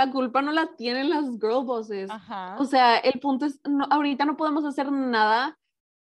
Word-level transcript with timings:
la 0.00 0.10
culpa 0.10 0.40
no 0.40 0.50
la 0.52 0.74
tienen 0.76 1.10
las 1.10 1.26
girl 1.38 1.64
bosses. 1.64 2.08
O 2.58 2.64
sea, 2.64 2.96
el 2.96 3.20
punto 3.20 3.44
es, 3.44 3.60
ahorita 3.90 4.24
no 4.24 4.36
podemos 4.38 4.64
hacer 4.64 4.90
nada 4.90 5.58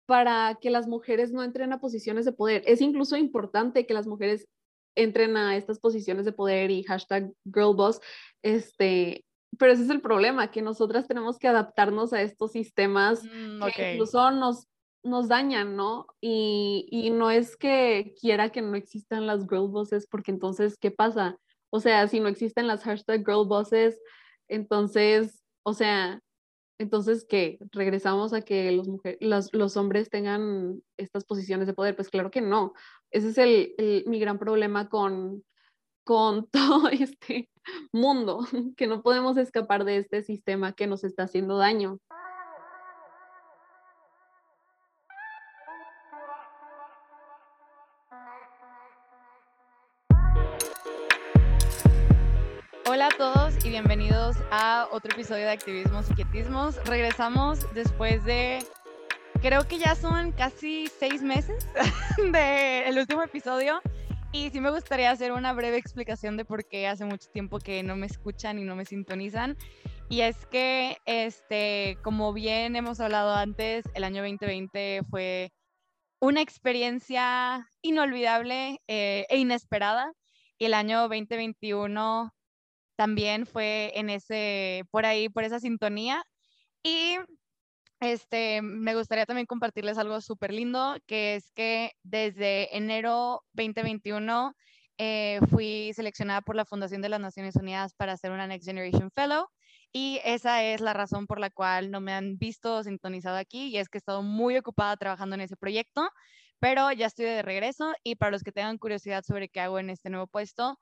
para 0.05 0.55
que 0.61 0.69
las 0.69 0.87
mujeres 0.87 1.31
no 1.31 1.43
entren 1.43 1.73
a 1.73 1.79
posiciones 1.79 2.23
de 2.23 2.31
poder. 2.31 2.61
Es 2.67 2.79
incluso 2.81 3.17
importante 3.17 3.87
que 3.87 3.95
las 3.95 4.05
mujeres 4.05 4.47
entren 4.95 5.35
a 5.35 5.55
estas 5.57 5.79
posiciones 5.79 6.25
de 6.25 6.31
poder 6.31 6.69
y 6.69 6.83
hashtag 6.83 7.33
girlboss, 7.51 7.99
este, 8.43 9.25
pero 9.57 9.71
ese 9.71 9.83
es 9.83 9.89
el 9.89 10.01
problema, 10.01 10.51
que 10.51 10.61
nosotras 10.61 11.07
tenemos 11.07 11.39
que 11.39 11.47
adaptarnos 11.47 12.13
a 12.13 12.21
estos 12.21 12.51
sistemas 12.51 13.23
mm, 13.23 13.63
que 13.75 13.93
incluso 13.93 14.29
nos, 14.29 14.67
nos 15.03 15.27
dañan, 15.27 15.75
¿no? 15.75 16.05
Y, 16.21 16.87
y, 16.91 17.09
no 17.09 17.31
es 17.31 17.57
que 17.57 18.13
quiera 18.19 18.49
que 18.49 18.61
no 18.61 18.75
existan 18.75 19.25
las 19.25 19.47
girl 19.47 19.69
bosses, 19.69 20.05
porque 20.07 20.31
entonces, 20.31 20.77
¿qué 20.79 20.91
pasa? 20.91 21.37
O 21.69 21.79
sea, 21.79 22.07
si 22.07 22.19
no 22.19 22.27
existen 22.27 22.67
las 22.67 22.83
hashtag 22.83 23.25
girl 23.25 23.47
bosses, 23.47 23.99
entonces, 24.47 25.43
o 25.63 25.73
sea, 25.73 26.21
entonces, 26.79 27.25
¿qué? 27.27 27.57
¿Regresamos 27.71 28.33
a 28.33 28.41
que 28.41 28.71
los, 28.71 28.87
mujeres, 28.87 29.17
los, 29.51 29.77
hombres 29.77 30.09
tengan 30.09 30.81
estas 30.97 31.25
posiciones 31.25 31.67
de 31.67 31.73
poder? 31.73 31.95
Pues 31.95 32.09
claro 32.09 32.29
que 32.29 32.41
no. 32.41 32.73
Ese 33.09 33.29
es 33.29 33.37
el, 33.37 34.03
mi 34.07 34.19
gran 34.19 34.37
problema 34.37 34.87
con, 34.87 35.43
con 36.03 36.47
todo 36.51 36.89
este 36.89 37.49
mundo, 37.91 38.45
que 38.77 38.87
no 38.87 39.01
podemos 39.01 39.37
escapar 39.37 39.85
de 39.85 39.97
este 39.97 40.21
sistema 40.21 40.73
que 40.73 40.87
nos 40.87 41.03
está 41.03 41.23
haciendo 41.23 41.57
daño. 41.57 41.99
A 53.07 53.17
todos 53.17 53.53
y 53.63 53.69
bienvenidos 53.69 54.35
a 54.51 54.89
otro 54.91 55.13
episodio 55.13 55.45
de 55.45 55.51
Activismos 55.51 56.11
y 56.11 56.13
Quietismos. 56.13 56.75
Regresamos 56.83 57.65
después 57.73 58.25
de, 58.25 58.59
creo 59.41 59.65
que 59.65 59.79
ya 59.79 59.95
son 59.95 60.33
casi 60.33 60.87
seis 60.87 61.21
meses 61.21 61.69
del 62.33 62.97
último 62.97 63.23
episodio. 63.23 63.79
Y 64.33 64.49
sí 64.49 64.59
me 64.59 64.71
gustaría 64.71 65.09
hacer 65.09 65.31
una 65.31 65.53
breve 65.53 65.77
explicación 65.77 66.35
de 66.35 66.43
por 66.43 66.67
qué 66.67 66.85
hace 66.85 67.05
mucho 67.05 67.29
tiempo 67.29 67.59
que 67.59 67.81
no 67.81 67.95
me 67.95 68.07
escuchan 68.07 68.59
y 68.59 68.65
no 68.65 68.75
me 68.75 68.83
sintonizan. 68.83 69.55
Y 70.09 70.19
es 70.19 70.45
que, 70.47 70.97
este, 71.05 71.97
como 72.03 72.33
bien 72.33 72.75
hemos 72.75 72.99
hablado 72.99 73.33
antes, 73.35 73.85
el 73.93 74.03
año 74.03 74.21
2020 74.21 75.03
fue 75.09 75.53
una 76.19 76.41
experiencia 76.41 77.69
inolvidable 77.81 78.81
eh, 78.89 79.25
e 79.29 79.37
inesperada. 79.37 80.11
Y 80.59 80.65
el 80.65 80.73
año 80.73 81.07
2021 81.07 82.33
también 82.97 83.45
fue 83.45 83.93
en 83.95 84.09
ese, 84.09 84.83
por 84.91 85.05
ahí, 85.05 85.29
por 85.29 85.45
esa 85.45 85.59
sintonía. 85.59 86.23
Y 86.83 87.17
este, 87.99 88.61
me 88.61 88.95
gustaría 88.95 89.25
también 89.25 89.47
compartirles 89.47 89.97
algo 89.97 90.21
súper 90.21 90.53
lindo, 90.53 90.97
que 91.07 91.35
es 91.35 91.51
que 91.53 91.93
desde 92.03 92.75
enero 92.75 93.43
2021 93.53 94.53
eh, 94.97 95.39
fui 95.49 95.91
seleccionada 95.93 96.41
por 96.41 96.55
la 96.55 96.65
Fundación 96.65 97.01
de 97.01 97.09
las 97.09 97.19
Naciones 97.19 97.55
Unidas 97.55 97.93
para 97.95 98.17
ser 98.17 98.31
una 98.31 98.47
Next 98.47 98.67
Generation 98.67 99.11
Fellow. 99.15 99.47
Y 99.93 100.19
esa 100.25 100.63
es 100.63 100.81
la 100.81 100.93
razón 100.93 101.27
por 101.27 101.39
la 101.39 101.49
cual 101.49 101.91
no 101.91 102.01
me 102.01 102.13
han 102.13 102.37
visto 102.37 102.83
sintonizado 102.83 103.37
aquí 103.37 103.67
y 103.67 103.77
es 103.77 103.89
que 103.89 103.97
he 103.97 103.99
estado 103.99 104.21
muy 104.21 104.57
ocupada 104.57 104.97
trabajando 104.97 105.35
en 105.35 105.41
ese 105.41 105.55
proyecto, 105.55 106.09
pero 106.59 106.91
ya 106.91 107.05
estoy 107.07 107.25
de 107.25 107.41
regreso 107.41 107.93
y 108.03 108.15
para 108.15 108.31
los 108.31 108.43
que 108.43 108.51
tengan 108.51 108.77
curiosidad 108.77 109.23
sobre 109.23 109.49
qué 109.49 109.61
hago 109.61 109.79
en 109.79 109.89
este 109.89 110.09
nuevo 110.09 110.27
puesto, 110.27 110.77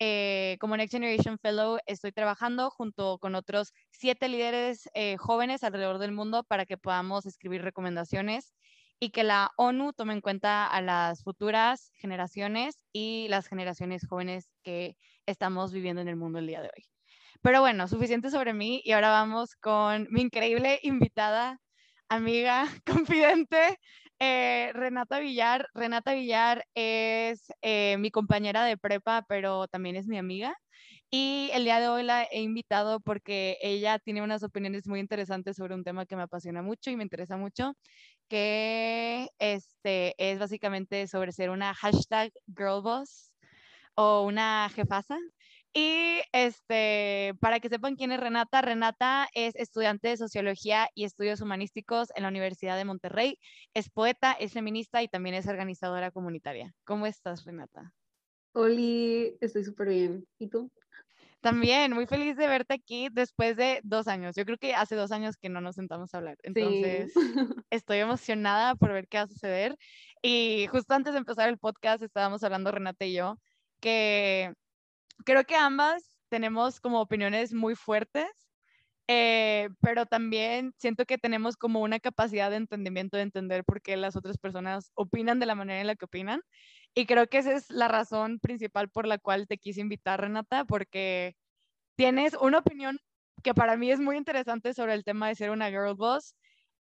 eh, 0.00 0.56
como 0.60 0.76
Next 0.76 0.92
Generation 0.92 1.38
Fellow 1.38 1.78
estoy 1.86 2.12
trabajando 2.12 2.70
junto 2.70 3.18
con 3.18 3.34
otros 3.34 3.72
siete 3.90 4.28
líderes 4.28 4.88
eh, 4.94 5.16
jóvenes 5.16 5.64
alrededor 5.64 5.98
del 5.98 6.12
mundo 6.12 6.44
para 6.44 6.66
que 6.66 6.78
podamos 6.78 7.26
escribir 7.26 7.62
recomendaciones 7.62 8.54
y 9.00 9.10
que 9.10 9.24
la 9.24 9.50
ONU 9.56 9.92
tome 9.92 10.12
en 10.12 10.20
cuenta 10.20 10.66
a 10.66 10.80
las 10.82 11.22
futuras 11.22 11.90
generaciones 11.94 12.78
y 12.92 13.26
las 13.28 13.46
generaciones 13.48 14.06
jóvenes 14.06 14.50
que 14.62 14.96
estamos 15.26 15.72
viviendo 15.72 16.02
en 16.02 16.08
el 16.08 16.16
mundo 16.16 16.38
el 16.38 16.46
día 16.46 16.60
de 16.60 16.70
hoy. 16.76 16.84
Pero 17.42 17.60
bueno, 17.60 17.86
suficiente 17.88 18.30
sobre 18.30 18.52
mí 18.54 18.80
y 18.84 18.92
ahora 18.92 19.10
vamos 19.10 19.54
con 19.56 20.08
mi 20.10 20.22
increíble 20.22 20.80
invitada, 20.82 21.60
amiga, 22.08 22.66
confidente, 22.86 23.78
eh, 24.20 24.70
Renata 24.74 25.20
Villar. 25.20 25.68
Renata 25.74 26.14
Villar 26.14 26.64
es 26.74 27.46
eh, 27.62 27.96
mi 27.98 28.10
compañera 28.10 28.64
de 28.64 28.76
prepa, 28.76 29.24
pero 29.28 29.68
también 29.68 29.96
es 29.96 30.06
mi 30.06 30.18
amiga. 30.18 30.54
Y 31.10 31.50
el 31.54 31.64
día 31.64 31.80
de 31.80 31.88
hoy 31.88 32.02
la 32.02 32.24
he 32.24 32.42
invitado 32.42 33.00
porque 33.00 33.56
ella 33.62 33.98
tiene 33.98 34.22
unas 34.22 34.42
opiniones 34.42 34.86
muy 34.86 35.00
interesantes 35.00 35.56
sobre 35.56 35.74
un 35.74 35.84
tema 35.84 36.06
que 36.06 36.16
me 36.16 36.22
apasiona 36.22 36.62
mucho 36.62 36.90
y 36.90 36.96
me 36.96 37.02
interesa 37.04 37.36
mucho, 37.36 37.74
que 38.28 39.28
este, 39.38 40.14
es 40.18 40.38
básicamente 40.38 41.06
sobre 41.08 41.32
ser 41.32 41.50
una 41.50 41.74
hashtag 41.74 42.32
girlboss 42.56 43.32
o 43.94 44.22
una 44.24 44.70
jefasa. 44.74 45.18
Y 45.74 46.20
este, 46.32 47.34
para 47.40 47.60
que 47.60 47.68
sepan 47.68 47.96
quién 47.96 48.12
es 48.12 48.20
Renata, 48.20 48.62
Renata 48.62 49.28
es 49.34 49.54
estudiante 49.56 50.08
de 50.08 50.16
Sociología 50.16 50.88
y 50.94 51.04
Estudios 51.04 51.40
Humanísticos 51.40 52.08
en 52.16 52.22
la 52.22 52.28
Universidad 52.28 52.76
de 52.76 52.84
Monterrey, 52.84 53.38
es 53.74 53.90
poeta, 53.90 54.32
es 54.32 54.52
feminista 54.52 55.02
y 55.02 55.08
también 55.08 55.34
es 55.34 55.46
organizadora 55.46 56.10
comunitaria. 56.10 56.74
¿Cómo 56.84 57.06
estás, 57.06 57.44
Renata? 57.44 57.92
Hola, 58.52 59.30
estoy 59.40 59.64
súper 59.64 59.88
bien. 59.88 60.26
¿Y 60.38 60.48
tú? 60.48 60.70
También, 61.40 61.92
muy 61.92 62.06
feliz 62.06 62.36
de 62.36 62.48
verte 62.48 62.74
aquí 62.74 63.08
después 63.12 63.56
de 63.56 63.80
dos 63.84 64.08
años. 64.08 64.34
Yo 64.34 64.44
creo 64.44 64.58
que 64.58 64.74
hace 64.74 64.96
dos 64.96 65.12
años 65.12 65.36
que 65.36 65.48
no 65.48 65.60
nos 65.60 65.76
sentamos 65.76 66.12
a 66.12 66.18
hablar. 66.18 66.36
Entonces, 66.42 67.12
estoy 67.70 67.98
emocionada 67.98 68.74
por 68.74 68.92
ver 68.92 69.06
qué 69.06 69.18
va 69.18 69.24
a 69.24 69.28
suceder. 69.28 69.76
Y 70.20 70.66
justo 70.72 70.94
antes 70.94 71.12
de 71.12 71.18
empezar 71.18 71.48
el 71.48 71.58
podcast 71.58 72.02
estábamos 72.02 72.42
hablando 72.42 72.72
Renata 72.72 73.04
y 73.04 73.12
yo 73.12 73.38
que 73.80 74.52
creo 75.24 75.44
que 75.44 75.56
ambas 75.56 76.18
tenemos 76.28 76.80
como 76.80 77.00
opiniones 77.00 77.52
muy 77.52 77.74
fuertes, 77.74 78.28
eh, 79.08 79.70
pero 79.80 80.06
también 80.06 80.74
siento 80.76 81.06
que 81.06 81.16
tenemos 81.16 81.56
como 81.56 81.80
una 81.80 81.98
capacidad 81.98 82.50
de 82.50 82.56
entendimiento 82.56 83.16
de 83.16 83.22
entender 83.22 83.64
por 83.64 83.80
qué 83.80 83.96
las 83.96 84.16
otras 84.16 84.36
personas 84.36 84.90
opinan 84.94 85.40
de 85.40 85.46
la 85.46 85.54
manera 85.54 85.80
en 85.80 85.86
la 85.86 85.96
que 85.96 86.04
opinan. 86.04 86.42
Y 86.94 87.06
creo 87.06 87.26
que 87.28 87.38
esa 87.38 87.52
es 87.52 87.70
la 87.70 87.88
razón 87.88 88.38
principal 88.40 88.90
por 88.90 89.06
la 89.06 89.18
cual 89.18 89.46
te 89.46 89.58
quise 89.58 89.80
invitar, 89.80 90.20
Renata, 90.20 90.64
porque 90.64 91.36
tienes 91.96 92.34
una 92.34 92.58
opinión 92.58 92.98
que 93.42 93.54
para 93.54 93.76
mí 93.76 93.90
es 93.90 94.00
muy 94.00 94.16
interesante 94.16 94.74
sobre 94.74 94.94
el 94.94 95.04
tema 95.04 95.28
de 95.28 95.34
ser 95.36 95.50
una 95.50 95.70
girl 95.70 95.94
boss 95.94 96.34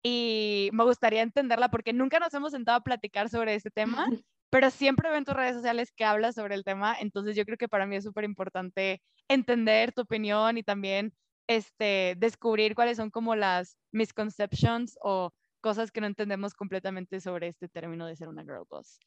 y 0.02 0.70
me 0.72 0.84
gustaría 0.84 1.22
entenderla 1.22 1.68
porque 1.68 1.92
nunca 1.92 2.20
nos 2.20 2.32
hemos 2.34 2.52
sentado 2.52 2.78
a 2.78 2.82
platicar 2.82 3.28
sobre 3.28 3.54
este 3.54 3.70
tema 3.70 4.06
pero 4.50 4.70
siempre 4.70 5.08
veo 5.08 5.18
en 5.18 5.24
tus 5.24 5.34
redes 5.34 5.54
sociales 5.54 5.92
que 5.92 6.04
hablas 6.04 6.34
sobre 6.34 6.54
el 6.54 6.64
tema, 6.64 6.96
entonces 6.98 7.36
yo 7.36 7.44
creo 7.44 7.58
que 7.58 7.68
para 7.68 7.86
mí 7.86 7.96
es 7.96 8.04
súper 8.04 8.24
importante 8.24 9.02
entender 9.28 9.92
tu 9.92 10.02
opinión 10.02 10.58
y 10.58 10.62
también 10.62 11.12
este, 11.46 12.14
descubrir 12.18 12.74
cuáles 12.74 12.96
son 12.96 13.10
como 13.10 13.36
las 13.36 13.76
misconceptions 13.92 14.96
o 15.02 15.32
cosas 15.60 15.90
que 15.90 16.00
no 16.00 16.06
entendemos 16.06 16.54
completamente 16.54 17.20
sobre 17.20 17.48
este 17.48 17.68
término 17.68 18.06
de 18.06 18.16
ser 18.16 18.28
una 18.28 18.42
girl 18.42 18.64
boss. 18.68 18.98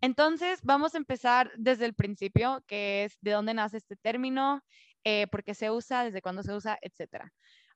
Entonces, 0.00 0.60
vamos 0.64 0.94
a 0.94 0.98
empezar 0.98 1.52
desde 1.56 1.84
el 1.84 1.94
principio, 1.94 2.64
que 2.66 3.04
es 3.04 3.16
de 3.20 3.30
dónde 3.30 3.54
nace 3.54 3.76
este 3.76 3.94
término, 3.96 4.62
eh, 5.04 5.28
por 5.28 5.44
qué 5.44 5.54
se 5.54 5.70
usa, 5.70 6.02
desde 6.04 6.20
cuándo 6.20 6.42
se 6.42 6.52
usa, 6.54 6.76
etcétera. 6.82 7.32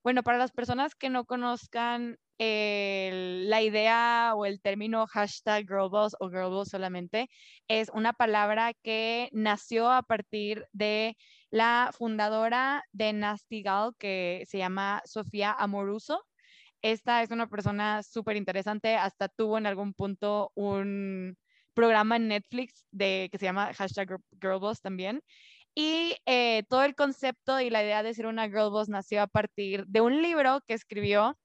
Bueno, 0.06 0.22
para 0.22 0.38
las 0.38 0.52
personas 0.52 0.94
que 0.94 1.10
no 1.10 1.24
conozcan 1.24 2.16
la 2.38 3.60
idea 3.60 4.34
o 4.36 4.46
el 4.46 4.60
término 4.60 5.04
hashtag 5.08 5.66
girlboss 5.66 6.14
o 6.20 6.30
girlboss 6.30 6.68
solamente, 6.68 7.28
es 7.66 7.88
una 7.92 8.12
palabra 8.12 8.72
que 8.84 9.28
nació 9.32 9.90
a 9.90 10.04
partir 10.04 10.64
de 10.72 11.16
la 11.50 11.90
fundadora 11.92 12.84
de 12.92 13.14
Nastigal, 13.14 13.94
que 13.98 14.44
se 14.46 14.58
llama 14.58 15.02
Sofía 15.06 15.50
Amoruso. 15.50 16.22
Esta 16.82 17.24
es 17.24 17.32
una 17.32 17.48
persona 17.48 18.04
súper 18.04 18.36
interesante, 18.36 18.94
hasta 18.94 19.28
tuvo 19.28 19.58
en 19.58 19.66
algún 19.66 19.92
punto 19.92 20.52
un 20.54 21.36
programa 21.74 22.14
en 22.14 22.28
Netflix 22.28 22.86
de, 22.92 23.28
que 23.32 23.38
se 23.38 23.46
llama 23.46 23.74
hashtag 23.74 24.20
girlboss 24.40 24.80
también. 24.80 25.20
Y 25.78 26.16
eh, 26.24 26.64
todo 26.70 26.84
el 26.84 26.94
concepto 26.94 27.60
y 27.60 27.68
la 27.68 27.84
idea 27.84 28.02
de 28.02 28.14
ser 28.14 28.26
una 28.26 28.48
girl 28.48 28.70
boss 28.70 28.88
nació 28.88 29.20
a 29.20 29.26
partir 29.26 29.84
de 29.86 30.00
un 30.00 30.22
libro 30.22 30.62
que 30.66 30.72
escribió 30.72 31.38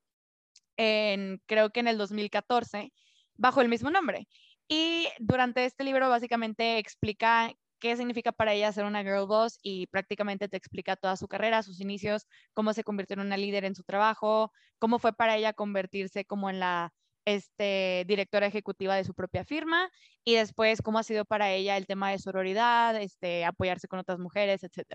en, 0.78 1.42
creo 1.48 1.72
que 1.72 1.82
en 1.82 1.90
el 1.90 1.98
2014, 1.98 2.94
bajo 3.36 3.60
el 3.60 3.68
mismo 3.68 3.92
nombre. 3.92 4.30
Y 4.70 5.10
durante 5.20 5.66
este 5.66 5.84
libro 5.84 6.08
básicamente 6.08 6.78
explica 6.78 7.52
qué 7.80 7.98
significa 7.98 8.32
para 8.32 8.54
ella 8.54 8.72
ser 8.72 8.86
una 8.86 9.04
girl 9.04 9.28
boss 9.28 9.60
y 9.62 9.88
prácticamente 9.88 10.48
te 10.48 10.56
explica 10.56 10.96
toda 10.96 11.18
su 11.18 11.28
carrera, 11.28 11.62
sus 11.62 11.82
inicios, 11.82 12.26
cómo 12.54 12.72
se 12.74 12.86
convirtió 12.86 13.16
en 13.16 13.22
una 13.28 13.36
líder 13.36 13.66
en 13.66 13.76
su 13.76 13.84
trabajo, 13.84 14.54
cómo 14.80 14.98
fue 14.98 15.12
para 15.12 15.36
ella 15.36 15.52
convertirse 15.52 16.24
como 16.24 16.50
en 16.50 16.62
la 16.62 16.94
este, 17.26 18.04
directora 18.08 18.48
ejecutiva 18.48 18.96
de 18.96 19.04
su 19.04 19.14
propia 19.14 19.44
firma 19.44 19.90
y 20.24 20.36
después 20.36 20.82
cómo 20.82 21.00
ha 21.00 21.04
sido 21.04 21.26
para 21.26 21.52
ella 21.52 21.78
el 21.78 21.88
tema 21.88 22.12
de 22.12 22.20
sororidad, 22.20 23.00
este, 23.02 23.46
apoyarse 23.46 23.88
con 23.88 24.00
otras 24.00 24.20
mujeres, 24.20 24.64
etc. 24.64 24.86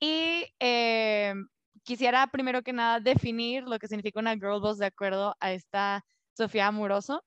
Y 0.00 0.44
eh, 0.60 1.34
quisiera 1.82 2.26
primero 2.28 2.62
que 2.62 2.72
nada 2.72 3.00
definir 3.00 3.64
lo 3.64 3.78
que 3.78 3.88
significa 3.88 4.20
una 4.20 4.34
girl 4.34 4.60
boss 4.60 4.78
de 4.78 4.86
acuerdo 4.86 5.36
a 5.40 5.52
esta 5.52 6.04
Sofía 6.36 6.68
Amoroso. 6.68 7.24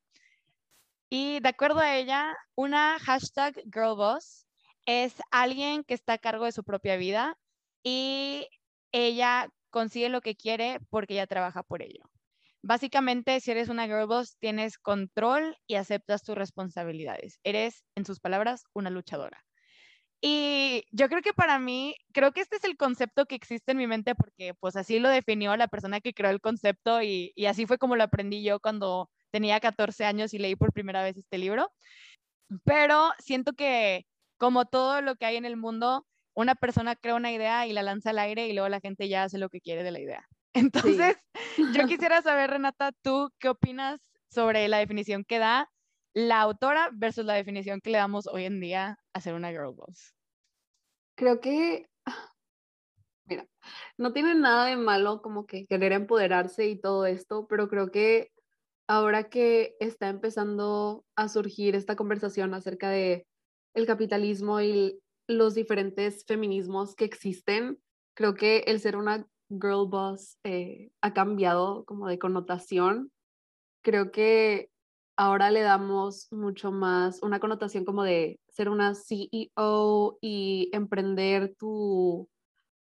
Y 1.09 1.39
de 1.41 1.49
acuerdo 1.49 1.79
a 1.79 1.95
ella, 1.97 2.35
una 2.55 2.97
hashtag 2.99 3.55
girl 3.73 3.95
boss 3.95 4.47
es 4.85 5.15
alguien 5.31 5.83
que 5.83 5.93
está 5.93 6.13
a 6.13 6.17
cargo 6.17 6.45
de 6.45 6.51
su 6.51 6.63
propia 6.63 6.95
vida 6.95 7.37
y 7.83 8.47
ella 8.91 9.49
consigue 9.69 10.09
lo 10.09 10.21
que 10.21 10.35
quiere 10.35 10.79
porque 10.89 11.13
ella 11.13 11.27
trabaja 11.27 11.63
por 11.63 11.81
ello. 11.81 12.10
Básicamente, 12.63 13.39
si 13.39 13.51
eres 13.51 13.69
una 13.69 13.87
girl 13.87 14.07
boss, 14.07 14.37
tienes 14.39 14.77
control 14.77 15.57
y 15.67 15.75
aceptas 15.75 16.23
tus 16.23 16.35
responsabilidades. 16.35 17.39
Eres, 17.43 17.83
en 17.95 18.05
sus 18.05 18.19
palabras, 18.19 18.63
una 18.73 18.89
luchadora. 18.89 19.43
Y 20.21 20.83
yo 20.91 21.09
creo 21.09 21.23
que 21.23 21.33
para 21.33 21.57
mí, 21.59 21.95
creo 22.13 22.31
que 22.31 22.41
este 22.41 22.57
es 22.57 22.63
el 22.63 22.77
concepto 22.77 23.25
que 23.25 23.35
existe 23.35 23.71
en 23.71 23.79
mi 23.79 23.87
mente 23.87 24.13
porque 24.13 24.53
pues 24.59 24.75
así 24.75 24.99
lo 24.99 25.09
definió 25.09 25.55
la 25.57 25.67
persona 25.67 25.99
que 25.99 26.13
creó 26.13 26.29
el 26.29 26.41
concepto 26.41 27.01
y, 27.01 27.31
y 27.35 27.45
así 27.47 27.65
fue 27.65 27.79
como 27.79 27.95
lo 27.95 28.03
aprendí 28.03 28.43
yo 28.43 28.59
cuando 28.59 29.09
tenía 29.31 29.59
14 29.59 30.05
años 30.05 30.33
y 30.35 30.39
leí 30.39 30.55
por 30.55 30.73
primera 30.73 31.01
vez 31.03 31.17
este 31.17 31.39
libro. 31.39 31.71
Pero 32.65 33.11
siento 33.19 33.53
que 33.53 34.05
como 34.37 34.65
todo 34.65 35.01
lo 35.01 35.15
que 35.15 35.25
hay 35.25 35.37
en 35.37 35.45
el 35.45 35.57
mundo, 35.57 36.05
una 36.33 36.55
persona 36.55 36.95
crea 36.95 37.15
una 37.15 37.31
idea 37.31 37.67
y 37.67 37.73
la 37.73 37.83
lanza 37.83 38.11
al 38.11 38.19
aire 38.19 38.47
y 38.47 38.53
luego 38.53 38.69
la 38.69 38.79
gente 38.81 39.07
ya 39.09 39.23
hace 39.23 39.37
lo 39.37 39.49
que 39.49 39.61
quiere 39.61 39.83
de 39.83 39.91
la 39.91 39.99
idea. 39.99 40.27
Entonces, 41.15 41.17
yo 41.57 41.87
quisiera 41.87 42.21
saber, 42.21 42.49
Renata, 42.49 42.91
¿tú 43.01 43.29
qué 43.39 43.49
opinas 43.49 44.01
sobre 44.29 44.67
la 44.67 44.79
definición 44.79 45.23
que 45.23 45.39
da 45.39 45.69
la 46.13 46.41
autora 46.41 46.89
versus 46.93 47.25
la 47.25 47.35
definición 47.35 47.79
que 47.79 47.89
le 47.89 47.97
damos 47.97 48.27
hoy 48.27 48.45
en 48.45 48.59
día 48.59 48.97
a 49.13 49.21
ser 49.21 49.33
una 49.33 49.49
girl 49.51 49.73
boss? 49.73 50.13
Creo 51.15 51.39
que, 51.39 51.87
mira, 53.25 53.47
no 53.97 54.11
tiene 54.11 54.35
nada 54.35 54.65
de 54.65 54.75
malo 54.75 55.21
como 55.21 55.45
que 55.45 55.65
querer 55.67 55.93
empoderarse 55.93 56.67
y 56.67 56.79
todo 56.79 57.05
esto, 57.05 57.47
pero 57.47 57.69
creo 57.69 57.89
que 57.91 58.31
ahora 58.87 59.29
que 59.29 59.75
está 59.79 60.09
empezando 60.09 61.05
a 61.15 61.29
surgir 61.29 61.75
esta 61.75 61.95
conversación 61.95 62.53
acerca 62.53 62.89
de 62.89 63.25
el 63.73 63.85
capitalismo 63.85 64.59
y 64.59 64.99
los 65.27 65.55
diferentes 65.55 66.25
feminismos 66.25 66.93
que 66.95 67.05
existen, 67.05 67.79
creo 68.15 68.33
que 68.33 68.65
el 68.67 68.81
ser 68.81 68.97
una 68.97 69.25
girl 69.51 69.87
boss 69.87 70.37
eh, 70.43 70.91
ha 71.01 71.13
cambiado 71.13 71.85
como 71.85 72.07
de 72.07 72.19
connotación. 72.19 73.11
Creo 73.81 74.11
que 74.11 74.69
ahora 75.15 75.51
le 75.51 75.61
damos 75.61 76.27
mucho 76.31 76.71
más 76.71 77.21
una 77.21 77.39
connotación 77.39 77.85
como 77.85 78.03
de 78.03 78.39
ser 78.47 78.69
una 78.69 78.93
CEO 78.95 80.17
y 80.21 80.69
emprender 80.73 81.55
tu, 81.57 82.29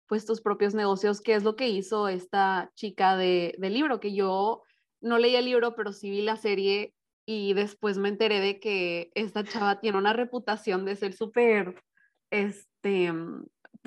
pues, 0.08 0.26
tus 0.26 0.42
propios 0.42 0.74
negocios, 0.74 1.22
que 1.22 1.36
es 1.36 1.44
lo 1.44 1.56
que 1.56 1.70
hizo 1.70 2.08
esta 2.08 2.72
chica 2.76 3.18
de, 3.18 3.56
del 3.58 3.74
libro, 3.74 4.00
que 4.00 4.14
yo 4.14 4.64
no 5.02 5.18
leí 5.18 5.36
el 5.36 5.46
libro, 5.46 5.76
pero 5.76 5.94
sí 5.94 6.10
vi 6.10 6.22
la 6.22 6.36
serie 6.36 6.94
y 7.26 7.54
después 7.54 7.98
me 7.98 8.10
enteré 8.10 8.40
de 8.40 8.60
que 8.60 9.12
esta 9.14 9.44
chava 9.44 9.80
tiene 9.80 9.98
una 9.98 10.14
reputación 10.14 10.86
de 10.86 10.96
ser 10.96 11.14
súper, 11.14 11.84
este, 12.32 13.14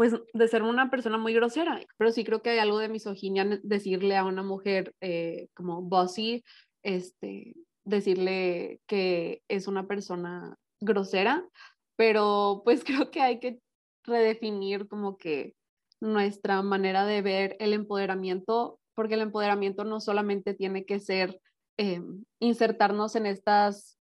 pues 0.03 0.17
de 0.35 0.49
ser 0.49 0.65
una 0.65 0.91
persona 0.91 1.17
muy 1.17 1.33
grosera, 1.33 1.81
pero 1.97 2.11
sí 2.11 2.25
creo 2.25 2.43
que 2.43 2.51
hay 2.51 2.59
algo 2.59 2.81
de 2.81 2.89
misoginia 2.89 3.61
decirle 3.63 4.17
a 4.17 4.25
una 4.25 4.43
mujer 4.43 4.97
eh, 5.01 5.47
como 5.55 5.81
bossy, 5.81 6.43
este, 6.83 7.55
decirle 7.85 8.81
que 8.89 9.43
es 9.47 9.69
una 9.69 9.87
persona 9.87 10.57
grosera, 10.81 11.49
pero 11.95 12.63
pues 12.65 12.83
creo 12.85 13.13
que 13.13 13.21
hay 13.21 13.39
que 13.39 13.61
redefinir 14.03 14.89
como 14.89 15.17
que 15.19 15.55
nuestra 16.01 16.63
manera 16.63 17.07
de 17.07 17.23
ver 17.23 17.57
el 17.61 17.73
empoderamiento, 17.73 18.81
porque 18.97 19.15
el 19.15 19.21
empoderamiento 19.21 19.85
no 19.85 20.01
solamente 20.01 20.53
tiene 20.53 20.85
que 20.85 20.99
ser 20.99 21.39
eh, 21.79 22.03
insertarnos 22.41 23.15
en 23.15 23.27
estas 23.27 24.01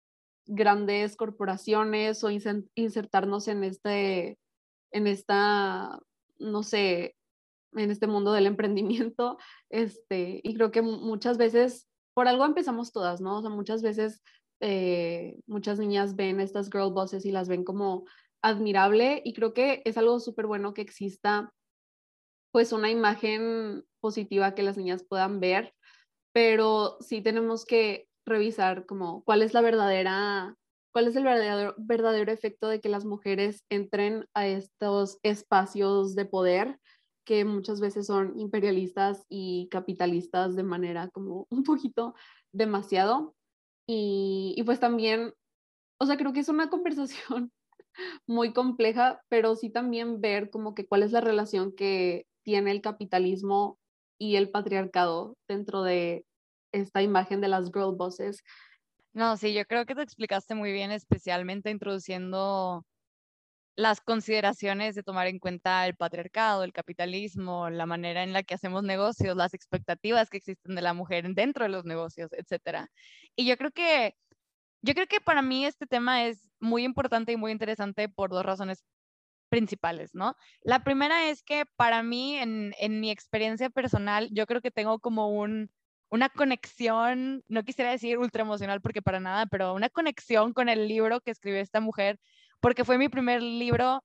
grandes 0.44 1.16
corporaciones 1.16 2.22
o 2.22 2.28
insertarnos 2.74 3.48
en 3.48 3.64
este, 3.64 4.36
en 4.90 5.06
esta, 5.06 5.98
no 6.38 6.62
sé, 6.62 7.16
en 7.72 7.90
este 7.90 8.06
mundo 8.06 8.32
del 8.32 8.46
emprendimiento, 8.46 9.38
este, 9.70 10.40
y 10.42 10.54
creo 10.54 10.70
que 10.70 10.82
muchas 10.82 11.38
veces 11.38 11.88
por 12.14 12.28
algo 12.28 12.44
empezamos 12.44 12.92
todas, 12.92 13.20
¿no? 13.20 13.38
O 13.38 13.40
sea, 13.42 13.50
muchas 13.50 13.82
veces 13.82 14.22
eh, 14.60 15.38
muchas 15.46 15.78
niñas 15.78 16.16
ven 16.16 16.40
estas 16.40 16.70
girl 16.70 16.92
bosses 16.92 17.26
y 17.26 17.30
las 17.30 17.48
ven 17.48 17.62
como 17.62 18.06
admirable 18.42 19.20
y 19.24 19.34
creo 19.34 19.52
que 19.52 19.82
es 19.84 19.98
algo 19.98 20.18
súper 20.18 20.46
bueno 20.46 20.72
que 20.72 20.80
exista 20.80 21.52
pues 22.52 22.72
una 22.72 22.90
imagen 22.90 23.84
positiva 24.00 24.54
que 24.54 24.62
las 24.62 24.78
niñas 24.78 25.04
puedan 25.06 25.40
ver, 25.40 25.74
pero 26.32 26.96
sí 27.00 27.20
tenemos 27.20 27.66
que 27.66 28.08
revisar 28.24 28.86
como 28.86 29.22
cuál 29.24 29.42
es 29.42 29.52
la 29.52 29.60
verdadera, 29.60 30.56
cuál 30.96 31.08
es 31.08 31.16
el 31.16 31.24
verdadero, 31.24 32.32
efecto 32.32 32.68
de 32.68 32.80
que 32.80 32.88
las 32.88 33.04
mujeres 33.04 33.66
entren 33.68 34.24
a 34.32 34.46
estos 34.46 35.18
espacios 35.22 36.14
de 36.14 36.24
poder 36.24 36.80
que 37.26 37.44
muchas 37.44 37.82
veces 37.82 38.06
son 38.06 38.40
imperialistas 38.40 39.26
y 39.28 39.68
capitalistas 39.70 40.56
de 40.56 40.62
manera 40.62 41.10
como 41.10 41.46
un 41.50 41.64
poquito 41.64 42.14
demasiado. 42.50 43.34
Y, 43.86 44.54
y 44.56 44.62
pues 44.62 44.80
también, 44.80 45.34
o 46.00 46.06
sea, 46.06 46.16
creo 46.16 46.32
que 46.32 46.40
es 46.40 46.48
una 46.48 46.70
conversación 46.70 47.52
muy 48.26 48.54
compleja, 48.54 49.20
pero 49.28 49.54
sí 49.54 49.68
también 49.68 50.22
ver 50.22 50.48
como 50.48 50.74
que 50.74 50.86
cuál 50.86 51.02
es 51.02 51.12
la 51.12 51.20
relación 51.20 51.76
que 51.76 52.24
tiene 52.42 52.70
el 52.70 52.80
capitalismo 52.80 53.78
y 54.18 54.36
el 54.36 54.48
patriarcado 54.48 55.36
dentro 55.46 55.82
de 55.82 56.24
esta 56.72 57.02
imagen 57.02 57.42
de 57.42 57.48
las 57.48 57.66
girl 57.66 57.94
bosses. 57.94 58.42
No, 59.16 59.38
sí, 59.38 59.54
yo 59.54 59.64
creo 59.64 59.86
que 59.86 59.94
te 59.94 60.02
explicaste 60.02 60.54
muy 60.54 60.72
bien, 60.72 60.90
especialmente 60.90 61.70
introduciendo 61.70 62.84
las 63.76 64.00
consideraciones 64.02 64.94
de 64.94 65.02
tomar 65.02 65.26
en 65.28 65.38
cuenta 65.38 65.86
el 65.86 65.96
patriarcado, 65.96 66.64
el 66.64 66.72
capitalismo, 66.74 67.70
la 67.70 67.86
manera 67.86 68.24
en 68.24 68.34
la 68.34 68.42
que 68.42 68.54
hacemos 68.54 68.82
negocios, 68.84 69.36
las 69.36 69.54
expectativas 69.54 70.30
que 70.30 70.38
existen 70.38 70.74
de 70.74 70.82
la 70.82 70.94
mujer 70.94 71.26
dentro 71.34 71.64
de 71.64 71.70
los 71.70 71.86
negocios, 71.86 72.30
etcétera. 72.32 72.90
Y 73.36 73.46
yo 73.46 73.56
creo 73.56 73.70
que 73.72 74.14
yo 74.82 74.94
creo 74.94 75.06
que 75.08 75.20
para 75.20 75.42
mí 75.42 75.66
este 75.66 75.86
tema 75.86 76.26
es 76.26 76.50
muy 76.60 76.84
importante 76.84 77.32
y 77.32 77.38
muy 77.38 77.52
interesante 77.52 78.08
por 78.10 78.30
dos 78.30 78.44
razones 78.44 78.84
principales, 79.50 80.14
¿no? 80.14 80.36
La 80.62 80.84
primera 80.84 81.30
es 81.30 81.42
que 81.42 81.64
para 81.76 82.02
mí, 82.02 82.36
en, 82.36 82.74
en 82.78 83.00
mi 83.00 83.10
experiencia 83.10 83.70
personal, 83.70 84.28
yo 84.32 84.46
creo 84.46 84.60
que 84.62 84.70
tengo 84.72 85.00
como 85.00 85.30
un, 85.30 85.70
una 86.10 86.28
conexión, 86.28 87.42
no 87.48 87.64
quisiera 87.64 87.90
decir 87.90 88.18
ultra 88.18 88.42
emocional 88.42 88.80
porque 88.80 89.02
para 89.02 89.20
nada, 89.20 89.46
pero 89.46 89.74
una 89.74 89.88
conexión 89.88 90.52
con 90.52 90.68
el 90.68 90.88
libro 90.88 91.20
que 91.20 91.30
escribió 91.30 91.60
esta 91.60 91.80
mujer 91.80 92.18
porque 92.60 92.84
fue 92.84 92.98
mi 92.98 93.08
primer 93.08 93.42
libro 93.42 94.02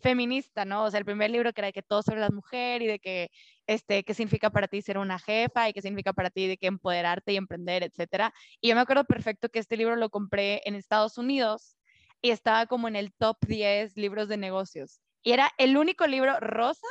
feminista, 0.00 0.64
¿no? 0.64 0.84
O 0.84 0.90
sea, 0.90 0.98
el 0.98 1.04
primer 1.04 1.30
libro 1.30 1.52
que 1.52 1.60
era 1.60 1.66
de 1.66 1.72
que 1.72 1.82
todo 1.82 2.02
sobre 2.02 2.20
la 2.20 2.30
mujer 2.30 2.82
y 2.82 2.86
de 2.86 2.98
que, 2.98 3.30
este, 3.66 4.04
qué 4.04 4.14
significa 4.14 4.50
para 4.50 4.68
ti 4.68 4.82
ser 4.82 4.98
una 4.98 5.18
jefa 5.18 5.68
y 5.68 5.72
qué 5.72 5.82
significa 5.82 6.12
para 6.12 6.30
ti 6.30 6.46
de 6.46 6.56
que 6.56 6.66
empoderarte 6.66 7.32
y 7.32 7.36
emprender, 7.36 7.82
etcétera. 7.82 8.32
Y 8.60 8.68
yo 8.68 8.74
me 8.74 8.80
acuerdo 8.80 9.04
perfecto 9.04 9.48
que 9.48 9.58
este 9.58 9.76
libro 9.76 9.96
lo 9.96 10.10
compré 10.10 10.62
en 10.64 10.74
Estados 10.74 11.18
Unidos 11.18 11.76
y 12.22 12.30
estaba 12.30 12.66
como 12.66 12.88
en 12.88 12.96
el 12.96 13.12
top 13.12 13.36
10 13.46 13.96
libros 13.96 14.28
de 14.28 14.36
negocios. 14.36 15.00
Y 15.22 15.32
era 15.32 15.50
el 15.58 15.76
único 15.76 16.06
libro 16.06 16.38
rosa, 16.40 16.86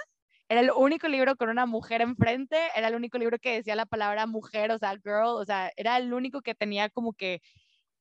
era 0.50 0.62
el 0.62 0.72
único 0.72 1.08
libro 1.08 1.36
con 1.36 1.50
una 1.50 1.68
mujer 1.68 2.02
enfrente, 2.02 2.58
era 2.76 2.88
el 2.88 2.96
único 2.96 3.20
libro 3.20 3.38
que 3.38 3.54
decía 3.54 3.76
la 3.76 3.86
palabra 3.86 4.26
mujer, 4.26 4.72
o 4.72 4.78
sea, 4.80 4.98
girl, 5.04 5.38
o 5.38 5.46
sea, 5.46 5.72
era 5.78 5.98
el 5.98 6.12
único 6.12 6.42
que 6.42 6.56
tenía 6.56 6.90
como 6.90 7.14
que 7.14 7.42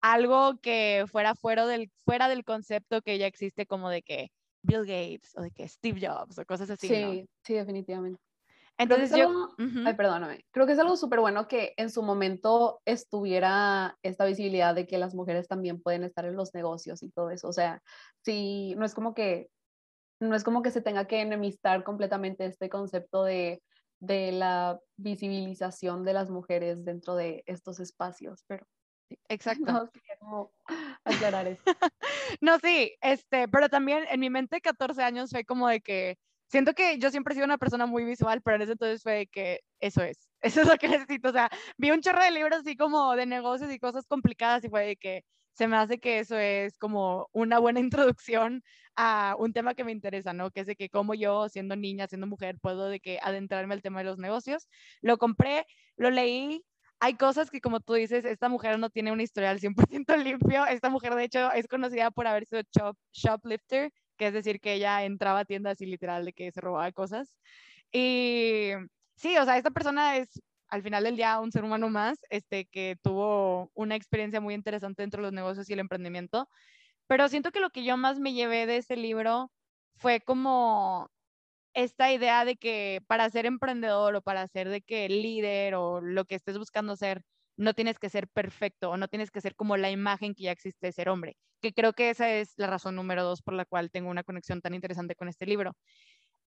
algo 0.01 0.59
que 0.61 1.05
fuera 1.11 1.35
fuera 1.35 1.67
del, 1.67 1.91
fuera 2.05 2.29
del 2.29 2.45
concepto 2.45 3.03
que 3.03 3.19
ya 3.19 3.27
existe 3.27 3.67
como 3.67 3.91
de 3.91 4.03
que 4.03 4.33
Bill 4.63 4.81
Gates 4.81 5.37
o 5.37 5.43
de 5.43 5.51
que 5.51 5.69
Steve 5.69 6.01
Jobs 6.01 6.39
o 6.39 6.45
cosas 6.47 6.71
así. 6.71 6.89
Sí, 6.89 7.29
sí, 7.45 7.55
definitivamente. 7.55 8.21
Entonces 8.81 9.11
yo, 9.11 9.49
ay, 9.85 9.95
perdóname, 9.95 10.45
creo 10.53 10.65
que 10.65 10.73
es 10.73 10.79
algo 10.79 10.97
súper 10.97 11.19
bueno 11.19 11.49
que 11.49 11.75
en 11.77 11.91
su 11.91 12.01
momento 12.01 12.81
estuviera 12.85 13.99
esta 14.03 14.25
visibilidad 14.25 14.73
de 14.73 14.87
que 14.87 14.99
las 14.99 15.17
mujeres 15.17 15.49
también 15.49 15.83
pueden 15.83 16.05
estar 16.05 16.25
en 16.25 16.37
los 16.37 16.55
negocios 16.55 17.03
y 17.03 17.11
todo 17.11 17.31
eso. 17.31 17.49
O 17.49 17.53
sea, 17.53 17.83
sí, 18.25 18.75
no 18.77 18.85
es 18.85 18.95
como 18.95 19.15
que, 19.15 19.51
no 20.21 20.35
es 20.35 20.45
como 20.45 20.63
que 20.63 20.71
se 20.71 20.83
tenga 20.83 21.07
que 21.07 21.21
enemistar 21.21 21.85
completamente 21.85 22.45
este 22.45 22.69
concepto 22.69 23.25
de, 23.25 23.63
de 24.01 24.33
la 24.33 24.81
visibilización 24.97 26.05
de 26.05 26.13
las 26.13 26.31
mujeres 26.31 26.85
dentro 26.85 27.15
de 27.15 27.43
estos 27.47 27.81
espacios, 27.81 28.45
pero 28.47 28.67
Exacto. 29.29 29.73
No, 29.73 29.91
quería 29.91 30.17
aclarar 31.05 31.47
eso. 31.47 31.63
no, 32.41 32.59
sí, 32.59 32.95
este, 33.01 33.49
pero 33.49 33.69
también 33.69 34.05
en 34.11 34.21
mi 34.21 34.31
mente 34.31 34.61
14 34.61 35.03
años 35.03 35.31
fue 35.31 35.45
como 35.45 35.69
de 35.69 35.81
que 35.81 36.17
siento 36.49 36.75
que 36.75 36.99
yo 36.99 37.11
siempre 37.11 37.33
he 37.33 37.37
sido 37.37 37.45
una 37.45 37.59
persona 37.59 37.87
muy 37.87 38.05
visual, 38.05 38.41
pero 38.43 38.57
en 38.57 38.63
ese 38.63 38.73
entonces 38.73 39.03
fue 39.03 39.13
de 39.13 39.27
que 39.27 39.61
eso 39.81 40.03
es, 40.03 40.29
eso 40.43 40.63
es 40.63 40.69
lo 40.69 40.77
que 40.77 40.89
necesito. 40.89 41.29
O 41.29 41.33
sea, 41.33 41.51
vi 41.77 41.91
un 41.91 42.01
chorro 42.01 42.23
de 42.23 42.31
libros 42.31 42.61
así 42.61 42.77
como 42.77 43.15
de 43.15 43.27
negocios 43.27 43.71
y 43.73 43.79
cosas 43.79 44.07
complicadas 44.07 44.65
y 44.65 44.69
fue 44.69 44.87
de 44.87 44.97
que 44.97 45.25
se 45.59 45.67
me 45.67 45.77
hace 45.77 45.99
que 45.99 46.21
eso 46.21 46.39
es 46.39 46.79
como 46.79 47.29
una 47.33 47.59
buena 47.59 47.81
introducción 48.17 48.63
a 48.97 49.35
un 49.39 49.53
tema 49.53 49.75
que 49.75 49.85
me 49.85 49.93
interesa, 49.93 50.33
¿no? 50.33 50.51
Que 50.53 50.61
es 50.61 50.67
de 50.69 50.77
que 50.77 50.89
como 50.89 51.15
yo, 51.15 51.49
siendo 51.49 51.77
niña, 51.77 52.07
siendo 52.07 52.29
mujer, 52.29 52.59
puedo 52.61 52.89
de 52.89 53.01
que 53.01 53.19
adentrarme 53.23 53.75
al 53.75 53.83
tema 53.83 53.99
de 54.01 54.05
los 54.07 54.19
negocios. 54.19 54.69
Lo 55.03 55.19
compré, 55.19 55.67
lo 55.97 56.11
leí, 56.11 56.65
hay 57.01 57.15
cosas 57.17 57.51
que 57.51 57.61
como 57.61 57.81
tú 57.81 57.95
dices, 57.95 58.25
esta 58.25 58.49
mujer 58.49 58.79
no 58.79 58.91
tiene 58.91 59.13
un 59.13 59.21
historial 59.21 59.59
100% 59.61 60.17
limpio. 60.17 60.65
Esta 60.67 60.91
mujer 60.91 61.15
de 61.17 61.25
hecho 61.25 61.51
es 61.53 61.67
conocida 61.69 62.11
por 62.13 62.27
haber 62.29 62.47
sido 62.47 62.63
shoplifter, 63.13 63.93
que 64.17 64.29
es 64.29 64.33
decir, 64.33 64.61
que 64.61 64.75
ella 64.75 65.05
entraba 65.05 65.41
a 65.41 65.45
tiendas 65.45 65.81
y 65.81 65.87
literal 65.87 66.25
de 66.25 66.33
que 66.33 66.53
se 66.53 66.61
robaba 66.61 66.93
cosas. 66.93 67.35
Y 67.93 68.73
sí, 69.17 69.37
o 69.39 69.45
sea, 69.45 69.57
esta 69.59 69.71
persona 69.73 70.19
es 70.19 70.41
al 70.69 70.83
final 70.83 71.05
del 71.05 71.17
día 71.17 71.41
un 71.41 71.53
ser 71.53 71.65
humano 71.65 71.89
más, 71.91 72.19
este, 72.31 72.67
que 72.67 72.97
tuvo 73.03 73.71
una 73.75 73.97
experiencia 73.97 74.41
muy 74.41 74.55
interesante 74.55 75.03
dentro 75.03 75.21
de 75.23 75.29
los 75.29 75.33
negocios 75.33 75.69
y 75.71 75.73
el 75.75 75.81
emprendimiento. 75.81 76.49
Pero 77.09 77.29
siento 77.29 77.53
que 77.53 77.61
lo 77.61 77.71
que 77.71 77.85
yo 77.85 77.97
más 77.97 78.21
me 78.21 78.35
llevé 78.35 78.67
de 78.67 78.79
ese 78.79 78.97
libro 78.97 79.51
fue 79.97 80.21
como 80.21 81.09
esta 81.75 82.13
idea 82.13 82.45
de 82.45 82.57
que 82.57 83.01
para 83.07 83.31
ser 83.31 83.47
emprendedor 83.47 84.17
o 84.17 84.23
para 84.23 84.47
ser 84.49 84.69
de 84.69 84.83
que 84.83 85.09
líder 85.09 85.75
o 85.75 86.01
lo 86.01 86.25
que 86.25 86.35
estés 86.37 86.59
buscando 86.59 86.97
ser, 86.97 87.23
no 87.57 87.75
tienes 87.75 87.99
que 87.99 88.09
ser 88.11 88.29
perfecto 88.29 88.91
o 88.91 88.97
no 88.97 89.09
tienes 89.09 89.31
que 89.31 89.41
ser 89.41 89.55
como 89.57 89.77
la 89.77 89.91
imagen 89.91 90.35
que 90.35 90.45
ya 90.45 90.53
existe 90.53 90.87
de 90.89 90.93
ser 90.93 91.09
hombre, 91.09 91.37
que 91.63 91.73
creo 91.73 91.93
que 91.93 92.11
esa 92.11 92.31
es 92.33 92.55
la 92.57 92.69
razón 92.69 92.95
número 92.97 93.25
dos 93.25 93.43
por 93.43 93.55
la 93.55 93.65
cual 93.65 93.91
tengo 93.91 94.11
una 94.11 94.25
conexión 94.25 94.61
tan 94.61 94.75
interesante 94.75 95.15
con 95.17 95.29
este 95.29 95.47
libro. 95.47 95.75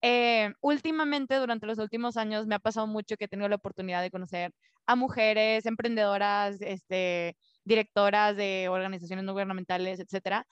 Eh, 0.02 0.54
últimamente, 0.62 1.36
durante 1.36 1.68
los 1.68 1.78
últimos 1.78 2.18
años, 2.18 2.48
me 2.48 2.56
ha 2.56 2.60
pasado 2.60 2.88
mucho 2.88 3.18
que 3.18 3.26
he 3.26 3.28
tenido 3.28 3.50
la 3.50 3.56
oportunidad 3.58 4.02
de 4.02 4.12
conocer 4.12 4.52
a 4.88 4.96
mujeres 4.96 5.66
emprendedoras, 5.66 6.62
este, 6.62 7.38
directoras 7.64 8.36
de 8.36 8.68
organizaciones 8.70 9.26
no 9.26 9.34
gubernamentales, 9.34 10.00
etcétera. 10.00 10.46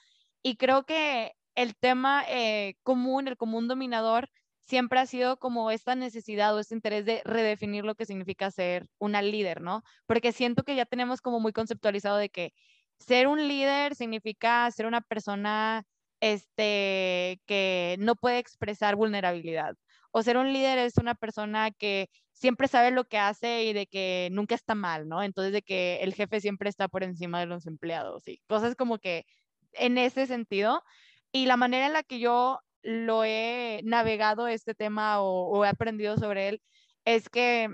Y 0.43 0.57
creo 0.57 0.85
que 0.85 1.33
el 1.55 1.75
tema 1.75 2.23
eh, 2.27 2.75
común, 2.83 3.27
el 3.27 3.37
común 3.37 3.67
dominador, 3.67 4.29
siempre 4.61 4.99
ha 4.99 5.05
sido 5.07 5.37
como 5.37 5.71
esta 5.71 5.95
necesidad 5.95 6.55
o 6.55 6.59
este 6.59 6.75
interés 6.75 7.05
de 7.05 7.21
redefinir 7.25 7.83
lo 7.85 7.95
que 7.95 8.05
significa 8.05 8.51
ser 8.51 8.85
una 8.99 9.21
líder, 9.23 9.61
¿no? 9.61 9.81
Porque 10.05 10.31
siento 10.31 10.63
que 10.63 10.75
ya 10.75 10.85
tenemos 10.85 11.21
como 11.21 11.39
muy 11.39 11.53
conceptualizado 11.53 12.17
de 12.17 12.29
que 12.29 12.53
ser 12.99 13.27
un 13.27 13.47
líder 13.47 13.95
significa 13.95 14.69
ser 14.71 14.85
una 14.85 15.01
persona 15.01 15.85
este, 16.21 17.41
que 17.45 17.95
no 17.99 18.15
puede 18.15 18.39
expresar 18.39 18.95
vulnerabilidad. 18.95 19.75
O 20.11 20.23
ser 20.23 20.37
un 20.37 20.53
líder 20.53 20.79
es 20.79 20.97
una 20.97 21.15
persona 21.15 21.71
que 21.71 22.09
siempre 22.33 22.67
sabe 22.67 22.91
lo 22.91 23.05
que 23.05 23.17
hace 23.17 23.65
y 23.65 23.73
de 23.73 23.85
que 23.87 24.29
nunca 24.31 24.55
está 24.55 24.75
mal, 24.75 25.07
¿no? 25.07 25.21
Entonces 25.23 25.53
de 25.53 25.61
que 25.61 25.97
el 26.01 26.13
jefe 26.13 26.41
siempre 26.41 26.69
está 26.69 26.87
por 26.87 27.03
encima 27.03 27.39
de 27.39 27.45
los 27.45 27.67
empleados 27.67 28.27
y 28.27 28.39
cosas 28.47 28.75
como 28.75 28.97
que 28.99 29.25
en 29.73 29.97
ese 29.97 30.25
sentido. 30.27 30.83
Y 31.31 31.45
la 31.45 31.57
manera 31.57 31.87
en 31.87 31.93
la 31.93 32.03
que 32.03 32.19
yo 32.19 32.59
lo 32.81 33.23
he 33.25 33.81
navegado 33.83 34.47
este 34.47 34.73
tema 34.75 35.21
o, 35.21 35.65
he 35.65 35.67
aprendido 35.67 36.17
sobre 36.17 36.49
él 36.49 36.61
es 37.05 37.29
que 37.29 37.69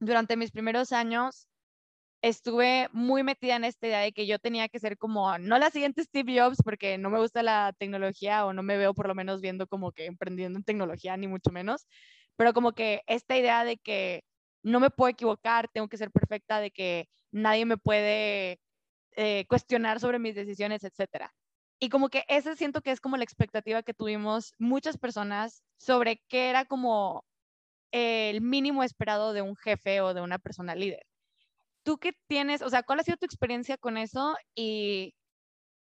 durante 0.00 0.36
mis 0.36 0.50
primeros 0.50 0.92
años 0.92 1.48
estuve 2.22 2.88
muy 2.92 3.24
metida 3.24 3.56
en 3.56 3.64
esta 3.64 3.86
idea 3.88 4.00
de 4.00 4.12
que 4.12 4.26
yo 4.26 4.38
tenía 4.38 4.68
que 4.68 4.78
ser 4.78 4.96
como, 4.98 5.38
no 5.38 5.58
la 5.58 5.70
siguiente 5.70 6.04
Steve 6.04 6.40
Jobs, 6.40 6.58
porque 6.64 6.96
no 6.98 7.10
me 7.10 7.18
gusta 7.18 7.42
la 7.42 7.74
tecnología 7.78 8.46
o 8.46 8.52
no 8.52 8.62
me 8.62 8.78
veo 8.78 8.94
por 8.94 9.08
lo 9.08 9.14
menos 9.14 9.40
viendo 9.40 9.66
como 9.66 9.92
que 9.92 10.06
emprendiendo 10.06 10.58
en 10.58 10.64
tecnología, 10.64 11.16
ni 11.16 11.26
mucho 11.28 11.50
menos, 11.52 11.86
pero 12.36 12.54
como 12.54 12.72
que 12.72 13.02
esta 13.06 13.36
idea 13.36 13.64
de 13.64 13.78
que 13.78 14.22
no 14.62 14.80
me 14.80 14.90
puedo 14.90 15.10
equivocar, 15.10 15.68
tengo 15.72 15.88
que 15.88 15.96
ser 15.98 16.10
perfecta, 16.12 16.60
de 16.60 16.70
que 16.70 17.08
nadie 17.32 17.66
me 17.66 17.76
puede 17.76 18.60
eh, 19.16 19.46
cuestionar 19.48 20.00
sobre 20.00 20.18
mis 20.18 20.34
decisiones, 20.34 20.84
etcétera. 20.84 21.34
Y 21.80 21.88
como 21.90 22.08
que 22.10 22.24
ese 22.28 22.56
siento 22.56 22.82
que 22.82 22.92
es 22.92 23.00
como 23.00 23.16
la 23.16 23.24
expectativa 23.24 23.82
que 23.82 23.94
tuvimos 23.94 24.54
muchas 24.58 24.98
personas 24.98 25.64
sobre 25.78 26.22
qué 26.28 26.50
era 26.50 26.64
como 26.66 27.24
el 27.92 28.42
mínimo 28.42 28.84
esperado 28.84 29.32
de 29.32 29.42
un 29.42 29.56
jefe 29.56 30.00
o 30.00 30.14
de 30.14 30.22
una 30.22 30.38
persona 30.38 30.74
líder. 30.76 31.02
¿Tú 31.84 31.98
qué 31.98 32.12
tienes, 32.28 32.62
o 32.62 32.70
sea, 32.70 32.82
cuál 32.82 33.00
ha 33.00 33.02
sido 33.02 33.16
tu 33.16 33.26
experiencia 33.26 33.76
con 33.76 33.96
eso 33.96 34.36
y 34.54 35.14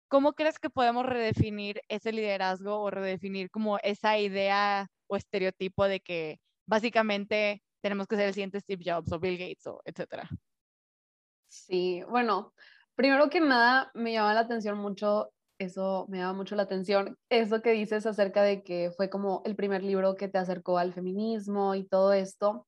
cómo 0.07 0.33
crees 0.33 0.59
que 0.59 0.69
podemos 0.69 1.05
redefinir 1.05 1.81
ese 1.89 2.11
liderazgo 2.11 2.81
o 2.81 2.91
redefinir 2.91 3.49
como 3.49 3.77
esa 3.79 4.19
idea 4.19 4.87
o 5.07 5.15
estereotipo 5.15 5.85
de 5.87 6.01
que 6.01 6.39
básicamente 6.67 7.63
tenemos 7.81 8.07
que 8.07 8.15
ser 8.17 8.27
el 8.27 8.33
siguiente 8.33 8.59
Steve 8.59 8.83
Jobs 8.85 9.11
o 9.11 9.19
Bill 9.19 9.37
Gates 9.37 9.67
o 9.67 9.81
etcétera? 9.85 10.29
Sí, 11.49 12.03
bueno, 12.09 12.53
primero 12.95 13.29
que 13.29 13.41
nada 13.41 13.91
me 13.93 14.13
llama 14.13 14.33
la 14.33 14.41
atención 14.41 14.77
mucho 14.77 15.31
eso 15.61 16.07
me 16.09 16.17
llama 16.17 16.33
mucho 16.33 16.55
la 16.55 16.63
atención, 16.63 17.17
eso 17.29 17.61
que 17.61 17.71
dices 17.71 18.05
acerca 18.07 18.41
de 18.41 18.63
que 18.63 18.91
fue 18.97 19.09
como 19.09 19.43
el 19.45 19.55
primer 19.55 19.83
libro 19.83 20.15
que 20.15 20.27
te 20.27 20.39
acercó 20.39 20.79
al 20.79 20.93
feminismo 20.93 21.75
y 21.75 21.87
todo 21.87 22.13
esto. 22.13 22.67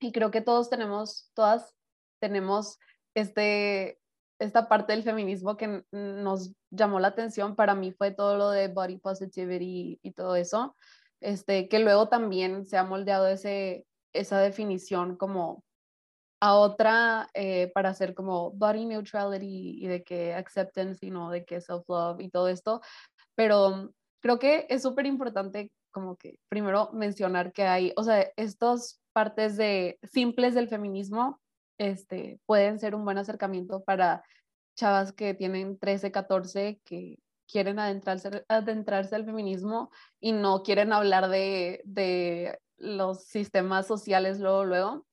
Y 0.00 0.12
creo 0.12 0.30
que 0.30 0.42
todos 0.42 0.70
tenemos, 0.70 1.30
todas 1.34 1.74
tenemos 2.20 2.78
este, 3.14 3.98
esta 4.38 4.68
parte 4.68 4.92
del 4.92 5.02
feminismo 5.02 5.56
que 5.56 5.84
nos 5.92 6.52
llamó 6.70 7.00
la 7.00 7.08
atención. 7.08 7.56
Para 7.56 7.74
mí 7.74 7.92
fue 7.92 8.10
todo 8.10 8.36
lo 8.36 8.50
de 8.50 8.68
body 8.68 8.98
positivity 8.98 9.98
y 10.02 10.12
todo 10.12 10.36
eso, 10.36 10.76
este, 11.20 11.68
que 11.68 11.78
luego 11.78 12.08
también 12.08 12.64
se 12.66 12.78
ha 12.78 12.84
moldeado 12.84 13.28
ese, 13.28 13.86
esa 14.12 14.38
definición 14.40 15.16
como 15.16 15.62
a 16.40 16.54
otra 16.54 17.28
eh, 17.34 17.70
para 17.74 17.90
hacer 17.90 18.14
como 18.14 18.50
body 18.52 18.86
neutrality 18.86 19.84
y 19.84 19.86
de 19.88 20.02
que 20.02 20.34
acceptance 20.34 21.04
y 21.04 21.10
no 21.10 21.30
de 21.30 21.44
que 21.44 21.60
self-love 21.60 22.20
y 22.20 22.30
todo 22.30 22.48
esto. 22.48 22.80
Pero 23.34 23.92
creo 24.20 24.38
que 24.38 24.66
es 24.70 24.82
súper 24.82 25.06
importante 25.06 25.70
como 25.90 26.16
que 26.16 26.38
primero 26.48 26.90
mencionar 26.92 27.52
que 27.52 27.64
hay, 27.64 27.92
o 27.96 28.04
sea, 28.04 28.26
estas 28.36 29.00
partes 29.12 29.56
de 29.56 29.98
simples 30.02 30.54
del 30.54 30.68
feminismo 30.68 31.40
este, 31.80 32.38
pueden 32.44 32.78
ser 32.78 32.94
un 32.94 33.06
buen 33.06 33.16
acercamiento 33.16 33.82
para 33.82 34.22
chavas 34.76 35.14
que 35.14 35.32
tienen 35.32 35.78
13, 35.78 36.12
14, 36.12 36.78
que 36.84 37.18
quieren 37.50 37.78
adentrarse, 37.78 38.44
adentrarse 38.48 39.16
al 39.16 39.24
feminismo 39.24 39.90
y 40.20 40.32
no 40.32 40.62
quieren 40.62 40.92
hablar 40.92 41.30
de, 41.30 41.80
de 41.84 42.58
los 42.76 43.24
sistemas 43.24 43.86
sociales 43.86 44.40
luego, 44.40 44.64
luego. 44.64 45.06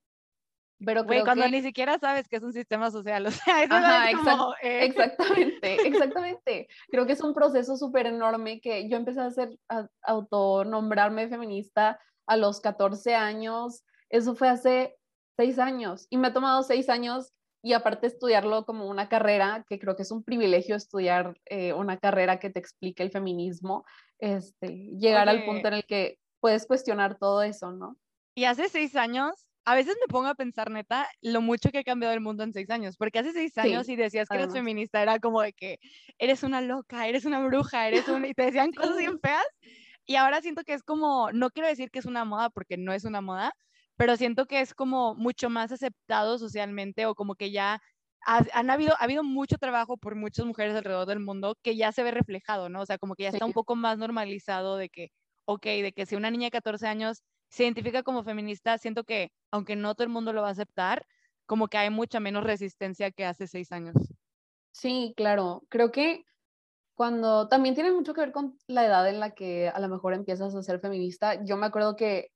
Pero 0.84 1.06
cuando 1.06 1.48
ni 1.48 1.62
siquiera 1.62 1.98
sabes 1.98 2.28
que 2.28 2.36
es 2.36 2.42
un 2.42 2.52
sistema 2.52 2.90
social, 2.90 3.26
o 3.26 3.30
sea, 3.30 3.62
eso 3.62 3.74
es 3.74 4.16
como, 4.18 4.54
eh, 4.62 4.84
exactamente, 4.84 5.76
exactamente. 5.86 6.68
Creo 6.90 7.06
que 7.06 7.14
es 7.14 7.22
un 7.22 7.32
proceso 7.32 7.78
súper 7.78 8.06
enorme 8.06 8.60
que 8.60 8.90
yo 8.90 8.98
empecé 8.98 9.20
a 9.20 9.26
hacer, 9.26 9.58
a 9.70 9.88
autonombrarme 10.02 11.28
feminista 11.28 11.98
a 12.26 12.36
los 12.36 12.60
14 12.60 13.14
años, 13.14 13.84
eso 14.10 14.34
fue 14.34 14.50
hace 14.50 14.97
seis 15.38 15.58
años 15.60 16.06
y 16.10 16.16
me 16.16 16.28
ha 16.28 16.32
tomado 16.32 16.62
seis 16.64 16.88
años 16.88 17.32
y 17.62 17.72
aparte 17.72 18.08
estudiarlo 18.08 18.64
como 18.64 18.88
una 18.88 19.08
carrera, 19.08 19.64
que 19.68 19.78
creo 19.78 19.94
que 19.96 20.02
es 20.02 20.10
un 20.10 20.24
privilegio 20.24 20.76
estudiar 20.76 21.38
eh, 21.46 21.72
una 21.72 21.96
carrera 21.96 22.38
que 22.38 22.50
te 22.50 22.58
explique 22.58 23.02
el 23.02 23.10
feminismo, 23.10 23.84
este, 24.18 24.68
llegar 24.98 25.28
al 25.28 25.44
punto 25.44 25.68
en 25.68 25.74
el 25.74 25.84
que 25.84 26.18
puedes 26.40 26.66
cuestionar 26.66 27.18
todo 27.18 27.42
eso, 27.42 27.72
¿no? 27.72 27.96
Y 28.34 28.44
hace 28.44 28.68
seis 28.68 28.96
años 28.96 29.46
a 29.64 29.74
veces 29.74 29.96
me 30.00 30.06
pongo 30.08 30.28
a 30.28 30.34
pensar, 30.34 30.70
neta, 30.70 31.08
lo 31.20 31.40
mucho 31.40 31.70
que 31.70 31.78
ha 31.78 31.84
cambiado 31.84 32.14
el 32.14 32.20
mundo 32.20 32.42
en 32.42 32.52
seis 32.52 32.70
años, 32.70 32.96
porque 32.96 33.18
hace 33.18 33.32
seis 33.32 33.56
años 33.58 33.88
y 33.88 33.96
decías 33.96 34.28
que 34.28 34.36
eres 34.36 34.52
feminista, 34.52 35.02
era 35.02 35.18
como 35.18 35.42
de 35.42 35.52
que 35.52 35.78
eres 36.18 36.42
una 36.42 36.60
loca, 36.62 37.06
eres 37.06 37.26
una 37.26 37.44
bruja, 37.44 37.86
eres 37.86 38.08
una... 38.08 38.28
y 38.28 38.34
te 38.34 38.44
decían 38.44 38.72
cosas 38.92 38.96
bien 38.96 39.20
feas, 39.20 39.44
y 40.06 40.16
ahora 40.16 40.40
siento 40.40 40.62
que 40.64 40.72
es 40.72 40.82
como, 40.82 41.30
no 41.32 41.50
quiero 41.50 41.68
decir 41.68 41.90
que 41.90 41.98
es 41.98 42.06
una 42.06 42.24
moda, 42.24 42.48
porque 42.48 42.78
no 42.78 42.94
es 42.94 43.04
una 43.04 43.20
moda, 43.20 43.52
pero 43.98 44.16
siento 44.16 44.46
que 44.46 44.60
es 44.60 44.74
como 44.74 45.14
mucho 45.16 45.50
más 45.50 45.72
aceptado 45.72 46.38
socialmente 46.38 47.04
o 47.06 47.14
como 47.16 47.34
que 47.34 47.50
ya 47.50 47.82
han 48.24 48.70
habido, 48.70 48.94
ha 48.94 49.04
habido 49.04 49.24
mucho 49.24 49.58
trabajo 49.58 49.96
por 49.96 50.14
muchas 50.14 50.46
mujeres 50.46 50.74
alrededor 50.74 51.06
del 51.06 51.20
mundo 51.20 51.56
que 51.62 51.76
ya 51.76 51.92
se 51.92 52.02
ve 52.02 52.12
reflejado, 52.12 52.68
¿no? 52.68 52.82
O 52.82 52.86
sea, 52.86 52.98
como 52.98 53.14
que 53.14 53.24
ya 53.24 53.30
está 53.30 53.44
un 53.44 53.52
poco 53.52 53.74
más 53.74 53.98
normalizado 53.98 54.76
de 54.76 54.88
que, 54.88 55.08
ok, 55.46 55.64
de 55.64 55.92
que 55.92 56.06
si 56.06 56.14
una 56.14 56.30
niña 56.30 56.46
de 56.46 56.50
14 56.52 56.86
años 56.86 57.22
se 57.48 57.64
identifica 57.64 58.02
como 58.02 58.24
feminista, 58.24 58.78
siento 58.78 59.04
que, 59.04 59.30
aunque 59.50 59.76
no 59.76 59.94
todo 59.94 60.04
el 60.04 60.12
mundo 60.12 60.32
lo 60.32 60.42
va 60.42 60.48
a 60.48 60.52
aceptar, 60.52 61.06
como 61.46 61.68
que 61.68 61.78
hay 61.78 61.90
mucha 61.90 62.20
menos 62.20 62.44
resistencia 62.44 63.10
que 63.10 63.24
hace 63.24 63.46
seis 63.46 63.72
años. 63.72 63.96
Sí, 64.72 65.14
claro. 65.16 65.62
Creo 65.68 65.90
que 65.90 66.24
cuando 66.94 67.48
también 67.48 67.74
tiene 67.74 67.92
mucho 67.92 68.14
que 68.14 68.20
ver 68.20 68.32
con 68.32 68.58
la 68.66 68.84
edad 68.84 69.08
en 69.08 69.20
la 69.20 69.30
que 69.30 69.68
a 69.68 69.80
lo 69.80 69.88
mejor 69.88 70.14
empiezas 70.14 70.54
a 70.54 70.62
ser 70.62 70.80
feminista. 70.80 71.44
Yo 71.44 71.56
me 71.56 71.66
acuerdo 71.66 71.96
que 71.96 72.30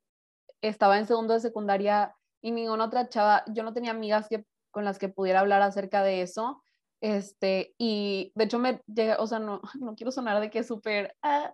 estaba 0.63 0.99
en 0.99 1.07
segundo 1.07 1.35
de 1.35 1.41
secundaria 1.41 2.15
y 2.41 2.51
ninguna 2.53 2.87
otra 2.87 3.09
chava, 3.09 3.45
yo 3.49 3.63
no 3.63 3.73
tenía 3.73 3.91
amigas 3.91 4.29
que, 4.29 4.45
con 4.71 4.85
las 4.85 4.99
que 4.99 5.09
pudiera 5.09 5.41
hablar 5.41 5.63
acerca 5.63 6.03
de 6.03 6.23
eso. 6.23 6.63
Este, 7.01 7.75
y 7.79 8.33
de 8.35 8.45
hecho 8.45 8.59
me 8.59 8.81
llega, 8.87 9.17
o 9.19 9.27
sea, 9.27 9.41
no, 9.41 9.61
no 9.81 9.95
quiero 9.95 10.13
sonar 10.13 10.41
de 10.41 10.51
que 10.51 10.63
súper, 10.63 11.15
ah, 11.23 11.53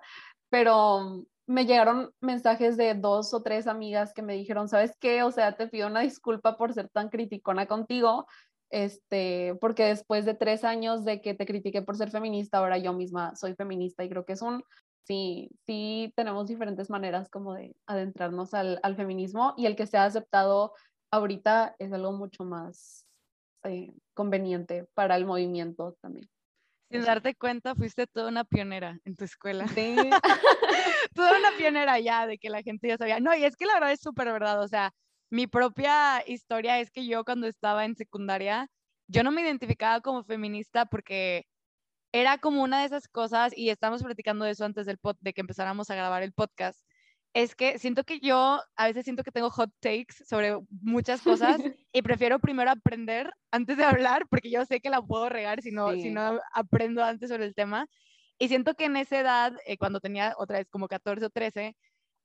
pero 0.50 1.25
me 1.47 1.65
llegaron 1.65 2.12
mensajes 2.21 2.77
de 2.77 2.95
dos 2.95 3.33
o 3.33 3.43
tres 3.43 3.67
amigas 3.67 4.12
que 4.12 4.23
me 4.23 4.35
dijeron, 4.35 4.69
¿sabes 4.69 4.95
qué? 5.00 5.23
O 5.23 5.31
sea, 5.33 5.57
te 5.57 5.67
pido 5.67 5.88
una 5.88 6.00
disculpa 6.00 6.59
por 6.59 6.75
ser 6.75 6.91
tan 6.91 7.09
criticona 7.09 7.67
contigo, 7.67 8.27
este, 8.71 9.57
porque 9.61 9.85
después 9.85 10.27
de 10.27 10.35
tres 10.35 10.62
años 10.65 11.07
de 11.07 11.23
que 11.23 11.33
te 11.33 11.47
critiqué 11.47 11.81
por 11.81 11.97
ser 11.97 12.11
feminista, 12.11 12.59
ahora 12.59 12.77
yo 12.77 12.93
misma 12.93 13.35
soy 13.35 13.55
feminista 13.55 14.05
y 14.05 14.11
creo 14.11 14.27
que 14.27 14.35
es 14.35 14.43
un, 14.43 14.62
sí, 15.05 15.50
sí 15.67 16.12
tenemos 16.17 16.49
diferentes 16.49 16.90
maneras 16.90 17.28
como 17.31 17.55
de 17.55 17.75
adentrarnos 17.87 18.55
al, 18.55 18.81
al 18.83 18.97
feminismo 18.97 19.55
y 19.57 19.67
el 19.67 19.76
que 19.76 19.87
sea 19.87 20.05
aceptado 20.05 20.75
ahorita 21.11 21.75
es 21.78 21.93
algo 21.93 22.12
mucho 22.12 22.45
más 22.45 23.07
eh, 23.64 23.93
conveniente 24.14 24.87
para 24.95 25.17
el 25.17 25.25
movimiento 25.25 25.97
también. 26.00 26.28
Sin 26.90 27.05
darte 27.05 27.35
cuenta, 27.35 27.75
fuiste 27.75 28.07
toda 28.07 28.28
una 28.28 28.45
pionera 28.45 28.99
en 29.05 29.14
tu 29.14 29.25
escuela. 29.25 29.69
Sí. 29.69 29.95
toda 31.14 31.38
una 31.38 31.50
pionera 31.59 31.99
ya, 32.00 32.26
de 32.26 32.38
que 32.38 32.49
la 32.49 32.62
gente 32.62 32.88
ya 32.88 32.97
sabía. 32.97 33.21
No, 33.21 33.35
y 33.35 33.45
es 33.45 33.57
que 33.57 33.67
la 33.67 33.75
verdad 33.75 33.93
es 33.93 34.00
súper 34.00 34.33
verdad. 34.33 34.62
O 34.62 34.69
sea, 34.69 34.93
mi 35.31 35.47
propia 35.47 36.23
historia 36.26 36.81
es 36.81 36.90
que 36.90 37.07
yo 37.07 37.25
cuando 37.25 37.47
estaba 37.47 37.85
en 37.85 37.95
secundaria, 37.95 38.69
yo 39.07 39.23
no 39.23 39.33
me 39.33 39.43
identificaba 39.43 40.00
como 40.00 40.25
feminista 40.25 40.87
porque 40.87 41.47
era 42.12 42.38
como 42.38 42.62
una 42.62 42.81
de 42.81 42.87
esas 42.87 43.09
cosas, 43.09 43.53
y 43.57 43.71
estamos 43.71 44.03
platicando 44.03 44.45
de 44.45 44.53
eso 44.53 44.65
antes 44.65 44.87
del 44.87 44.99
pod, 44.99 45.17
de 45.21 45.33
que 45.33 45.41
empezáramos 45.41 45.91
a 45.91 45.95
grabar 45.95 46.23
el 46.23 46.33
podcast, 46.33 46.81
es 47.35 47.55
que 47.55 47.79
siento 47.79 48.05
que 48.05 48.21
yo 48.21 48.61
a 48.77 48.87
veces 48.87 49.05
siento 49.05 49.23
que 49.23 49.31
tengo 49.31 49.50
hot 49.50 49.71
takes 49.81 50.25
sobre 50.27 50.59
muchas 50.81 51.23
cosas 51.23 51.61
y 51.93 52.03
prefiero 52.03 52.38
primero 52.38 52.71
aprender 52.71 53.31
antes 53.50 53.77
de 53.77 53.85
hablar 53.85 54.27
porque 54.29 54.50
yo 54.50 54.65
sé 54.65 54.81
que 54.81 54.91
la 54.91 55.03
puedo 55.03 55.29
regar 55.29 55.62
si 55.62 55.71
no, 55.71 55.93
si 55.93 56.11
no 56.11 56.41
aprendo 56.53 57.05
antes 57.05 57.29
sobre 57.29 57.45
el 57.45 57.55
tema. 57.55 57.87
Y 58.38 58.49
siento 58.49 58.75
que 58.75 58.85
en 58.85 58.97
esa 58.97 59.19
edad, 59.21 59.53
eh, 59.67 59.77
cuando 59.77 60.00
tenía 60.00 60.35
otra 60.38 60.59
vez 60.59 60.69
como 60.71 60.88
14 60.88 61.27
o 61.27 61.31
13, 61.31 61.77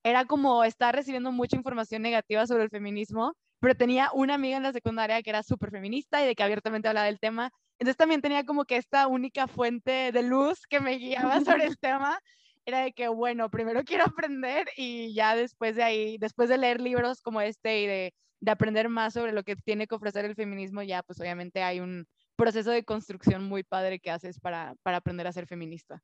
era 0.04 0.25
como 0.25 0.63
estar 0.63 0.96
recibiendo 0.96 1.32
mucha 1.32 1.56
información 1.56 2.02
negativa 2.02 2.46
sobre 2.46 2.63
el 2.63 2.70
feminismo, 2.70 3.36
pero 3.60 3.75
tenía 3.75 4.10
una 4.13 4.36
amiga 4.36 4.58
en 4.58 4.63
la 4.63 4.74
secundaria 4.74 5.22
que 5.24 5.30
era 5.30 5.44
súper 5.44 5.72
feminista 5.72 6.24
y 6.24 6.28
de 6.28 6.36
que 6.36 6.44
abiertamente 6.44 6.88
hablaba 6.88 7.08
del 7.08 7.20
tema. 7.20 7.52
Entonces 7.80 7.98
también 7.98 8.22
tenía 8.22 8.44
como 8.44 8.65
que 8.65 8.77
esta 8.77 9.08
única 9.08 9.48
fuente 9.48 10.12
de 10.12 10.24
luz 10.24 10.65
que 10.68 10.80
me 10.80 10.98
guiaba 10.98 11.39
sobre 11.46 11.65
el 11.65 11.77
tema. 11.77 12.20
Era 12.65 12.80
de 12.80 12.94
que, 12.94 13.08
bueno, 13.10 13.50
primero 13.50 13.84
quiero 13.86 14.06
aprender 14.06 14.68
y 14.77 15.13
ya 15.13 15.36
después 15.36 15.75
de 15.75 15.84
ahí, 15.84 16.18
después 16.18 16.50
de 16.50 16.58
leer 16.58 16.80
libros 16.80 17.22
como 17.22 17.42
este 17.42 17.82
y 17.82 17.88
de, 17.88 18.13
de 18.39 18.51
aprender 18.51 18.89
más 18.89 19.13
sobre 19.13 19.32
lo 19.32 19.44
que 19.44 19.56
tiene 19.56 19.88
que 19.88 19.96
ofrecer 19.96 20.25
el 20.25 20.36
feminismo, 20.36 20.82
ya 20.82 21.03
pues 21.03 21.20
obviamente 21.20 21.63
hay 21.63 21.80
un 21.80 22.06
proceso 22.36 22.72
de 22.72 22.84
construcción 22.84 23.44
muy 23.44 23.63
padre 23.63 24.00
que 24.00 24.12
haces 24.12 24.39
para, 24.39 24.75
para 24.84 24.98
aprender 24.98 25.27
a 25.27 25.34
ser 25.34 25.48
feminista. 25.48 26.01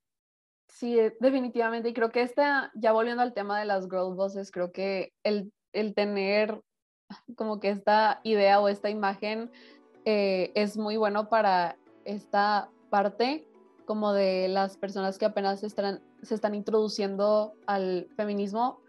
Sí, 0.67 0.97
definitivamente. 1.19 1.89
Y 1.89 1.93
creo 1.93 2.11
que 2.11 2.21
esta, 2.21 2.71
ya 2.75 2.91
volviendo 2.91 3.23
al 3.23 3.33
tema 3.33 3.59
de 3.59 3.65
las 3.65 3.85
girl 3.85 4.15
bosses, 4.15 4.51
creo 4.51 4.71
que 4.71 5.13
el, 5.23 5.51
el 5.73 5.95
tener 5.95 6.61
como 7.35 7.59
que 7.59 7.69
esta 7.69 8.21
idea 8.23 8.59
o 8.59 8.69
esta 8.69 8.89
imagen 8.89 9.51
eh, 10.05 10.51
es 10.55 10.77
muy 10.77 10.97
bueno 10.97 11.29
para 11.29 11.77
esta 12.05 12.69
parte 12.89 13.47
como 13.85 14.13
de 14.13 14.47
las 14.47 14.77
personas 14.77 15.17
que 15.17 15.25
apenas 15.25 15.63
están, 15.63 16.01
se 16.21 16.35
están 16.35 16.55
introduciendo 16.55 17.53
al 17.65 18.07
feminismo 18.15 18.79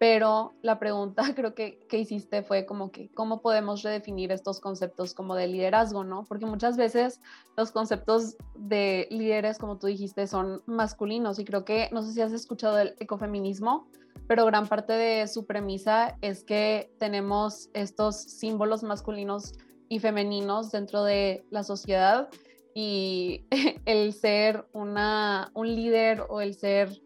pero 0.00 0.54
la 0.62 0.78
pregunta 0.78 1.22
creo 1.36 1.54
que, 1.54 1.78
que 1.86 1.98
hiciste 1.98 2.42
fue 2.42 2.64
como 2.64 2.90
que 2.90 3.10
cómo 3.12 3.42
podemos 3.42 3.82
redefinir 3.82 4.32
estos 4.32 4.58
conceptos 4.58 5.12
como 5.12 5.34
de 5.34 5.46
liderazgo, 5.46 6.04
¿no? 6.04 6.24
Porque 6.24 6.46
muchas 6.46 6.78
veces 6.78 7.20
los 7.54 7.70
conceptos 7.70 8.38
de 8.54 9.06
líderes, 9.10 9.58
como 9.58 9.76
tú 9.76 9.88
dijiste, 9.88 10.26
son 10.26 10.62
masculinos 10.64 11.38
y 11.38 11.44
creo 11.44 11.66
que, 11.66 11.90
no 11.92 12.00
sé 12.02 12.14
si 12.14 12.22
has 12.22 12.32
escuchado 12.32 12.78
el 12.78 12.94
ecofeminismo, 12.98 13.88
pero 14.26 14.46
gran 14.46 14.66
parte 14.68 14.94
de 14.94 15.28
su 15.28 15.44
premisa 15.44 16.16
es 16.22 16.44
que 16.44 16.90
tenemos 16.98 17.68
estos 17.74 18.16
símbolos 18.16 18.82
masculinos 18.82 19.52
y 19.90 19.98
femeninos 19.98 20.70
dentro 20.70 21.02
de 21.02 21.44
la 21.50 21.64
sociedad 21.64 22.30
y 22.74 23.44
el 23.84 24.14
ser 24.14 24.64
una, 24.72 25.50
un 25.52 25.66
líder 25.66 26.24
o 26.30 26.40
el 26.40 26.54
ser 26.54 27.02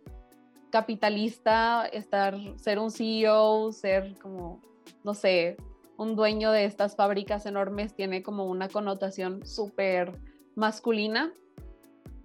capitalista, 0.70 1.86
estar, 1.86 2.36
ser 2.58 2.78
un 2.78 2.90
CEO, 2.90 3.72
ser 3.72 4.16
como, 4.18 4.60
no 5.02 5.14
sé, 5.14 5.56
un 5.96 6.14
dueño 6.14 6.52
de 6.52 6.66
estas 6.66 6.94
fábricas 6.94 7.46
enormes 7.46 7.94
tiene 7.94 8.22
como 8.22 8.44
una 8.44 8.68
connotación 8.68 9.46
súper 9.46 10.20
masculina. 10.54 11.32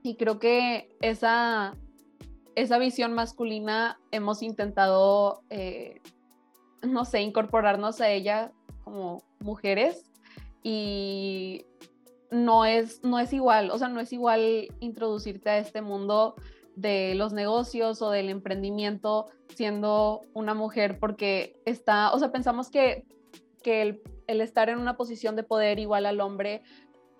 Y 0.03 0.15
creo 0.15 0.39
que 0.39 0.89
esa, 0.99 1.77
esa 2.55 2.77
visión 2.79 3.13
masculina 3.13 3.97
hemos 4.11 4.41
intentado, 4.41 5.41
eh, 5.49 6.01
no 6.81 7.05
sé, 7.05 7.21
incorporarnos 7.21 8.01
a 8.01 8.09
ella 8.09 8.51
como 8.83 9.23
mujeres 9.39 10.08
y 10.63 11.65
no 12.31 12.65
es, 12.65 13.03
no 13.03 13.19
es 13.19 13.33
igual, 13.33 13.71
o 13.71 13.77
sea, 13.77 13.87
no 13.87 13.99
es 13.99 14.13
igual 14.13 14.67
introducirte 14.79 15.49
a 15.49 15.57
este 15.57 15.81
mundo 15.81 16.35
de 16.75 17.13
los 17.15 17.33
negocios 17.33 18.01
o 18.01 18.11
del 18.11 18.29
emprendimiento 18.29 19.27
siendo 19.53 20.21
una 20.33 20.53
mujer 20.53 20.99
porque 20.99 21.59
está, 21.65 22.11
o 22.13 22.19
sea, 22.19 22.31
pensamos 22.31 22.69
que, 22.69 23.05
que 23.63 24.01
el, 24.27 24.41
estar 24.41 24.69
en 24.69 24.79
una 24.79 24.95
posición 24.95 25.35
de 25.35 25.43
poder 25.43 25.79
igual 25.79 26.05
al 26.05 26.21
hombre, 26.21 26.61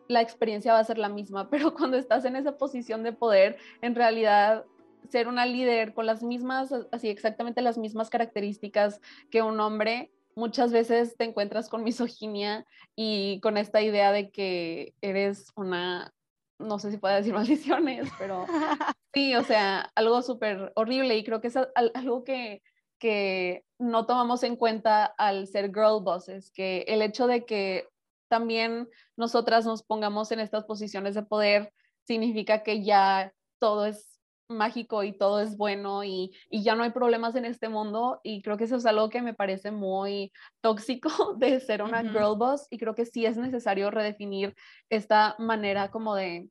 la 0.08 0.21
experiencia 0.21 0.73
va 0.73 0.80
a 0.80 0.84
ser 0.84 0.97
la 0.97 1.10
misma, 1.10 1.49
pero 1.52 1.73
cuando 1.73 1.97
estás 1.97 2.25
en 2.25 2.36
esa 2.36 2.58
posición 2.58 3.04
de 3.04 3.12
poder, 3.12 3.58
en 3.82 3.95
realidad 3.95 4.65
ser 5.10 5.28
una 5.28 5.45
líder 5.45 5.93
con 5.93 6.06
las 6.06 6.23
mismas, 6.23 6.71
así 6.91 7.10
exactamente 7.10 7.62
las 7.62 7.78
mismas 7.78 8.10
características 8.10 9.02
que 9.32 9.41
un 9.41 9.60
hombre, 9.60 10.12
muchas 10.39 10.71
veces 10.71 11.15
te 11.17 11.25
encuentras 11.25 11.69
con 11.69 11.84
misoginia 11.84 12.65
y 12.95 13.39
con 13.41 13.58
esta 13.58 13.82
idea 13.82 14.12
de 14.12 14.32
que 14.32 14.95
eres 15.02 15.52
una 15.56 16.13
no 16.60 16.78
sé 16.78 16.91
si 16.91 16.97
puedo 16.97 17.15
decir 17.15 17.34
maldiciones, 17.36 18.10
pero 18.19 18.45
sí, 19.13 19.36
o 19.36 19.43
sea, 19.43 19.91
algo 19.95 20.21
súper 20.21 20.71
horrible. 20.75 21.17
Y 21.17 21.23
creo 21.23 21.41
que 21.41 21.47
es 21.47 21.56
algo 21.95 22.23
que, 22.23 22.62
que 22.99 23.63
no 23.80 24.06
tomamos 24.06 24.43
en 24.43 24.56
cuenta 24.56 25.06
al 25.06 25.47
ser 25.47 25.67
girl 25.73 26.04
bosses, 26.04 26.52
que 26.52 26.84
el 26.88 27.02
hecho 27.02 27.28
de 27.28 27.45
que 27.45 27.88
también 28.28 28.88
nosotras 29.17 29.65
nos 29.65 29.84
pongamos 29.84 30.32
en 30.32 30.39
estas 30.39 30.65
posiciones 30.65 31.15
de 31.15 31.23
poder 31.23 31.73
significa 32.06 32.62
que 32.62 32.84
ya 32.84 33.34
todo 33.60 33.86
es 33.86 34.18
mágico 34.49 35.03
y 35.03 35.17
todo 35.17 35.39
es 35.39 35.55
bueno 35.57 36.03
y, 36.03 36.31
ya 36.51 36.75
no 36.75 36.83
hay 36.83 36.91
problemas 36.91 37.35
en 37.35 37.45
este 37.45 37.69
mundo 37.69 38.19
y 38.23 38.41
creo 38.41 38.57
que 38.57 38.65
eso 38.65 38.77
es 38.77 38.85
algo 38.85 39.09
que 39.09 39.21
me 39.21 39.33
parece 39.33 39.71
muy 39.71 40.31
tóxico 40.62 41.09
de 41.38 41.59
ser 41.59 41.81
una 41.83 42.01
girl 42.01 42.35
boss 42.38 42.67
y 42.69 42.77
creo 42.77 42.95
que 42.95 43.05
sí 43.05 43.25
es 43.25 43.38
necesario 43.38 43.91
redefinir 43.91 44.55
esta 44.89 45.35
manera 45.39 45.91
como 45.91 46.15
de 46.15 46.49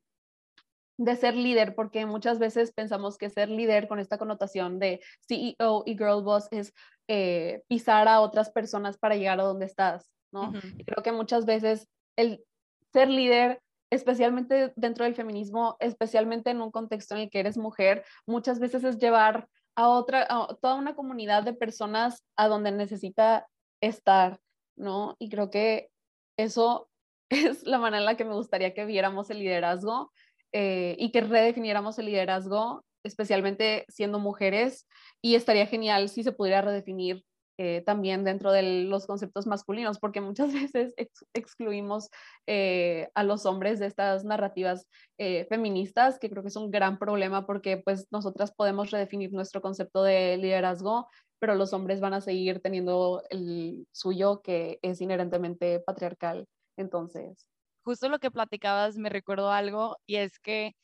de 1.01 1.15
ser 1.15 1.33
líder, 1.33 1.75
porque 1.75 2.05
muchas 2.05 2.39
veces 2.39 2.73
pensamos 2.73 3.17
que 3.17 3.29
ser 3.29 3.47
líder 3.47 3.87
con 3.87 3.99
esta 3.99 4.17
connotación 4.17 4.79
de 4.79 4.99
CEO 5.29 5.83
y 5.85 5.97
girl 5.97 6.23
boss 6.23 6.49
es 6.51 6.73
eh, 7.07 7.63
pisar 7.69 8.09
a 8.09 8.19
otras 8.19 8.51
personas 8.51 8.97
para 8.97 9.15
llegar 9.15 9.39
a 9.39 9.43
donde 9.43 9.65
estás, 9.65 10.11
¿no? 10.33 10.51
Y 10.77 10.83
creo 10.83 11.01
que 11.01 11.13
muchas 11.13 11.45
veces 11.45 11.87
el 12.17 12.43
ser 12.91 13.07
líder 13.09 13.61
especialmente 13.89 14.73
dentro 14.75 15.05
del 15.05 15.15
feminismo, 15.15 15.77
especialmente 15.79 16.51
en 16.51 16.61
un 16.61 16.71
contexto 16.71 17.15
en 17.15 17.21
el 17.21 17.29
que 17.29 17.39
eres 17.39 17.57
mujer, 17.57 18.05
muchas 18.25 18.59
veces 18.59 18.83
es 18.83 18.97
llevar 18.97 19.47
a 19.75 19.87
otra, 19.89 20.27
a 20.29 20.55
toda 20.61 20.75
una 20.75 20.95
comunidad 20.95 21.43
de 21.43 21.53
personas 21.53 22.23
a 22.35 22.47
donde 22.47 22.71
necesita 22.71 23.47
estar, 23.81 24.39
¿no? 24.75 25.15
Y 25.19 25.29
creo 25.29 25.49
que 25.49 25.89
eso 26.37 26.89
es 27.29 27.63
la 27.63 27.79
manera 27.79 27.99
en 27.99 28.05
la 28.05 28.17
que 28.17 28.25
me 28.25 28.33
gustaría 28.33 28.73
que 28.73 28.85
viéramos 28.85 29.29
el 29.29 29.39
liderazgo 29.39 30.11
eh, 30.51 30.95
y 30.99 31.11
que 31.11 31.21
redefiniéramos 31.21 31.99
el 31.99 32.07
liderazgo, 32.07 32.83
especialmente 33.03 33.85
siendo 33.87 34.19
mujeres, 34.19 34.87
y 35.21 35.35
estaría 35.35 35.67
genial 35.67 36.09
si 36.09 36.23
se 36.23 36.31
pudiera 36.31 36.61
redefinir 36.61 37.23
eh, 37.61 37.83
también 37.85 38.23
dentro 38.23 38.53
de 38.53 38.85
los 38.85 39.05
conceptos 39.05 39.45
masculinos, 39.45 39.99
porque 39.99 40.21
muchas 40.21 40.53
veces 40.73 40.93
excluimos 41.33 42.09
eh, 42.47 43.09
a 43.15 43.23
los 43.25 43.45
hombres 43.45 43.79
de 43.79 43.85
estas 43.87 44.23
narrativas 44.23 44.87
eh, 45.17 45.45
feministas, 45.49 46.19
que 46.19 46.29
creo 46.29 46.41
que 46.41 46.47
es 46.47 46.55
un 46.55 46.71
gran 46.71 46.97
problema 46.97 47.45
porque 47.45 47.75
pues 47.75 48.07
nosotras 48.11 48.53
podemos 48.53 48.91
redefinir 48.91 49.33
nuestro 49.33 49.61
concepto 49.61 50.03
de 50.03 50.37
liderazgo, 50.37 51.09
pero 51.37 51.53
los 51.53 51.73
hombres 51.73 51.99
van 51.99 52.13
a 52.13 52.21
seguir 52.21 52.61
teniendo 52.61 53.23
el 53.29 53.85
suyo 53.91 54.41
que 54.41 54.79
es 54.81 55.01
inherentemente 55.01 55.81
patriarcal. 55.81 56.47
Entonces. 56.77 57.45
Justo 57.83 58.07
lo 58.07 58.19
que 58.19 58.31
platicabas 58.31 58.95
me 58.95 59.09
recuerdo 59.09 59.51
algo 59.51 59.97
y 60.05 60.15
es 60.15 60.39
que 60.39 60.75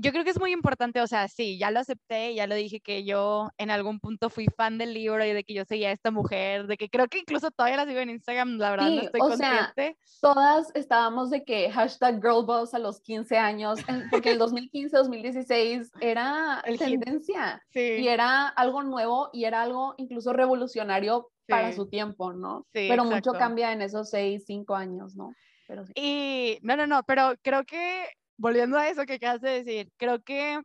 yo 0.00 0.12
creo 0.12 0.22
que 0.22 0.30
es 0.30 0.38
muy 0.38 0.52
importante, 0.52 1.00
o 1.00 1.06
sea, 1.08 1.26
sí, 1.26 1.58
ya 1.58 1.72
lo 1.72 1.80
acepté, 1.80 2.32
ya 2.34 2.46
lo 2.46 2.54
dije 2.54 2.80
que 2.80 3.04
yo 3.04 3.50
en 3.58 3.70
algún 3.70 3.98
punto 3.98 4.30
fui 4.30 4.46
fan 4.56 4.78
del 4.78 4.94
libro 4.94 5.24
y 5.24 5.32
de 5.32 5.42
que 5.42 5.54
yo 5.54 5.64
seguía 5.64 5.88
a 5.88 5.92
esta 5.92 6.12
mujer, 6.12 6.68
de 6.68 6.76
que 6.76 6.88
creo 6.88 7.08
que 7.08 7.18
incluso 7.18 7.50
todavía 7.50 7.78
la 7.78 7.86
sigo 7.86 7.98
en 7.98 8.10
Instagram, 8.10 8.58
la 8.58 8.70
verdad 8.70 8.90
no 8.90 9.00
estoy 9.00 9.20
o 9.20 9.24
consciente. 9.24 9.98
Sea, 10.04 10.20
todas 10.20 10.70
estábamos 10.74 11.30
de 11.30 11.42
que 11.42 11.70
hashtag 11.72 12.22
girlboss 12.22 12.74
a 12.74 12.78
los 12.78 13.00
15 13.00 13.38
años, 13.38 13.80
porque 14.10 14.30
el 14.30 14.38
2015, 14.70 14.96
2016 14.96 15.90
era 16.00 16.62
el 16.64 16.78
tendencia 16.78 17.60
sí. 17.72 17.96
y 17.98 18.08
era 18.08 18.46
algo 18.46 18.84
nuevo 18.84 19.30
y 19.32 19.44
era 19.44 19.62
algo 19.62 19.94
incluso 19.98 20.32
revolucionario 20.32 21.28
para 21.48 21.72
su 21.72 21.88
tiempo, 21.88 22.32
¿no? 22.32 22.66
Sí, 22.72 22.86
pero 22.88 23.04
mucho 23.04 23.32
cambia 23.32 23.72
en 23.72 23.82
esos 23.82 24.10
seis, 24.10 24.44
cinco 24.46 24.76
años, 24.76 25.16
¿no? 25.16 25.34
Pero 25.66 25.86
sí. 25.86 25.92
Y 25.96 26.58
no, 26.62 26.76
no, 26.76 26.86
no, 26.86 27.02
pero 27.02 27.34
creo 27.42 27.64
que, 27.64 28.04
volviendo 28.38 28.78
a 28.78 28.88
eso 28.88 29.04
que 29.06 29.14
acabas 29.14 29.42
de 29.42 29.50
decir, 29.62 29.92
creo 29.98 30.22
que 30.22 30.60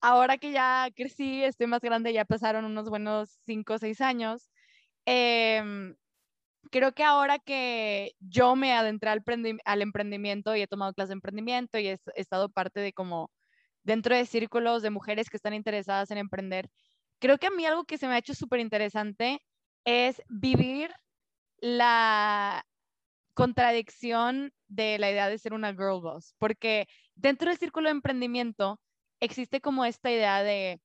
ahora 0.00 0.38
que 0.38 0.52
ya 0.52 0.88
crecí, 0.96 1.44
estoy 1.44 1.66
más 1.68 1.80
grande, 1.80 2.12
ya 2.12 2.24
pasaron 2.24 2.64
unos 2.64 2.90
buenos 2.90 3.38
cinco 3.46 3.74
o 3.74 3.78
seis 3.78 4.00
años, 4.00 4.50
eh, 5.06 5.94
creo 6.70 6.92
que 6.92 7.04
ahora 7.04 7.38
que 7.38 8.12
yo 8.20 8.56
me 8.56 8.72
adentré 8.72 9.10
al, 9.10 9.82
emprendimiento 9.82 10.56
y 10.56 10.62
he 10.62 10.66
tomado 10.66 10.92
clases 10.92 11.10
de 11.10 11.14
emprendimiento 11.14 11.78
y 11.78 11.88
he, 11.88 11.98
estado 12.16 12.48
parte 12.48 12.80
de 12.80 12.92
como 12.92 13.30
dentro 13.84 14.16
de 14.16 14.26
círculos 14.26 14.82
de 14.82 14.90
mujeres 14.90 15.30
que 15.30 15.36
están 15.36 15.54
interesadas 15.54 16.10
en 16.10 16.18
emprender, 16.18 16.70
creo 17.20 17.38
que 17.38 17.48
a 17.48 17.50
mí 17.50 17.66
algo 17.66 17.84
que 17.84 17.98
se 17.98 18.08
me 18.08 18.14
ha 18.14 18.18
hecho 18.18 18.34
súper 18.34 18.60
interesante 18.60 19.40
es 19.84 20.22
vivir 20.28 20.90
la 21.60 22.64
contradicción 23.34 24.52
de 24.68 24.98
la 24.98 25.10
idea 25.10 25.28
de 25.28 25.38
ser 25.38 25.52
una 25.52 25.72
girl 25.72 26.00
boss, 26.00 26.34
porque 26.38 26.86
dentro 27.14 27.50
del 27.50 27.58
círculo 27.58 27.88
de 27.88 27.92
emprendimiento 27.92 28.80
existe 29.20 29.60
como 29.60 29.84
esta 29.84 30.10
idea 30.10 30.42
de, 30.42 30.80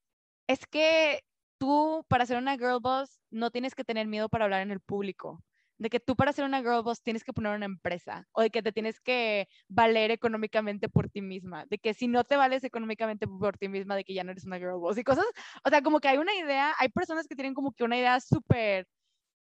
es 0.48 0.66
que 0.68 1.22
tú 1.58 2.06
para 2.08 2.26
ser 2.26 2.38
una 2.38 2.58
girl 2.58 2.80
boss 2.82 3.20
no 3.30 3.52
tienes 3.52 3.76
que 3.76 3.84
tener 3.84 4.08
miedo 4.08 4.30
para 4.30 4.46
hablar 4.46 4.62
en 4.62 4.72
el 4.72 4.80
público, 4.80 5.44
de 5.78 5.90
que 5.90 6.00
tú 6.00 6.16
para 6.16 6.34
ser 6.34 6.46
una 6.46 6.60
girl 6.60 6.84
boss 6.84 7.02
tienes 7.02 7.24
que 7.24 7.34
poner 7.34 7.56
una 7.56 7.66
empresa 7.66 8.28
o 8.34 8.42
de 8.42 8.50
que 8.50 8.62
te 8.62 8.72
tienes 8.72 9.00
que 9.00 9.48
valer 9.68 10.12
económicamente 10.12 10.90
por 10.90 11.10
ti 11.10 11.22
misma, 11.22 11.66
de 11.70 11.78
que 11.78 11.94
si 11.94 12.08
no 12.08 12.24
te 12.24 12.36
vales 12.36 12.64
económicamente 12.64 13.28
por 13.28 13.58
ti 13.58 13.70
misma, 13.70 13.96
de 13.96 14.04
que 14.04 14.14
ya 14.14 14.24
no 14.24 14.32
eres 14.32 14.46
una 14.46 14.58
girl 14.58 14.80
boss 14.80 14.98
y 14.98 15.04
cosas, 15.04 15.26
o 15.64 15.70
sea, 15.70 15.82
como 15.82 16.00
que 16.00 16.10
hay 16.10 16.18
una 16.18 16.36
idea, 16.36 16.74
hay 16.80 16.90
personas 16.90 17.28
que 17.28 17.36
tienen 17.36 17.54
como 17.54 17.72
que 17.74 17.84
una 17.84 17.98
idea 17.98 18.20
súper 18.20 18.88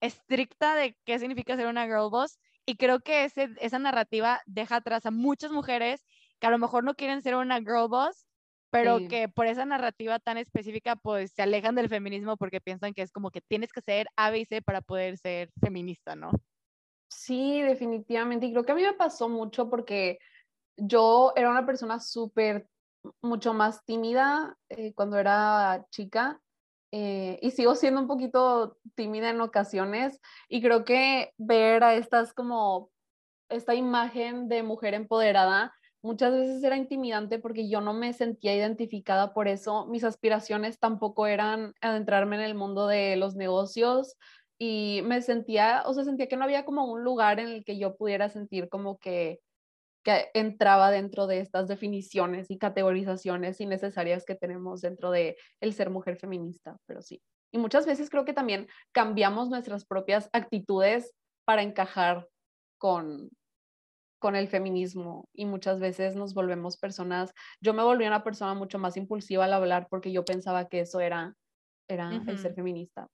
estricta 0.00 0.74
de 0.74 0.96
qué 1.04 1.18
significa 1.18 1.56
ser 1.56 1.66
una 1.66 1.86
girl 1.86 2.10
boss 2.10 2.38
y 2.66 2.76
creo 2.76 3.00
que 3.00 3.24
ese, 3.24 3.50
esa 3.60 3.78
narrativa 3.78 4.40
deja 4.46 4.76
atrás 4.76 5.06
a 5.06 5.10
muchas 5.10 5.52
mujeres 5.52 6.04
que 6.40 6.46
a 6.46 6.50
lo 6.50 6.58
mejor 6.58 6.84
no 6.84 6.94
quieren 6.94 7.22
ser 7.22 7.36
una 7.36 7.60
girl 7.60 7.88
boss 7.88 8.26
pero 8.70 8.98
que 9.08 9.28
por 9.28 9.46
esa 9.46 9.64
narrativa 9.64 10.18
tan 10.18 10.38
específica, 10.38 10.96
pues 10.96 11.32
se 11.32 11.42
alejan 11.42 11.74
del 11.74 11.88
feminismo 11.88 12.36
porque 12.36 12.60
piensan 12.60 12.94
que 12.94 13.02
es 13.02 13.12
como 13.12 13.30
que 13.30 13.40
tienes 13.40 13.72
que 13.72 13.80
ser 13.80 14.06
A, 14.16 14.30
B 14.30 14.40
y 14.40 14.44
C 14.44 14.60
para 14.60 14.80
poder 14.80 15.16
ser 15.18 15.50
feminista, 15.60 16.14
¿no? 16.14 16.30
Sí, 17.08 17.62
definitivamente. 17.62 18.46
Y 18.46 18.52
creo 18.52 18.64
que 18.64 18.72
a 18.72 18.74
mí 18.74 18.82
me 18.82 18.92
pasó 18.94 19.28
mucho 19.28 19.70
porque 19.70 20.18
yo 20.76 21.32
era 21.36 21.50
una 21.50 21.64
persona 21.64 22.00
súper, 22.00 22.68
mucho 23.22 23.54
más 23.54 23.84
tímida 23.84 24.56
eh, 24.68 24.92
cuando 24.94 25.18
era 25.18 25.84
chica. 25.90 26.40
Eh, 26.98 27.38
y 27.42 27.50
sigo 27.50 27.74
siendo 27.74 28.00
un 28.00 28.06
poquito 28.06 28.78
tímida 28.94 29.28
en 29.28 29.42
ocasiones 29.42 30.18
y 30.48 30.62
creo 30.62 30.86
que 30.86 31.34
ver 31.36 31.84
a 31.84 31.94
estas 31.94 32.32
como 32.32 32.90
esta 33.50 33.74
imagen 33.74 34.48
de 34.48 34.62
mujer 34.62 34.94
empoderada 34.94 35.74
muchas 36.00 36.32
veces 36.32 36.64
era 36.64 36.78
intimidante 36.78 37.38
porque 37.38 37.68
yo 37.68 37.82
no 37.82 37.92
me 37.92 38.14
sentía 38.14 38.56
identificada 38.56 39.34
por 39.34 39.46
eso. 39.46 39.84
Mis 39.88 40.04
aspiraciones 40.04 40.78
tampoco 40.78 41.26
eran 41.26 41.74
adentrarme 41.82 42.36
en 42.36 42.42
el 42.42 42.54
mundo 42.54 42.86
de 42.86 43.16
los 43.16 43.36
negocios 43.36 44.16
y 44.56 45.02
me 45.04 45.20
sentía, 45.20 45.82
o 45.84 45.92
sea, 45.92 46.04
sentía 46.04 46.28
que 46.28 46.38
no 46.38 46.44
había 46.44 46.64
como 46.64 46.90
un 46.90 47.04
lugar 47.04 47.40
en 47.40 47.48
el 47.48 47.64
que 47.66 47.78
yo 47.78 47.96
pudiera 47.96 48.30
sentir 48.30 48.70
como 48.70 48.96
que, 48.96 49.40
que 50.06 50.30
entraba 50.34 50.92
dentro 50.92 51.26
de 51.26 51.40
estas 51.40 51.66
definiciones 51.66 52.48
y 52.48 52.58
categorizaciones 52.58 53.60
innecesarias 53.60 54.24
que 54.24 54.36
tenemos 54.36 54.80
dentro 54.80 55.10
de 55.10 55.36
el 55.60 55.72
ser 55.72 55.90
mujer 55.90 56.16
feminista, 56.16 56.76
pero 56.86 57.02
sí. 57.02 57.20
Y 57.52 57.58
muchas 57.58 57.86
veces 57.86 58.08
creo 58.08 58.24
que 58.24 58.32
también 58.32 58.68
cambiamos 58.92 59.48
nuestras 59.48 59.84
propias 59.84 60.30
actitudes 60.32 61.12
para 61.44 61.62
encajar 61.62 62.28
con, 62.78 63.30
con 64.20 64.36
el 64.36 64.46
feminismo 64.46 65.28
y 65.34 65.44
muchas 65.44 65.80
veces 65.80 66.14
nos 66.14 66.34
volvemos 66.34 66.78
personas, 66.78 67.32
yo 67.60 67.74
me 67.74 67.82
volví 67.82 68.06
una 68.06 68.22
persona 68.22 68.54
mucho 68.54 68.78
más 68.78 68.96
impulsiva 68.96 69.46
al 69.46 69.54
hablar 69.54 69.88
porque 69.90 70.12
yo 70.12 70.24
pensaba 70.24 70.68
que 70.68 70.80
eso 70.80 71.00
era, 71.00 71.34
era 71.88 72.12
el 72.28 72.38
ser 72.38 72.54
feminista. 72.54 73.08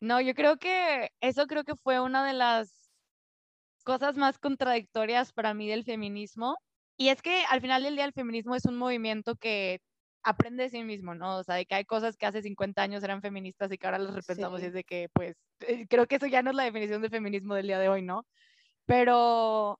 No, 0.00 0.22
yo 0.22 0.32
creo 0.32 0.56
que 0.56 1.10
eso 1.20 1.46
creo 1.46 1.64
que 1.64 1.76
fue 1.76 2.00
una 2.00 2.26
de 2.26 2.32
las 2.32 2.83
cosas 3.84 4.16
más 4.16 4.38
contradictorias 4.38 5.32
para 5.32 5.54
mí 5.54 5.68
del 5.68 5.84
feminismo. 5.84 6.58
Y 6.96 7.08
es 7.08 7.22
que 7.22 7.44
al 7.50 7.60
final 7.60 7.82
del 7.82 7.96
día 7.96 8.04
el 8.04 8.12
feminismo 8.12 8.54
es 8.56 8.64
un 8.64 8.76
movimiento 8.76 9.36
que 9.36 9.80
aprende 10.22 10.64
de 10.64 10.70
sí 10.70 10.82
mismo, 10.82 11.14
¿no? 11.14 11.38
O 11.38 11.44
sea, 11.44 11.56
de 11.56 11.66
que 11.66 11.74
hay 11.74 11.84
cosas 11.84 12.16
que 12.16 12.26
hace 12.26 12.42
50 12.42 12.82
años 12.82 13.04
eran 13.04 13.20
feministas 13.20 13.70
y 13.70 13.78
que 13.78 13.86
ahora 13.86 13.98
las 13.98 14.14
repensamos 14.14 14.62
y 14.62 14.66
es 14.66 14.72
de 14.72 14.84
que, 14.84 15.08
pues, 15.12 15.36
eh, 15.60 15.86
creo 15.88 16.06
que 16.06 16.16
eso 16.16 16.26
ya 16.26 16.42
no 16.42 16.50
es 16.50 16.56
la 16.56 16.64
definición 16.64 17.02
de 17.02 17.10
feminismo 17.10 17.54
del 17.54 17.66
día 17.66 17.78
de 17.78 17.88
hoy, 17.88 18.02
¿no? 18.02 18.24
Pero 18.86 19.78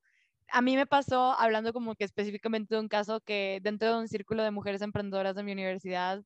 a 0.49 0.63
mí 0.63 0.77
me 0.77 0.87
pasó, 0.87 1.33
hablando 1.39 1.73
como 1.73 1.95
que 1.95 2.05
específicamente 2.05 2.75
de 2.75 2.81
un 2.81 2.89
caso 2.89 3.21
que 3.21 3.61
dentro 3.63 3.89
de 3.89 4.01
un 4.01 4.09
círculo 4.09 4.43
de 4.43 4.51
mujeres 4.51 4.83
emprendedoras 4.83 5.35
de 5.35 5.43
mi 5.45 5.53
universidad, 5.53 6.23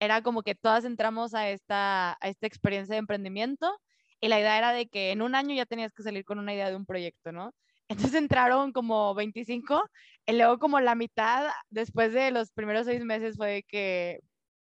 era 0.00 0.22
como 0.22 0.42
que 0.42 0.54
todas 0.54 0.84
entramos 0.84 1.34
a 1.34 1.48
esta, 1.48 2.12
a 2.20 2.28
esta 2.28 2.46
experiencia 2.46 2.94
de 2.94 2.98
emprendimiento 2.98 3.80
y 4.24 4.28
la 4.28 4.40
idea 4.40 4.56
era 4.56 4.72
de 4.72 4.86
que 4.88 5.10
en 5.12 5.20
un 5.20 5.34
año 5.34 5.54
ya 5.54 5.66
tenías 5.66 5.92
que 5.92 6.02
salir 6.02 6.24
con 6.24 6.38
una 6.38 6.54
idea 6.54 6.70
de 6.70 6.76
un 6.76 6.86
proyecto, 6.86 7.30
¿no? 7.30 7.52
Entonces 7.88 8.14
entraron 8.14 8.72
como 8.72 9.14
25 9.14 9.82
y 10.26 10.32
luego 10.32 10.58
como 10.58 10.80
la 10.80 10.94
mitad, 10.94 11.50
después 11.68 12.14
de 12.14 12.30
los 12.30 12.50
primeros 12.50 12.86
seis 12.86 13.04
meses 13.04 13.36
fue 13.36 13.64
que 13.68 14.20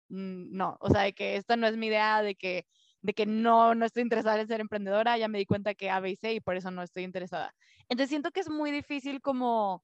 mm, 0.07 0.55
no, 0.55 0.77
o 0.79 0.89
sea, 0.89 1.01
de 1.01 1.13
que 1.13 1.35
esta 1.35 1.57
no 1.57 1.67
es 1.67 1.75
mi 1.75 1.87
idea, 1.87 2.21
de 2.21 2.35
que, 2.35 2.65
de 3.01 3.13
que 3.13 3.25
no, 3.25 3.75
no 3.75 3.85
estoy 3.85 4.03
interesada 4.03 4.39
en 4.39 4.47
ser 4.47 4.61
emprendedora, 4.61 5.17
ya 5.17 5.27
me 5.27 5.39
di 5.39 5.45
cuenta 5.45 5.75
que 5.75 5.89
A, 5.89 5.99
B 5.99 6.17
y 6.21 6.39
por 6.39 6.55
eso 6.55 6.71
no 6.71 6.81
estoy 6.81 7.03
interesada. 7.03 7.53
Entonces 7.89 8.09
siento 8.09 8.31
que 8.31 8.39
es 8.39 8.49
muy 8.49 8.71
difícil 8.71 9.19
como 9.21 9.83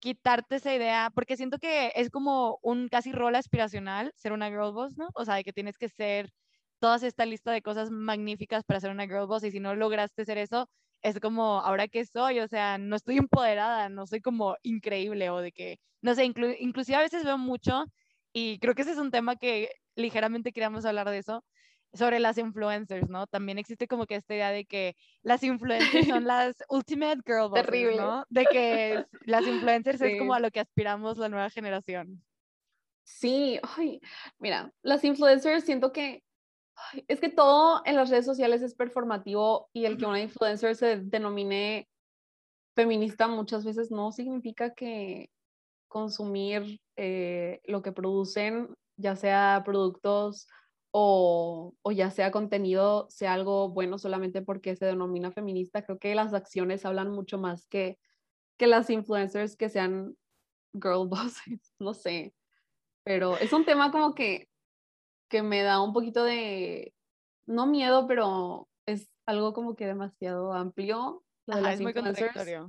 quitarte 0.00 0.56
esa 0.56 0.74
idea, 0.74 1.10
porque 1.14 1.36
siento 1.36 1.58
que 1.58 1.92
es 1.94 2.10
como 2.10 2.58
un 2.62 2.88
casi 2.88 3.12
rol 3.12 3.36
aspiracional 3.36 4.12
ser 4.16 4.32
una 4.32 4.48
girl 4.48 4.72
boss, 4.72 4.98
¿no? 4.98 5.08
O 5.14 5.24
sea, 5.24 5.36
de 5.36 5.44
que 5.44 5.52
tienes 5.52 5.78
que 5.78 5.88
ser 5.88 6.30
toda 6.84 6.96
esta 6.96 7.24
lista 7.24 7.50
de 7.50 7.62
cosas 7.62 7.90
magníficas 7.90 8.62
para 8.62 8.78
ser 8.78 8.90
una 8.90 9.06
girl 9.06 9.26
boss 9.26 9.42
y 9.44 9.50
si 9.50 9.58
no 9.58 9.74
lograste 9.74 10.26
ser 10.26 10.36
eso, 10.36 10.68
es 11.00 11.18
como, 11.18 11.62
¿ahora 11.62 11.88
qué 11.88 12.04
soy? 12.04 12.40
O 12.40 12.46
sea, 12.46 12.76
no 12.76 12.94
estoy 12.94 13.16
empoderada, 13.16 13.88
no 13.88 14.06
soy 14.06 14.20
como 14.20 14.56
increíble 14.62 15.30
o 15.30 15.38
de 15.38 15.50
que, 15.50 15.78
no 16.02 16.14
sé, 16.14 16.26
inclusive 16.26 16.98
a 16.98 17.00
veces 17.00 17.24
veo 17.24 17.38
mucho 17.38 17.86
y 18.34 18.58
creo 18.58 18.74
que 18.74 18.82
ese 18.82 18.90
es 18.90 18.98
un 18.98 19.10
tema 19.10 19.36
que 19.36 19.70
ligeramente 19.96 20.52
queríamos 20.52 20.84
hablar 20.84 21.08
de 21.08 21.16
eso, 21.16 21.42
sobre 21.94 22.20
las 22.20 22.36
influencers, 22.36 23.08
¿no? 23.08 23.26
También 23.28 23.56
existe 23.56 23.88
como 23.88 24.04
que 24.04 24.16
esta 24.16 24.34
idea 24.34 24.50
de 24.50 24.66
que 24.66 24.94
las 25.22 25.42
influencers 25.42 26.06
son 26.06 26.24
las 26.28 26.54
ultimate 26.68 27.22
girl 27.24 27.48
bosses, 27.48 27.96
¿no? 27.96 28.26
De 28.28 28.44
que 28.44 29.06
las 29.24 29.46
influencers 29.46 30.02
es 30.02 30.18
como 30.18 30.34
a 30.34 30.40
lo 30.40 30.50
que 30.50 30.60
aspiramos 30.60 31.16
la 31.16 31.30
nueva 31.30 31.48
generación. 31.48 32.22
Sí, 33.04 33.58
ay, 33.62 34.00
mira, 34.38 34.70
las 34.82 35.02
influencers 35.02 35.64
siento 35.64 35.90
que 35.90 36.22
es 37.08 37.20
que 37.20 37.28
todo 37.28 37.82
en 37.84 37.96
las 37.96 38.10
redes 38.10 38.26
sociales 38.26 38.62
es 38.62 38.74
performativo 38.74 39.68
y 39.72 39.84
el 39.84 39.96
que 39.96 40.06
una 40.06 40.20
influencer 40.20 40.76
se 40.76 40.96
denomine 40.96 41.88
feminista 42.74 43.28
muchas 43.28 43.64
veces 43.64 43.90
no 43.90 44.12
significa 44.12 44.74
que 44.74 45.30
consumir 45.88 46.80
eh, 46.96 47.60
lo 47.66 47.82
que 47.82 47.92
producen, 47.92 48.74
ya 48.96 49.14
sea 49.16 49.62
productos 49.64 50.48
o, 50.90 51.72
ya 51.92 52.10
sea 52.10 52.30
contenido, 52.30 53.06
sea 53.10 53.32
algo 53.32 53.68
bueno 53.68 53.98
solamente 53.98 54.42
porque 54.42 54.76
se 54.76 54.86
denomina 54.86 55.32
feminista. 55.32 55.84
Creo 55.84 55.98
que 55.98 56.14
las 56.14 56.34
acciones 56.34 56.84
hablan 56.84 57.10
mucho 57.10 57.38
más 57.38 57.66
que, 57.66 57.98
que 58.56 58.66
las 58.66 58.90
influencers 58.90 59.56
que 59.56 59.68
sean 59.68 60.16
girl 60.72 61.08
bosses, 61.08 61.74
no 61.78 61.94
sé. 61.94 62.34
Pero 63.04 63.36
es 63.36 63.52
un 63.52 63.64
tema 63.64 63.90
como 63.90 64.14
que, 64.14 64.48
que 65.34 65.42
me 65.42 65.64
da 65.64 65.82
un 65.82 65.92
poquito 65.92 66.22
de, 66.22 66.94
no 67.44 67.66
miedo, 67.66 68.06
pero 68.06 68.68
es 68.86 69.10
algo 69.26 69.52
como 69.52 69.74
que 69.74 69.84
demasiado 69.84 70.52
amplio. 70.52 71.24
es 71.48 71.80
muy 71.80 71.92
contradictorio. 71.92 72.68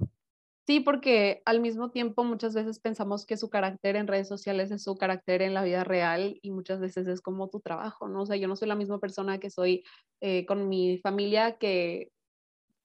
Sí, 0.65 0.79
porque 0.79 1.43
al 1.45 1.59
mismo 1.59 1.91
tiempo 1.91 2.23
muchas 2.23 2.55
veces 2.55 2.79
pensamos 2.79 3.27
que 3.27 3.37
su 3.37 3.51
carácter 3.51 3.95
en 3.97 4.07
redes 4.07 4.27
sociales 4.27 4.71
es 4.71 4.81
su 4.81 4.95
carácter 4.97 5.43
en 5.43 5.53
la 5.53 5.63
vida 5.63 5.83
real 5.83 6.39
y 6.41 6.49
muchas 6.49 6.79
veces 6.79 7.07
es 7.07 7.21
como 7.21 7.49
tu 7.49 7.59
trabajo, 7.59 8.07
¿no? 8.07 8.23
O 8.23 8.25
sea, 8.25 8.35
yo 8.35 8.47
no 8.47 8.55
soy 8.55 8.67
la 8.67 8.73
misma 8.73 8.99
persona 8.99 9.37
que 9.37 9.51
soy 9.51 9.83
eh, 10.21 10.47
con 10.47 10.67
mi 10.67 10.97
familia 10.97 11.59
que, 11.59 12.09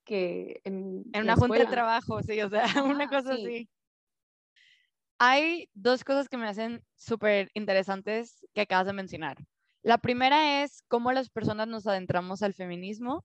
que 0.04 0.60
en, 0.64 1.04
en 1.14 1.22
una 1.22 1.36
junta 1.36 1.58
de 1.58 1.64
trabajo, 1.64 2.22
sí, 2.22 2.38
o 2.42 2.50
sea, 2.50 2.64
una 2.84 3.08
cosa 3.08 3.32
así. 3.32 3.66
Hay 5.18 5.70
dos 5.72 6.04
cosas 6.04 6.28
que 6.28 6.36
me 6.36 6.48
hacen 6.48 6.84
súper 6.96 7.50
interesantes 7.54 8.46
que 8.52 8.60
acabas 8.60 8.86
de 8.86 8.92
mencionar. 8.92 9.38
La 9.82 9.98
primera 9.98 10.62
es 10.62 10.82
cómo 10.88 11.12
las 11.12 11.30
personas 11.30 11.68
nos 11.68 11.86
adentramos 11.86 12.42
al 12.42 12.54
feminismo 12.54 13.24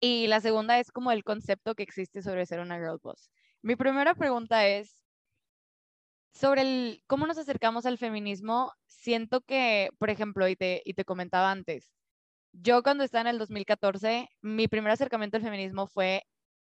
y 0.00 0.26
la 0.28 0.40
segunda 0.40 0.78
es 0.78 0.92
como 0.92 1.12
el 1.12 1.24
concepto 1.24 1.74
que 1.74 1.82
existe 1.82 2.22
sobre 2.22 2.46
ser 2.46 2.60
una 2.60 2.76
girl 2.78 2.98
boss. 3.02 3.30
Mi 3.62 3.76
primera 3.76 4.14
pregunta 4.14 4.66
es, 4.66 5.02
sobre 6.32 6.62
el, 6.62 7.02
cómo 7.06 7.26
nos 7.26 7.38
acercamos 7.38 7.86
al 7.86 7.98
feminismo, 7.98 8.72
siento 8.86 9.40
que, 9.40 9.90
por 9.98 10.10
ejemplo, 10.10 10.48
y 10.48 10.56
te, 10.56 10.82
y 10.84 10.94
te 10.94 11.04
comentaba 11.04 11.50
antes, 11.50 11.94
yo 12.52 12.82
cuando 12.82 13.04
estaba 13.04 13.22
en 13.22 13.28
el 13.28 13.38
2014, 13.38 14.28
mi 14.42 14.68
primer 14.68 14.92
acercamiento 14.92 15.36
al 15.36 15.42
feminismo 15.42 15.86
fue 15.86 16.24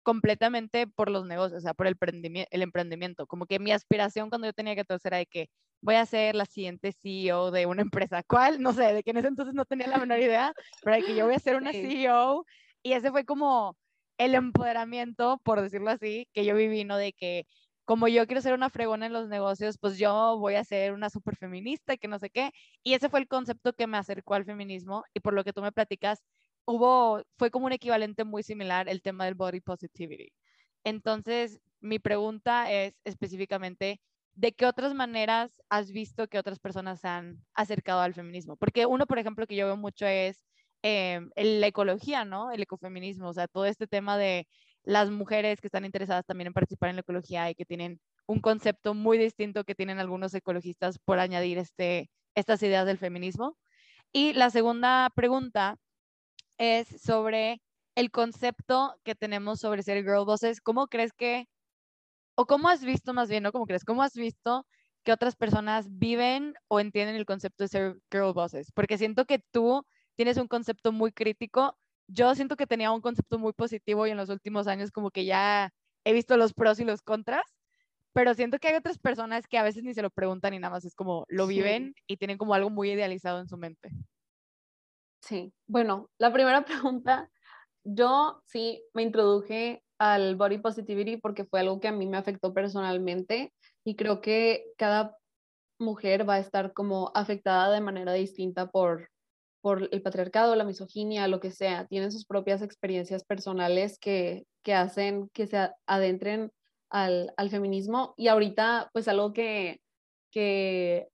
completamente 0.06 0.86
por 0.86 1.10
los 1.10 1.26
negocios, 1.26 1.58
o 1.58 1.60
sea, 1.60 1.74
por 1.74 1.88
el, 1.88 1.96
el 2.00 2.62
emprendimiento. 2.62 3.26
Como 3.26 3.44
que 3.44 3.58
mi 3.58 3.72
aspiración 3.72 4.28
cuando 4.28 4.46
yo 4.46 4.52
tenía 4.52 4.76
14 4.76 5.08
era 5.08 5.16
de 5.16 5.26
que 5.26 5.48
voy 5.80 5.96
a 5.96 6.06
ser 6.06 6.36
la 6.36 6.46
siguiente 6.46 6.92
CEO 6.92 7.50
de 7.50 7.66
una 7.66 7.82
empresa. 7.90 8.22
¿Cuál? 8.22 8.62
No 8.62 8.72
sé, 8.72 8.94
de 8.94 9.02
que 9.02 9.10
en 9.10 9.16
ese 9.16 9.26
entonces 9.26 9.52
no 9.56 9.64
tenía 9.64 9.88
la 9.88 9.98
menor 9.98 10.20
idea, 10.20 10.52
pero 10.84 10.94
de 10.94 11.02
que 11.02 11.16
yo 11.16 11.26
voy 11.26 11.34
a 11.34 11.40
ser 11.40 11.56
una 11.56 11.72
CEO. 11.72 12.46
Y 12.84 12.92
ese 12.92 13.10
fue 13.10 13.24
como 13.24 13.76
el 14.16 14.36
empoderamiento, 14.36 15.40
por 15.42 15.60
decirlo 15.60 15.90
así, 15.90 16.28
que 16.32 16.44
yo 16.44 16.54
viví, 16.54 16.84
¿no? 16.84 16.96
De 16.96 17.12
que 17.12 17.44
como 17.84 18.06
yo 18.06 18.24
quiero 18.26 18.40
ser 18.42 18.54
una 18.54 18.70
fregona 18.70 19.06
en 19.06 19.12
los 19.12 19.28
negocios, 19.28 19.76
pues 19.80 19.98
yo 19.98 20.38
voy 20.38 20.54
a 20.54 20.62
ser 20.62 20.92
una 20.92 21.10
super 21.10 21.34
feminista 21.34 21.94
y 21.94 21.98
que 21.98 22.06
no 22.06 22.20
sé 22.20 22.30
qué. 22.30 22.52
Y 22.84 22.94
ese 22.94 23.08
fue 23.08 23.18
el 23.18 23.26
concepto 23.26 23.72
que 23.72 23.88
me 23.88 23.98
acercó 23.98 24.34
al 24.34 24.44
feminismo 24.44 25.02
y 25.14 25.18
por 25.20 25.34
lo 25.34 25.42
que 25.42 25.52
tú 25.52 25.62
me 25.62 25.72
platicas, 25.72 26.22
hubo, 26.66 27.22
fue 27.38 27.50
como 27.50 27.66
un 27.66 27.72
equivalente 27.72 28.24
muy 28.24 28.42
similar 28.42 28.88
el 28.88 29.02
tema 29.02 29.24
del 29.24 29.34
body 29.34 29.60
positivity. 29.60 30.32
Entonces, 30.84 31.60
mi 31.80 31.98
pregunta 31.98 32.70
es 32.70 32.94
específicamente, 33.04 34.00
¿de 34.34 34.52
qué 34.52 34.66
otras 34.66 34.94
maneras 34.94 35.62
has 35.70 35.90
visto 35.92 36.28
que 36.28 36.38
otras 36.38 36.58
personas 36.58 37.00
se 37.00 37.08
han 37.08 37.38
acercado 37.54 38.00
al 38.00 38.14
feminismo? 38.14 38.56
Porque 38.56 38.86
uno, 38.86 39.06
por 39.06 39.18
ejemplo, 39.18 39.46
que 39.46 39.56
yo 39.56 39.66
veo 39.66 39.76
mucho 39.76 40.06
es 40.06 40.44
eh, 40.82 41.20
la 41.36 41.66
ecología, 41.66 42.24
¿no? 42.24 42.52
El 42.52 42.62
ecofeminismo, 42.62 43.28
o 43.28 43.32
sea, 43.32 43.48
todo 43.48 43.66
este 43.66 43.86
tema 43.86 44.18
de 44.18 44.46
las 44.84 45.10
mujeres 45.10 45.60
que 45.60 45.68
están 45.68 45.84
interesadas 45.84 46.26
también 46.26 46.48
en 46.48 46.52
participar 46.52 46.90
en 46.90 46.96
la 46.96 47.00
ecología 47.00 47.50
y 47.50 47.54
que 47.54 47.64
tienen 47.64 48.00
un 48.26 48.40
concepto 48.40 48.94
muy 48.94 49.18
distinto 49.18 49.64
que 49.64 49.74
tienen 49.74 49.98
algunos 49.98 50.34
ecologistas 50.34 50.98
por 50.98 51.18
añadir 51.18 51.58
este, 51.58 52.10
estas 52.34 52.62
ideas 52.62 52.86
del 52.86 52.98
feminismo. 52.98 53.56
Y 54.12 54.32
la 54.34 54.50
segunda 54.50 55.10
pregunta 55.14 55.76
es 56.58 56.88
sobre 57.02 57.62
el 57.94 58.10
concepto 58.10 58.96
que 59.04 59.14
tenemos 59.14 59.60
sobre 59.60 59.82
ser 59.82 60.02
girl 60.04 60.24
bosses. 60.24 60.60
¿Cómo 60.60 60.86
crees 60.88 61.12
que, 61.12 61.46
o 62.36 62.46
cómo 62.46 62.68
has 62.68 62.84
visto 62.84 63.14
más 63.14 63.28
bien, 63.30 63.42
no 63.42 63.52
cómo 63.52 63.66
crees, 63.66 63.84
cómo 63.84 64.02
has 64.02 64.14
visto 64.14 64.66
que 65.04 65.12
otras 65.12 65.36
personas 65.36 65.86
viven 65.90 66.54
o 66.68 66.80
entienden 66.80 67.16
el 67.16 67.26
concepto 67.26 67.64
de 67.64 67.68
ser 67.68 67.96
girl 68.10 68.32
bosses? 68.32 68.72
Porque 68.72 68.98
siento 68.98 69.26
que 69.26 69.40
tú 69.52 69.84
tienes 70.16 70.36
un 70.38 70.48
concepto 70.48 70.92
muy 70.92 71.12
crítico 71.12 71.78
yo 72.08 72.34
siento 72.34 72.56
que 72.56 72.66
tenía 72.66 72.92
un 72.92 73.00
concepto 73.00 73.38
muy 73.38 73.52
positivo 73.52 74.06
y 74.06 74.10
en 74.10 74.16
los 74.16 74.28
últimos 74.28 74.66
años 74.66 74.90
como 74.90 75.10
que 75.10 75.24
ya 75.24 75.70
he 76.04 76.12
visto 76.12 76.36
los 76.36 76.54
pros 76.54 76.78
y 76.80 76.84
los 76.84 77.02
contras, 77.02 77.44
pero 78.12 78.34
siento 78.34 78.58
que 78.58 78.68
hay 78.68 78.76
otras 78.76 78.98
personas 78.98 79.46
que 79.48 79.58
a 79.58 79.62
veces 79.62 79.82
ni 79.84 79.94
se 79.94 80.02
lo 80.02 80.10
preguntan 80.10 80.54
y 80.54 80.58
nada 80.58 80.72
más 80.72 80.84
es 80.84 80.94
como 80.94 81.24
lo 81.28 81.46
viven 81.46 81.94
y 82.06 82.16
tienen 82.16 82.38
como 82.38 82.54
algo 82.54 82.70
muy 82.70 82.92
idealizado 82.92 83.40
en 83.40 83.48
su 83.48 83.56
mente. 83.56 83.90
Sí, 85.20 85.52
bueno, 85.66 86.10
la 86.18 86.32
primera 86.32 86.64
pregunta, 86.64 87.30
yo 87.84 88.42
sí 88.46 88.82
me 88.94 89.02
introduje 89.02 89.82
al 89.98 90.36
body 90.36 90.58
positivity 90.58 91.16
porque 91.16 91.44
fue 91.44 91.60
algo 91.60 91.80
que 91.80 91.88
a 91.88 91.92
mí 91.92 92.06
me 92.06 92.18
afectó 92.18 92.52
personalmente 92.52 93.52
y 93.84 93.96
creo 93.96 94.20
que 94.20 94.66
cada 94.76 95.16
mujer 95.78 96.28
va 96.28 96.34
a 96.34 96.40
estar 96.40 96.72
como 96.72 97.10
afectada 97.14 97.72
de 97.72 97.80
manera 97.80 98.12
distinta 98.12 98.70
por, 98.70 99.10
por 99.60 99.88
el 99.90 100.02
patriarcado, 100.02 100.56
la 100.56 100.64
misoginia, 100.64 101.28
lo 101.28 101.40
que 101.40 101.50
sea, 101.50 101.86
tienen 101.86 102.12
sus 102.12 102.26
propias 102.26 102.62
experiencias 102.62 103.24
personales 103.24 103.98
que, 103.98 104.44
que 104.62 104.74
hacen 104.74 105.28
que 105.32 105.46
se 105.46 105.70
adentren 105.86 106.52
al, 106.90 107.32
al, 107.36 107.50
feminismo. 107.50 108.14
Y 108.16 108.28
ahorita, 108.28 108.90
pues 108.92 109.08
algo 109.08 109.32
que, 109.32 109.80
que 110.30 111.08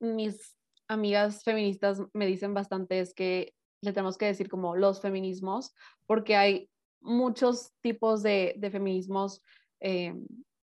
mis 0.00 0.56
amigas 0.90 1.44
feministas 1.44 2.02
me 2.12 2.26
dicen 2.26 2.52
bastante 2.52 2.98
es 2.98 3.14
que 3.14 3.54
le 3.80 3.92
tenemos 3.92 4.18
que 4.18 4.26
decir 4.26 4.50
como 4.50 4.74
los 4.74 5.00
feminismos, 5.00 5.72
porque 6.06 6.36
hay 6.36 6.68
muchos 7.00 7.72
tipos 7.80 8.22
de, 8.22 8.58
feminismos, 8.70 9.40
eh, 9.78 10.14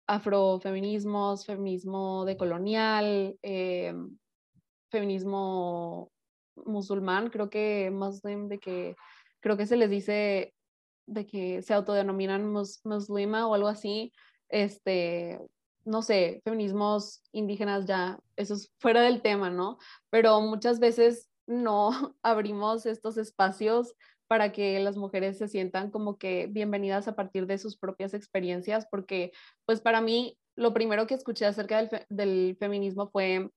afrofeminismos, 0.06 1.46
feminismo 1.46 2.24
decolonial, 2.24 3.38
eh, 3.42 3.94
feminismo 4.90 6.10
musulmán, 6.66 7.30
creo 7.30 7.48
que 7.48 7.90
más 7.92 8.20
de 8.22 8.58
que 8.60 8.96
creo 9.40 9.56
que 9.56 9.66
se 9.66 9.76
les 9.76 9.88
dice 9.88 10.52
de 11.06 11.26
que 11.26 11.62
se 11.62 11.74
autodenominan 11.74 12.50
mus, 12.50 12.80
muslima 12.84 13.46
o 13.46 13.54
algo 13.54 13.68
así, 13.68 14.12
este, 14.48 15.38
no 15.88 16.02
sé, 16.02 16.42
feminismos 16.44 17.22
indígenas 17.32 17.86
ya, 17.86 18.20
eso 18.36 18.54
es 18.54 18.72
fuera 18.78 19.00
del 19.00 19.22
tema, 19.22 19.48
¿no? 19.50 19.78
Pero 20.10 20.40
muchas 20.40 20.78
veces 20.80 21.28
no 21.46 21.90
abrimos 22.22 22.86
estos 22.86 23.16
espacios 23.16 23.94
para 24.26 24.52
que 24.52 24.78
las 24.80 24.96
mujeres 24.96 25.38
se 25.38 25.48
sientan 25.48 25.90
como 25.90 26.18
que 26.18 26.46
bienvenidas 26.46 27.08
a 27.08 27.16
partir 27.16 27.46
de 27.46 27.56
sus 27.56 27.78
propias 27.78 28.12
experiencias, 28.12 28.86
porque 28.90 29.32
pues 29.64 29.80
para 29.80 30.02
mí 30.02 30.38
lo 30.54 30.74
primero 30.74 31.06
que 31.06 31.14
escuché 31.14 31.46
acerca 31.46 31.78
del, 31.78 32.06
del 32.10 32.56
feminismo 32.58 33.08
fue 33.08 33.50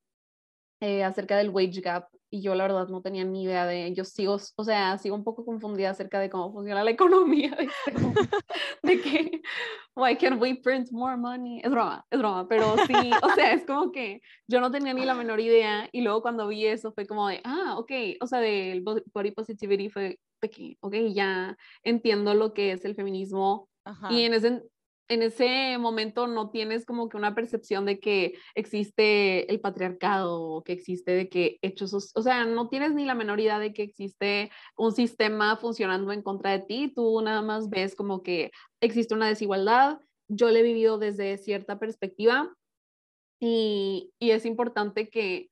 eh, 0.79 1.03
acerca 1.03 1.35
del 1.35 1.49
wage 1.49 1.81
gap 1.81 2.07
y 2.31 2.41
yo 2.41 2.55
la 2.55 2.63
verdad 2.63 2.87
no 2.87 3.01
tenía 3.01 3.25
ni 3.25 3.43
idea 3.43 3.65
de, 3.65 3.93
yo 3.93 4.05
sigo, 4.05 4.37
o 4.55 4.63
sea, 4.63 4.97
sigo 4.97 5.15
un 5.15 5.25
poco 5.25 5.45
confundida 5.45 5.89
acerca 5.89 6.19
de 6.19 6.29
cómo 6.29 6.51
funciona 6.53 6.83
la 6.83 6.91
economía, 6.91 7.55
de 8.83 9.01
que, 9.01 9.41
why 9.95 10.15
can't 10.15 10.41
we 10.41 10.55
print 10.55 10.89
more 10.91 11.17
money? 11.17 11.59
Es 11.61 11.69
broma, 11.69 12.05
es 12.09 12.17
broma, 12.17 12.47
pero 12.47 12.77
sí, 12.87 13.11
o 13.21 13.29
sea, 13.35 13.51
es 13.51 13.65
como 13.65 13.91
que 13.91 14.21
yo 14.47 14.61
no 14.61 14.71
tenía 14.71 14.93
ni 14.93 15.05
la 15.05 15.13
menor 15.13 15.41
idea 15.41 15.89
y 15.91 16.01
luego 16.01 16.21
cuando 16.21 16.47
vi 16.47 16.65
eso 16.65 16.93
fue 16.93 17.05
como 17.05 17.27
de, 17.27 17.41
ah, 17.43 17.75
ok, 17.77 17.91
o 18.21 18.27
sea, 18.27 18.39
del 18.39 18.81
body 18.81 19.31
positivity 19.31 19.89
fue 19.89 20.17
de 20.41 20.49
que, 20.49 20.77
ok, 20.79 20.95
ya 21.13 21.57
entiendo 21.83 22.33
lo 22.33 22.53
que 22.53 22.71
es 22.71 22.85
el 22.85 22.95
feminismo 22.95 23.69
y 24.09 24.23
en 24.23 24.33
ese 24.33 24.63
en 25.07 25.23
ese 25.23 25.77
momento 25.77 26.27
no 26.27 26.49
tienes 26.49 26.85
como 26.85 27.09
que 27.09 27.17
una 27.17 27.35
percepción 27.35 27.85
de 27.85 27.99
que 27.99 28.35
existe 28.55 29.51
el 29.51 29.59
patriarcado 29.59 30.41
o 30.41 30.63
que 30.63 30.71
existe 30.73 31.11
de 31.11 31.27
que 31.27 31.59
hechos, 31.61 32.11
o 32.15 32.21
sea, 32.21 32.45
no 32.45 32.69
tienes 32.69 32.93
ni 32.93 33.05
la 33.05 33.15
menor 33.15 33.39
idea 33.39 33.59
de 33.59 33.73
que 33.73 33.83
existe 33.83 34.51
un 34.77 34.93
sistema 34.93 35.57
funcionando 35.57 36.11
en 36.13 36.21
contra 36.21 36.51
de 36.51 36.59
ti, 36.59 36.93
tú 36.95 37.21
nada 37.21 37.41
más 37.41 37.69
ves 37.69 37.95
como 37.95 38.23
que 38.23 38.51
existe 38.79 39.13
una 39.13 39.27
desigualdad. 39.27 39.99
Yo 40.29 40.49
le 40.49 40.61
he 40.61 40.63
vivido 40.63 40.97
desde 40.97 41.37
cierta 41.37 41.77
perspectiva 41.77 42.55
y, 43.39 44.13
y 44.17 44.31
es 44.31 44.45
importante 44.45 45.09
que, 45.09 45.49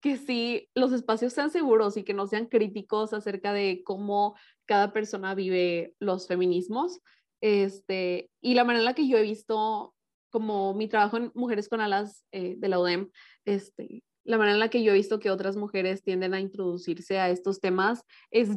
que 0.00 0.16
sí 0.16 0.70
los 0.74 0.92
espacios 0.92 1.32
sean 1.34 1.50
seguros 1.50 1.96
y 1.96 2.04
que 2.04 2.14
no 2.14 2.26
sean 2.26 2.46
críticos 2.46 3.12
acerca 3.12 3.52
de 3.52 3.82
cómo 3.84 4.34
cada 4.64 4.92
persona 4.92 5.34
vive 5.34 5.94
los 5.98 6.26
feminismos 6.26 7.00
este, 7.44 8.30
y 8.40 8.54
la 8.54 8.64
manera 8.64 8.80
en 8.80 8.86
la 8.86 8.94
que 8.94 9.06
yo 9.06 9.18
he 9.18 9.22
visto 9.22 9.94
como 10.30 10.72
mi 10.72 10.88
trabajo 10.88 11.18
en 11.18 11.30
Mujeres 11.34 11.68
con 11.68 11.82
Alas 11.82 12.24
eh, 12.32 12.54
de 12.56 12.68
la 12.68 12.80
UDEM, 12.80 13.10
este, 13.44 14.02
la 14.24 14.38
manera 14.38 14.54
en 14.54 14.60
la 14.60 14.70
que 14.70 14.82
yo 14.82 14.92
he 14.92 14.94
visto 14.94 15.20
que 15.20 15.30
otras 15.30 15.54
mujeres 15.54 16.02
tienden 16.02 16.32
a 16.32 16.40
introducirse 16.40 17.18
a 17.18 17.28
estos 17.28 17.60
temas 17.60 18.02
es 18.30 18.48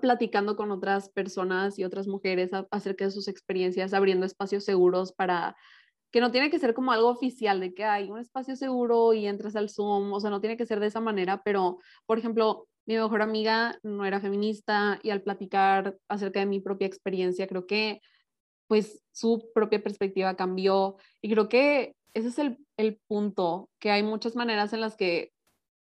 platicando 0.00 0.54
con 0.54 0.70
otras 0.70 1.08
personas 1.08 1.76
y 1.76 1.82
otras 1.82 2.06
mujeres 2.06 2.52
acerca 2.70 3.06
de 3.06 3.10
sus 3.10 3.26
experiencias, 3.26 3.92
abriendo 3.92 4.24
espacios 4.24 4.64
seguros 4.64 5.12
para 5.12 5.56
que 6.12 6.20
no 6.20 6.30
tiene 6.30 6.48
que 6.48 6.60
ser 6.60 6.72
como 6.72 6.92
algo 6.92 7.08
oficial 7.08 7.58
de 7.58 7.74
que 7.74 7.82
hay 7.82 8.12
un 8.12 8.20
espacio 8.20 8.54
seguro 8.54 9.12
y 9.12 9.26
entras 9.26 9.56
al 9.56 9.70
Zoom, 9.70 10.12
o 10.12 10.20
sea, 10.20 10.30
no 10.30 10.40
tiene 10.40 10.56
que 10.56 10.66
ser 10.66 10.78
de 10.78 10.86
esa 10.86 11.00
manera, 11.00 11.42
pero, 11.42 11.78
por 12.06 12.20
ejemplo, 12.20 12.68
mi 12.86 12.94
mejor 12.94 13.22
amiga 13.22 13.76
no 13.82 14.04
era 14.04 14.20
feminista 14.20 15.00
y 15.02 15.10
al 15.10 15.22
platicar 15.22 15.96
acerca 16.08 16.38
de 16.38 16.46
mi 16.46 16.60
propia 16.60 16.86
experiencia, 16.86 17.48
creo 17.48 17.66
que 17.66 18.00
pues 18.66 19.02
su 19.12 19.50
propia 19.54 19.82
perspectiva 19.82 20.36
cambió. 20.36 20.96
Y 21.22 21.30
creo 21.30 21.48
que 21.48 21.94
ese 22.14 22.28
es 22.28 22.38
el, 22.38 22.58
el 22.76 22.98
punto, 23.06 23.68
que 23.78 23.90
hay 23.90 24.02
muchas 24.02 24.36
maneras 24.36 24.72
en 24.72 24.80
las 24.80 24.96
que 24.96 25.32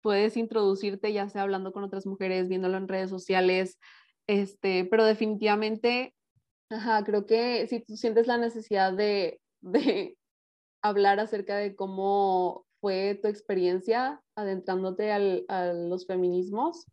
puedes 0.02 0.36
introducirte, 0.36 1.12
ya 1.12 1.28
sea 1.28 1.42
hablando 1.42 1.72
con 1.72 1.84
otras 1.84 2.06
mujeres, 2.06 2.48
viéndolo 2.48 2.76
en 2.76 2.88
redes 2.88 3.10
sociales, 3.10 3.78
este, 4.26 4.84
pero 4.84 5.04
definitivamente, 5.04 6.14
ajá, 6.70 7.02
creo 7.04 7.26
que 7.26 7.66
si 7.66 7.80
tú 7.80 7.96
sientes 7.96 8.26
la 8.26 8.38
necesidad 8.38 8.92
de, 8.92 9.40
de 9.60 10.16
hablar 10.82 11.18
acerca 11.18 11.56
de 11.56 11.74
cómo 11.74 12.66
fue 12.80 13.18
tu 13.20 13.28
experiencia 13.28 14.22
adentrándote 14.36 15.10
al, 15.10 15.44
a 15.48 15.72
los 15.72 16.06
feminismos, 16.06 16.86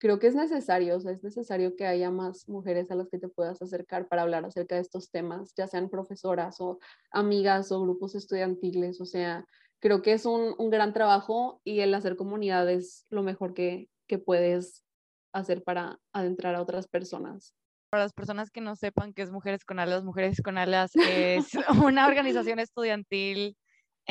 creo 0.00 0.18
que 0.18 0.28
es 0.28 0.34
necesario, 0.34 0.96
o 0.96 1.00
sea, 1.00 1.12
es 1.12 1.22
necesario 1.22 1.76
que 1.76 1.86
haya 1.86 2.10
más 2.10 2.48
mujeres 2.48 2.90
a 2.90 2.94
las 2.94 3.08
que 3.10 3.18
te 3.18 3.28
puedas 3.28 3.60
acercar 3.60 4.08
para 4.08 4.22
hablar 4.22 4.44
acerca 4.46 4.74
de 4.74 4.80
estos 4.80 5.10
temas, 5.10 5.54
ya 5.54 5.68
sean 5.68 5.90
profesoras 5.90 6.60
o 6.60 6.78
amigas 7.12 7.70
o 7.70 7.82
grupos 7.82 8.14
estudiantiles, 8.14 9.00
o 9.00 9.04
sea, 9.04 9.44
creo 9.78 10.00
que 10.00 10.14
es 10.14 10.24
un, 10.24 10.54
un 10.58 10.70
gran 10.70 10.94
trabajo 10.94 11.60
y 11.64 11.80
el 11.80 11.94
hacer 11.94 12.16
comunidad 12.16 12.68
es 12.70 13.06
lo 13.10 13.22
mejor 13.22 13.52
que, 13.52 13.90
que 14.08 14.18
puedes 14.18 14.84
hacer 15.32 15.62
para 15.62 15.98
adentrar 16.12 16.54
a 16.54 16.62
otras 16.62 16.88
personas. 16.88 17.54
Para 17.90 18.04
las 18.04 18.14
personas 18.14 18.50
que 18.50 18.62
no 18.62 18.76
sepan 18.76 19.12
qué 19.12 19.22
es 19.22 19.30
Mujeres 19.30 19.66
con 19.66 19.78
Alas, 19.78 20.02
Mujeres 20.02 20.40
con 20.42 20.56
Alas 20.56 20.92
es 20.96 21.50
una 21.84 22.06
organización 22.06 22.58
estudiantil 22.58 23.54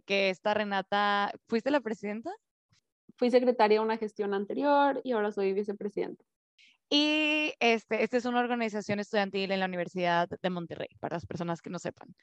que 0.05 0.29
está 0.29 0.53
Renata, 0.53 1.31
¿fuiste 1.47 1.71
la 1.71 1.81
presidenta? 1.81 2.31
Fui 3.19 3.29
secretaria 3.29 3.79
de 3.79 3.85
una 3.85 3.97
gestión 3.97 4.33
anterior 4.33 5.01
y 5.03 5.11
ahora 5.11 5.31
soy 5.31 5.51
vicepresidenta. 5.53 6.23
Y 6.89 7.53
este, 7.59 8.03
es 8.03 8.25
una 8.25 8.39
organización 8.39 8.99
estudiantil 8.99 9.51
en 9.51 9.59
la 9.59 9.65
Universidad 9.65 10.29
de 10.41 10.49
Monterrey, 10.49 10.87
para 10.99 11.17
las 11.17 11.25
personas 11.25 11.61
que 11.61 11.69
no 11.69 11.77
sepan. 11.77 12.15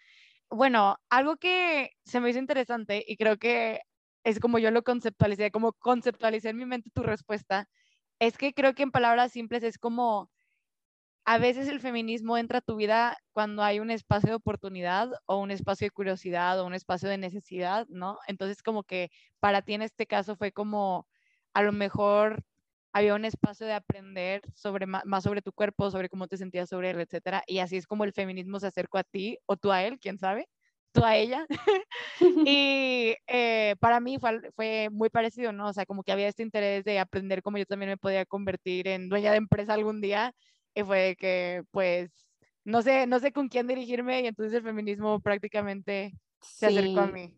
Bueno, 0.50 0.96
algo 1.11 1.37
que 1.37 1.90
se 2.04 2.18
me 2.18 2.30
hizo 2.30 2.38
interesante 2.38 3.04
y 3.06 3.16
creo 3.16 3.37
que 3.37 3.80
es 4.24 4.40
como 4.40 4.59
yo 4.59 4.70
lo 4.70 4.82
conceptualicé, 4.82 5.50
como 5.50 5.72
conceptualicé 5.74 6.48
en 6.48 6.56
mi 6.56 6.66
mente 6.66 6.90
tu 6.92 7.02
respuesta, 7.02 7.68
es 8.18 8.38
que 8.38 8.54
creo 8.54 8.74
que 8.74 8.82
en 8.82 8.90
palabras 8.90 9.32
simples 9.32 9.62
es 9.62 9.78
como 9.78 10.30
a 11.27 11.39
veces 11.39 11.69
el 11.69 11.81
feminismo 11.81 12.39
entra 12.39 12.59
a 12.59 12.61
tu 12.62 12.77
vida 12.77 13.19
cuando 13.33 13.62
hay 13.65 13.81
un 13.81 13.91
espacio 13.91 14.31
de 14.31 14.37
oportunidad 14.37 15.11
o 15.27 15.39
un 15.39 15.51
espacio 15.51 15.87
de 15.87 15.91
curiosidad 15.91 16.61
o 16.61 16.67
un 16.67 16.75
espacio 16.75 17.09
de 17.09 17.19
necesidad, 17.19 17.87
¿no? 17.89 18.19
Entonces 18.29 18.62
como 18.62 18.85
que 18.85 19.11
para 19.41 19.62
ti 19.62 19.75
en 19.75 19.83
este 19.83 20.07
caso 20.07 20.37
fue 20.37 20.53
como 20.53 21.09
a 21.55 21.62
lo 21.62 21.73
mejor 21.73 22.45
había 22.93 23.15
un 23.15 23.25
espacio 23.25 23.67
de 23.67 23.75
aprender 23.75 24.41
sobre 24.55 24.87
más 24.87 25.25
sobre 25.25 25.43
tu 25.43 25.53
cuerpo, 25.53 25.91
sobre 25.91 26.09
cómo 26.09 26.29
te 26.29 26.37
sentías 26.39 26.69
sobre 26.71 26.91
él, 26.91 27.01
etcétera, 27.01 27.43
y 27.47 27.59
así 27.59 27.77
es 27.77 27.87
como 27.87 28.05
el 28.05 28.12
feminismo 28.12 28.61
se 28.61 28.69
acercó 28.69 28.99
a 28.99 29.05
ti 29.05 29.39
o 29.47 29.57
tú 29.57 29.73
a 29.73 29.83
él, 29.85 29.99
quién 30.01 30.19
sabe, 30.19 30.49
tú 30.93 31.05
a 31.05 31.17
ella. 31.17 31.45
y 32.49 33.15
eh, 33.27 33.77
para 33.81 34.01
mí 34.01 34.19
fue, 34.19 34.41
fue 34.55 34.89
muy 34.93 35.11
parecido, 35.11 35.53
¿no? 35.53 35.69
O 35.69 35.73
sea, 35.73 35.87
como 35.87 36.03
que 36.03 36.12
había 36.12 36.29
este 36.29 36.43
interés 36.43 36.85
de 36.85 36.99
aprender 36.99 37.43
cómo 37.43 37.59
yo 37.59 37.67
también 37.67 37.91
me 37.91 37.97
podía 37.99 38.25
convertir 38.27 38.89
en 38.89 39.09
dueña 39.09 39.31
de 39.33 39.39
empresa 39.39 39.75
algún 39.75 40.01
día, 40.01 40.33
y 40.77 40.85
fue 40.85 41.17
que, 41.19 41.65
pues, 41.73 42.11
no 42.65 42.83
sé, 42.83 43.07
no 43.07 43.19
sé 43.19 43.33
con 43.33 43.49
quién 43.49 43.67
dirigirme, 43.67 44.21
y 44.21 44.27
entonces 44.27 44.55
el 44.55 44.62
feminismo 44.62 45.21
prácticamente 45.21 46.12
se 46.41 46.67
acercó 46.67 47.01
a 47.01 47.07
mí. 47.09 47.35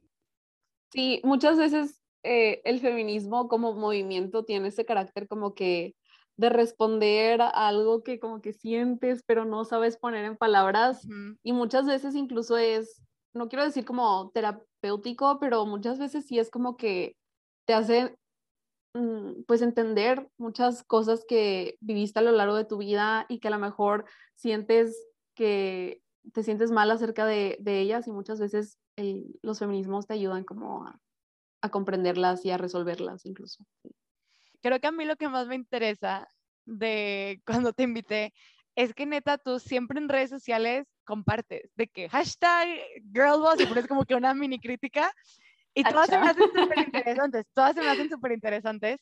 Sí, 0.90 1.20
muchas 1.22 1.56
veces 1.56 2.02
eh, 2.24 2.60
el 2.64 2.80
feminismo 2.80 3.48
como 3.48 3.74
movimiento 3.74 4.44
tiene 4.44 4.68
ese 4.68 4.84
carácter 4.84 5.28
como 5.28 5.54
que 5.54 5.94
de 6.36 6.48
responder 6.48 7.40
a 7.42 7.48
algo 7.48 8.02
que 8.02 8.18
como 8.18 8.40
que 8.40 8.52
sientes, 8.52 9.22
pero 9.26 9.44
no 9.44 9.64
sabes 9.64 9.96
poner 9.96 10.24
en 10.24 10.36
palabras. 10.36 11.06
Y 11.42 11.52
muchas 11.52 11.86
veces 11.86 12.14
incluso 12.14 12.56
es, 12.56 13.02
no 13.34 13.48
quiero 13.48 13.64
decir 13.64 13.84
como 13.84 14.30
terapéutico, 14.32 15.38
pero 15.40 15.66
muchas 15.66 15.98
veces 15.98 16.26
sí 16.26 16.38
es 16.38 16.50
como 16.50 16.76
que 16.76 17.16
te 17.66 17.74
hace 17.74 18.16
pues 19.46 19.62
entender 19.62 20.28
muchas 20.38 20.82
cosas 20.84 21.24
que 21.28 21.76
viviste 21.80 22.18
a 22.18 22.22
lo 22.22 22.32
largo 22.32 22.56
de 22.56 22.64
tu 22.64 22.78
vida 22.78 23.26
y 23.28 23.38
que 23.38 23.48
a 23.48 23.50
lo 23.52 23.58
mejor 23.58 24.04
sientes 24.34 24.96
que 25.34 26.02
te 26.32 26.42
sientes 26.42 26.70
mal 26.70 26.90
acerca 26.90 27.26
de, 27.26 27.58
ellas 27.64 28.06
y 28.06 28.12
muchas 28.12 28.40
veces 28.40 28.78
los 29.42 29.58
feminismos 29.58 30.06
te 30.06 30.14
ayudan 30.14 30.44
como 30.44 30.86
a, 30.86 31.00
a 31.60 31.68
comprenderlas 31.70 32.44
y 32.44 32.50
a 32.50 32.58
resolverlas 32.58 33.24
incluso. 33.26 33.64
Creo 34.60 34.80
que 34.80 34.88
a 34.88 34.92
mí 34.92 35.04
lo 35.04 35.16
que 35.16 35.28
más 35.28 35.46
me 35.46 35.54
interesa 35.54 36.28
de 36.66 37.40
cuando 37.46 37.72
te 37.72 37.84
invité 37.84 38.32
es 38.74 38.94
que 38.94 39.06
neta 39.06 39.38
tú 39.38 39.58
siempre 39.58 39.98
en 39.98 40.08
redes 40.08 40.30
sociales 40.30 40.86
compartes 41.04 41.70
de 41.74 41.88
que 41.88 42.08
hashtag 42.08 42.68
girlboss 43.12 43.60
y 43.60 43.66
pones 43.66 43.88
como 43.88 44.04
que 44.04 44.14
una 44.14 44.34
mini 44.34 44.60
crítica 44.60 45.12
y 45.74 45.82
todas 46.02 46.08
se 46.08 46.18
me 46.18 46.28
hacen 46.28 46.50
súper 46.54 46.78
interesantes, 46.78 47.46
todas 47.54 47.74
se 47.74 47.82
me 47.82 47.88
hacen 47.88 48.08
súper 48.08 48.32
interesantes 48.32 49.00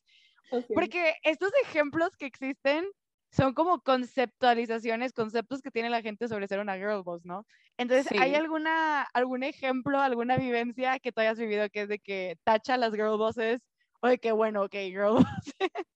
porque 0.74 1.14
estos 1.22 1.50
ejemplos 1.62 2.16
que 2.16 2.26
existen 2.26 2.86
son 3.30 3.54
como 3.54 3.80
conceptualizaciones, 3.80 5.12
conceptos 5.12 5.60
que 5.60 5.70
tiene 5.70 5.90
la 5.90 6.02
gente 6.02 6.28
sobre 6.28 6.46
ser 6.46 6.60
una 6.60 6.76
girl 6.76 7.02
boss, 7.02 7.24
¿no? 7.24 7.44
Entonces, 7.76 8.10
¿hay 8.18 8.34
alguna, 8.34 9.02
algún 9.12 9.42
ejemplo, 9.42 10.00
alguna 10.00 10.36
vivencia 10.36 10.98
que 11.00 11.12
tú 11.12 11.20
hayas 11.20 11.38
vivido 11.38 11.68
que 11.68 11.82
es 11.82 11.88
de 11.88 11.98
que 11.98 12.38
tacha 12.44 12.76
las 12.76 12.92
girl 12.92 13.18
bosses 13.18 13.60
o 14.00 14.08
de 14.08 14.18
que, 14.18 14.32
bueno, 14.32 14.62
ok, 14.62 14.74
girl 14.74 15.14
boss? 15.14 15.26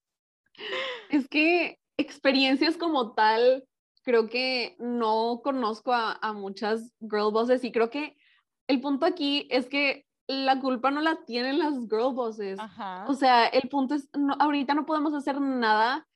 es 1.10 1.28
que 1.28 1.78
experiencias 1.96 2.76
como 2.76 3.14
tal, 3.14 3.64
creo 4.02 4.28
que 4.28 4.76
no 4.78 5.40
conozco 5.42 5.92
a, 5.92 6.18
a 6.20 6.32
muchas 6.32 6.92
girl 7.00 7.32
bosses 7.32 7.64
y 7.64 7.72
creo 7.72 7.90
que 7.90 8.16
el 8.66 8.80
punto 8.80 9.06
aquí 9.06 9.46
es 9.50 9.66
que 9.66 10.04
la 10.30 10.60
culpa 10.60 10.92
no 10.92 11.00
la 11.00 11.24
tienen 11.26 11.58
las 11.58 11.74
girl 11.88 12.14
bosses. 12.14 12.58
O 13.08 13.14
sea, 13.14 13.46
el 13.46 13.68
punto 13.68 13.96
es, 13.96 14.08
no, 14.16 14.34
ahorita 14.38 14.74
no 14.74 14.86
podemos 14.86 15.12
hacer 15.12 15.40
nada 15.40 16.06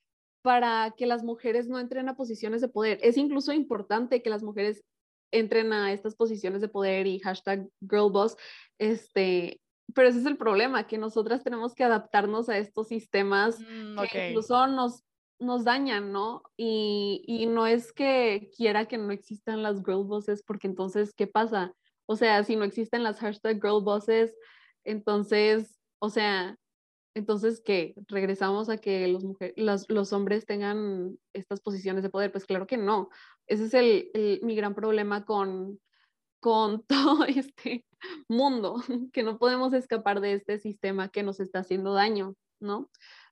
para 0.43 0.93
que 0.97 1.07
las 1.07 1.25
mujeres 1.25 1.69
no 1.69 1.81
entren 1.81 2.09
a 2.09 2.15
posiciones 2.15 2.61
de 2.61 2.69
poder. 2.69 2.99
Es 3.03 3.17
incluso 3.17 3.53
importante 3.53 4.23
que 4.23 4.31
las 4.31 4.43
mujeres 4.43 4.85
entren 5.33 5.73
a 5.73 5.93
estas 5.93 6.15
posiciones 6.15 6.61
de 6.61 6.69
poder 6.69 7.09
y 7.09 7.19
hashtag 7.19 7.69
girlboss, 7.81 8.37
este, 8.79 9.61
pero 9.95 10.09
ese 10.09 10.21
es 10.21 10.27
el 10.27 10.37
problema, 10.37 10.87
que 10.87 10.97
nosotras 10.97 11.43
tenemos 11.43 11.75
que 11.75 11.83
adaptarnos 11.83 12.49
a 12.49 12.59
estos 12.59 12.89
sistemas 12.89 13.59
mm, 13.59 13.99
que 14.13 14.29
incluso 14.29 14.65
nos, 14.69 15.03
nos 15.41 15.65
dañan, 15.65 16.13
¿no? 16.13 16.43
Y, 16.57 17.25
y, 17.27 17.47
no 17.47 17.67
es 17.67 17.93
que 17.93 18.51
quiera 18.57 18.87
que 18.87 18.97
no 18.97 19.11
existan 19.11 19.65
las 19.65 19.83
girl 19.85 20.05
bosses, 20.05 20.45
porque 20.45 20.69
entonces, 20.69 21.13
¿qué 21.15 21.27
pasa? 21.27 21.75
O 22.07 22.17
sea, 22.17 22.45
si 22.45 22.57
no 22.57 22.65
existen 22.65 23.03
las 23.03 23.19
hashtag 23.21 23.61
girl 23.61 23.83
bosses, 23.83 24.35
entonces, 24.85 25.81
o 25.99 26.11
sea, 26.11 26.57
entonces, 27.15 27.63
¿qué? 27.65 27.95
¿Regresamos 28.09 28.69
a 28.69 28.79
que 28.79 29.07
los, 29.07 29.25
mujeres, 29.25 29.55
los, 29.89 30.13
hombres 30.13 30.47
tengan 30.47 31.17
estas 31.33 31.61
posiciones 31.61 32.03
de 32.03 32.11
poder? 32.11 32.33
Pues 32.33 32.45
claro 32.45 32.67
que 32.67 32.77
no. 32.77 33.09
Ese 33.47 33.65
es 33.67 33.75
el, 33.75 34.41
mi 34.43 34.57
gran 34.57 34.75
problema 34.75 35.25
con, 35.25 35.81
con 36.41 36.83
todo 36.87 37.25
este 37.25 37.85
mundo, 38.29 38.83
que 39.13 39.23
no 39.23 39.39
podemos 39.39 39.73
escapar 39.73 40.21
de 40.21 40.35
este 40.35 40.59
sistema 40.59 41.09
que 41.09 41.23
nos 41.23 41.41
está 41.41 41.61
haciendo 41.61 41.95
daño, 41.95 42.35
¿no? 42.61 42.91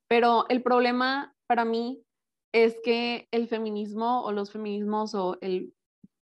Pero 0.09 0.47
el 0.49 0.63
problema 0.63 1.35
para 1.47 1.65
mí 1.65 2.03
es 2.53 2.79
que 2.85 3.29
el 3.33 3.49
feminismo 3.49 4.23
o 4.23 4.33
los 4.33 4.53
feminismos 4.53 5.15
o 5.15 5.39
el 5.41 5.75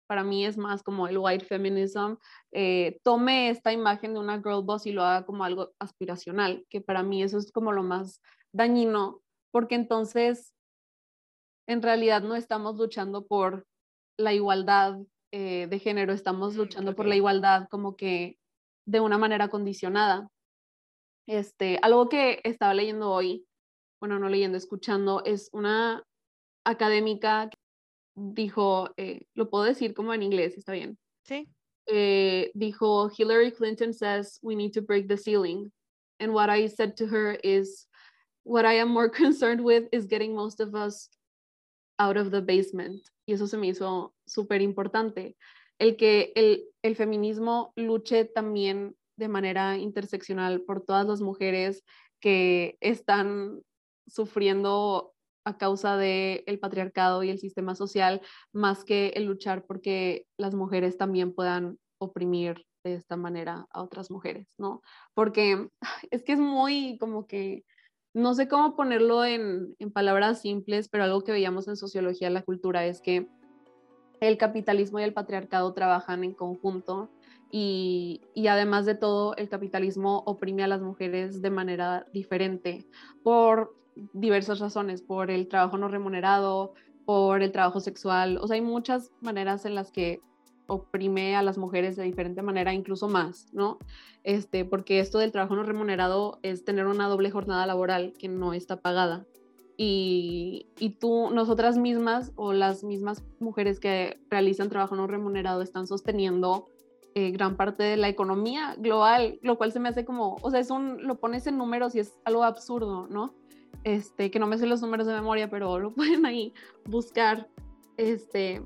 para 0.09 0.23
mí 0.23 0.43
es 0.43 0.57
más 0.57 0.81
como 0.81 1.07
el 1.07 1.19
white 1.19 1.45
feminism, 1.45 2.15
eh, 2.51 2.99
tome 3.03 3.51
esta 3.51 3.71
imagen 3.71 4.15
de 4.15 4.19
una 4.19 4.37
girl 4.41 4.63
boss 4.63 4.87
y 4.87 4.91
lo 4.91 5.03
haga 5.03 5.23
como 5.23 5.43
algo 5.43 5.71
aspiracional, 5.77 6.65
que 6.67 6.81
para 6.81 7.03
mí 7.03 7.21
eso 7.21 7.37
es 7.37 7.51
como 7.51 7.73
lo 7.73 7.83
más 7.83 8.19
dañino, 8.51 9.21
porque 9.51 9.75
entonces 9.75 10.55
en 11.67 11.83
realidad 11.83 12.23
no 12.23 12.35
estamos 12.35 12.75
luchando 12.77 13.27
por 13.27 13.67
la 14.17 14.33
igualdad 14.33 14.97
eh, 15.31 15.67
de 15.69 15.77
género, 15.77 16.11
estamos 16.11 16.55
mm, 16.55 16.57
luchando 16.57 16.95
por 16.95 17.05
la 17.05 17.15
igualdad 17.15 17.67
como 17.69 17.95
que 17.95 18.39
de 18.87 19.01
una 19.01 19.19
manera 19.19 19.49
condicionada. 19.49 20.27
Este, 21.27 21.77
algo 21.83 22.09
que 22.09 22.41
estaba 22.43 22.73
leyendo 22.73 23.11
hoy, 23.11 23.45
bueno, 24.01 24.17
no 24.17 24.27
leyendo, 24.27 24.57
escuchando, 24.57 25.23
es 25.23 25.51
una 25.53 26.03
académica 26.65 27.51
dijo, 28.19 28.89
eh, 28.97 29.25
lo 29.35 29.49
puedo 29.49 29.63
decir 29.63 29.93
como 29.93 30.13
en 30.13 30.23
inglés, 30.23 30.57
está 30.57 30.73
bien. 30.73 30.97
Sí. 31.23 31.47
Eh, 31.87 32.51
dijo, 32.53 33.09
Hillary 33.09 33.51
Clinton 33.51 33.93
says 33.93 34.39
we 34.41 34.55
need 34.55 34.73
to 34.73 34.81
break 34.81 35.07
the 35.07 35.17
ceiling. 35.17 35.71
And 36.19 36.33
what 36.33 36.49
I 36.49 36.67
said 36.67 36.95
to 36.97 37.07
her 37.07 37.39
is, 37.43 37.87
what 38.43 38.65
I 38.65 38.79
am 38.79 38.89
more 38.89 39.09
concerned 39.23 39.61
with 39.63 39.87
is 39.91 40.05
getting 40.05 40.35
most 40.35 40.59
of 40.59 40.75
us 40.75 41.09
out 41.97 42.17
of 42.17 42.31
the 42.31 42.41
basement. 42.41 43.01
Y 43.27 43.33
eso 43.33 43.47
se 43.47 43.57
me 43.57 43.67
hizo 43.67 44.13
súper 44.27 44.61
importante. 44.61 45.35
El 45.79 45.95
que 45.95 46.31
el, 46.35 46.65
el 46.83 46.95
feminismo 46.95 47.73
luche 47.75 48.25
también 48.25 48.95
de 49.17 49.27
manera 49.27 49.77
interseccional 49.77 50.61
por 50.61 50.81
todas 50.85 51.05
las 51.05 51.21
mujeres 51.21 51.83
que 52.19 52.77
están 52.81 53.61
sufriendo 54.07 55.13
a 55.49 55.57
causa 55.57 55.97
del 55.97 56.43
el 56.45 56.59
patriarcado 56.59 57.23
y 57.23 57.29
el 57.29 57.39
sistema 57.39 57.75
social, 57.75 58.21
más 58.53 58.83
que 58.83 59.09
el 59.15 59.25
luchar 59.25 59.65
porque 59.65 60.25
las 60.37 60.53
mujeres 60.55 60.97
también 60.97 61.33
puedan 61.33 61.77
oprimir 61.99 62.65
de 62.83 62.95
esta 62.95 63.17
manera 63.17 63.67
a 63.71 63.81
otras 63.83 64.09
mujeres, 64.09 64.47
¿no? 64.57 64.81
Porque 65.13 65.69
es 66.11 66.23
que 66.23 66.33
es 66.33 66.39
muy 66.39 66.97
como 66.99 67.27
que, 67.27 67.63
no 68.13 68.33
sé 68.33 68.47
cómo 68.47 68.75
ponerlo 68.75 69.23
en, 69.25 69.75
en 69.79 69.91
palabras 69.91 70.41
simples, 70.41 70.89
pero 70.89 71.03
algo 71.03 71.21
que 71.23 71.31
veíamos 71.31 71.67
en 71.67 71.75
sociología 71.75 72.29
de 72.29 72.33
la 72.33 72.41
cultura 72.41 72.85
es 72.85 73.01
que 73.01 73.27
el 74.19 74.37
capitalismo 74.37 74.99
y 74.99 75.03
el 75.03 75.13
patriarcado 75.13 75.73
trabajan 75.73 76.23
en 76.23 76.33
conjunto 76.33 77.09
y, 77.51 78.21
además 78.47 78.85
de 78.85 78.95
todo, 78.95 79.35
el 79.35 79.49
capitalismo 79.49 80.23
oprime 80.25 80.63
a 80.63 80.67
las 80.67 80.81
mujeres 80.81 81.41
de 81.41 81.49
manera 81.49 82.05
diferente 82.13 82.85
por 83.23 83.75
diversas 84.13 84.59
razones, 84.59 85.01
por 85.01 85.31
el 85.31 85.47
trabajo 85.47 85.77
no 85.77 85.87
remunerado, 85.87 86.73
por 87.05 87.41
el 87.41 87.51
trabajo 87.51 87.79
sexual, 87.79 88.37
o 88.37 88.47
sea, 88.47 88.55
hay 88.55 88.61
muchas 88.61 89.11
maneras 89.19 89.65
en 89.65 89.73
las 89.73 89.91
que 89.91 90.21
oprime 90.67 91.35
a 91.35 91.41
las 91.41 91.57
mujeres 91.57 91.95
de 91.95 92.03
diferente 92.03 92.43
manera, 92.43 92.71
incluso 92.73 93.09
más, 93.09 93.47
¿no? 93.51 93.79
Este, 94.23 94.63
porque 94.63 94.99
esto 94.99 95.17
del 95.17 95.31
trabajo 95.31 95.55
no 95.55 95.63
remunerado 95.63 96.39
es 96.43 96.63
tener 96.63 96.85
una 96.85 97.07
doble 97.07 97.31
jornada 97.31 97.65
laboral 97.65 98.13
que 98.19 98.27
no 98.27 98.53
está 98.53 98.79
pagada. 98.79 99.25
Y, 99.75 100.67
y 100.77 100.91
tú, 100.91 101.31
nosotras 101.31 101.77
mismas 101.77 102.31
o 102.35 102.53
las 102.53 102.83
mismas 102.83 103.23
mujeres 103.39 103.79
que 103.79 104.19
realizan 104.29 104.69
trabajo 104.69 104.95
no 104.95 105.07
remunerado 105.07 105.63
están 105.63 105.87
sosteniendo 105.87 106.67
eh, 107.15 107.31
gran 107.31 107.55
parte 107.57 107.83
de 107.83 107.97
la 107.97 108.09
economía 108.09 108.75
global, 108.77 109.39
lo 109.41 109.57
cual 109.57 109.71
se 109.71 109.79
me 109.79 109.89
hace 109.89 110.05
como, 110.05 110.37
o 110.41 110.51
sea, 110.51 110.59
es 110.59 110.69
un, 110.69 111.05
lo 111.05 111.19
pones 111.19 111.47
en 111.47 111.57
números 111.57 111.95
y 111.95 111.99
es 111.99 112.19
algo 112.25 112.43
absurdo, 112.43 113.07
¿no? 113.07 113.33
este, 113.83 114.31
que 114.31 114.39
no 114.39 114.47
me 114.47 114.57
sé 114.57 114.65
los 114.65 114.81
números 114.81 115.07
de 115.07 115.13
memoria, 115.13 115.49
pero 115.49 115.79
lo 115.79 115.91
pueden 115.95 116.25
ahí 116.25 116.53
buscar. 116.85 117.47
Este, 117.97 118.61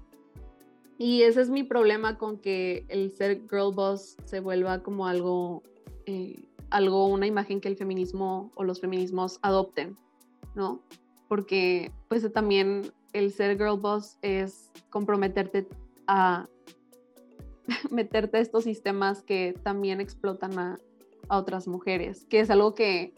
y 0.98 1.24
ese 1.24 1.41
es 1.41 1.50
mi 1.50 1.64
problema 1.64 2.18
con 2.18 2.38
que 2.38 2.86
el 2.89 3.12
ser 3.12 3.41
girl 3.50 3.74
boss 3.74 4.18
se 4.26 4.39
vuelva 4.39 4.84
como 4.84 5.08
algo, 5.08 5.64
eh, 6.06 6.46
algo, 6.70 7.08
una 7.08 7.28
imagen 7.28 7.62
que 7.62 7.68
el 7.68 7.76
feminismo 7.76 8.52
o 8.56 8.64
los 8.64 8.80
feminismos 8.80 9.39
adopten, 9.41 9.98
¿no? 10.56 10.84
Porque 11.28 11.91
pues 12.10 12.32
también 12.32 12.91
el 13.14 13.32
ser 13.32 13.58
girl 13.58 13.80
boss 13.80 14.18
es 14.22 14.72
comprometerte 14.89 15.68
a 16.06 16.48
meterte 17.91 18.38
a 18.38 18.41
estos 18.41 18.64
sistemas 18.64 19.22
que 19.22 19.55
también 19.64 20.01
explotan 20.01 20.57
a, 20.57 20.80
a 21.30 21.38
otras 21.38 21.68
mujeres, 21.68 22.26
que 22.26 22.39
es 22.39 22.49
algo 22.49 22.76
que 22.76 23.14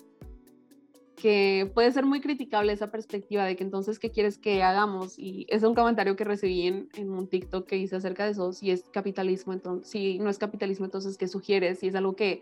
que 1.16 1.72
puede 1.74 1.91
ser 1.91 2.06
muy 2.06 2.20
criticable 2.20 2.74
esa 2.74 2.91
perspectiva 2.91 3.46
de 3.46 3.56
que 3.56 3.64
entonces, 3.64 4.00
¿qué 4.00 4.12
quieres 4.12 4.38
que 4.38 4.62
hagamos? 4.62 5.18
Y 5.18 5.46
es 5.50 5.64
un 5.64 5.74
comentario 5.74 6.16
que 6.16 6.26
recibí 6.26 6.68
en, 6.68 6.89
en, 6.96 7.10
un 7.10 7.28
TikTok 7.28 7.66
que 7.66 7.78
hice 7.78 7.96
acerca 7.96 8.26
de 8.26 8.32
eso, 8.32 8.52
si 8.52 8.70
es 8.70 8.84
capitalismo, 8.89 9.54
entonces, 9.54 9.89
si 9.89 10.20
no 10.20 10.30
es 10.30 10.38
capitalismo, 10.38 10.86
entonces, 10.86 11.18
¿qué 11.18 11.28
sugieres? 11.28 11.80
Si 11.80 11.88
es 11.88 11.96
algo 11.96 12.16
que 12.16 12.41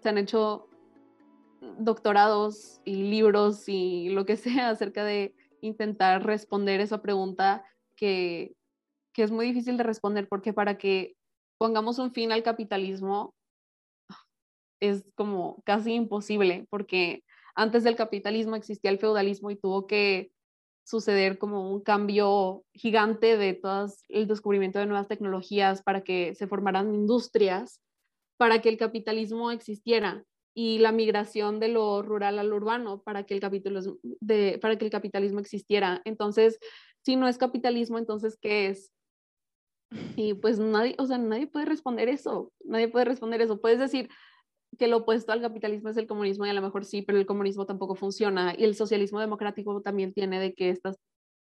se 0.00 0.10
han 0.10 0.18
hecho 0.18 0.68
doctorados 1.78 2.80
y 2.84 3.02
libros 3.04 3.68
y 3.68 4.10
lo 4.10 4.26
que 4.26 4.36
sea 4.36 4.70
acerca 4.70 5.04
de 5.04 5.34
intentar 5.60 6.24
responder 6.24 6.80
esa 6.80 7.02
pregunta 7.02 7.64
que, 7.96 8.54
que 9.12 9.22
es 9.22 9.30
muy 9.30 9.46
difícil 9.46 9.76
de 9.76 9.82
responder, 9.82 10.28
porque 10.28 10.52
para 10.52 10.78
que 10.78 11.16
pongamos 11.60 11.98
un 11.98 12.10
fin 12.10 12.32
al 12.32 12.42
capitalismo 12.42 13.34
es 14.80 15.04
como 15.14 15.62
casi 15.66 15.92
imposible, 15.92 16.66
porque 16.70 17.22
antes 17.54 17.84
del 17.84 17.96
capitalismo 17.96 18.56
existía 18.56 18.90
el 18.90 18.98
feudalismo 18.98 19.50
y 19.50 19.56
tuvo 19.56 19.86
que 19.86 20.32
suceder 20.84 21.36
como 21.36 21.70
un 21.70 21.82
cambio 21.82 22.64
gigante 22.72 23.36
de 23.36 23.52
todo 23.52 23.88
el 24.08 24.26
descubrimiento 24.26 24.78
de 24.78 24.86
nuevas 24.86 25.06
tecnologías 25.06 25.82
para 25.82 26.00
que 26.02 26.34
se 26.34 26.46
formaran 26.46 26.94
industrias, 26.94 27.82
para 28.38 28.62
que 28.62 28.70
el 28.70 28.78
capitalismo 28.78 29.50
existiera 29.50 30.24
y 30.54 30.78
la 30.78 30.92
migración 30.92 31.60
de 31.60 31.68
lo 31.68 32.00
rural 32.00 32.38
al 32.38 32.54
urbano 32.54 33.02
para 33.02 33.24
que 33.24 33.34
el 33.34 33.40
capitalismo, 33.40 33.98
de, 34.02 34.58
para 34.62 34.76
que 34.76 34.86
el 34.86 34.90
capitalismo 34.90 35.40
existiera. 35.40 36.00
Entonces, 36.06 36.58
si 37.04 37.16
no 37.16 37.28
es 37.28 37.36
capitalismo, 37.36 37.98
entonces, 37.98 38.38
¿qué 38.40 38.68
es? 38.68 38.90
Y 40.16 40.34
pues 40.34 40.58
nadie, 40.58 40.94
o 40.98 41.06
sea, 41.06 41.18
nadie 41.18 41.46
puede 41.46 41.66
responder 41.66 42.08
eso, 42.08 42.52
nadie 42.64 42.88
puede 42.88 43.06
responder 43.06 43.40
eso. 43.40 43.60
Puedes 43.60 43.78
decir, 43.78 44.08
que 44.78 44.88
lo 44.88 44.98
opuesto 44.98 45.32
al 45.32 45.40
capitalismo 45.40 45.88
es 45.88 45.96
el 45.96 46.06
comunismo 46.06 46.46
y 46.46 46.50
a 46.50 46.54
lo 46.54 46.62
mejor 46.62 46.84
sí, 46.84 47.02
pero 47.02 47.18
el 47.18 47.26
comunismo 47.26 47.66
tampoco 47.66 47.94
funciona. 47.94 48.54
Y 48.56 48.64
el 48.64 48.74
socialismo 48.74 49.20
democrático 49.20 49.80
también 49.82 50.12
tiene 50.12 50.38
de 50.40 50.54
que 50.54 50.70
estas, 50.70 50.98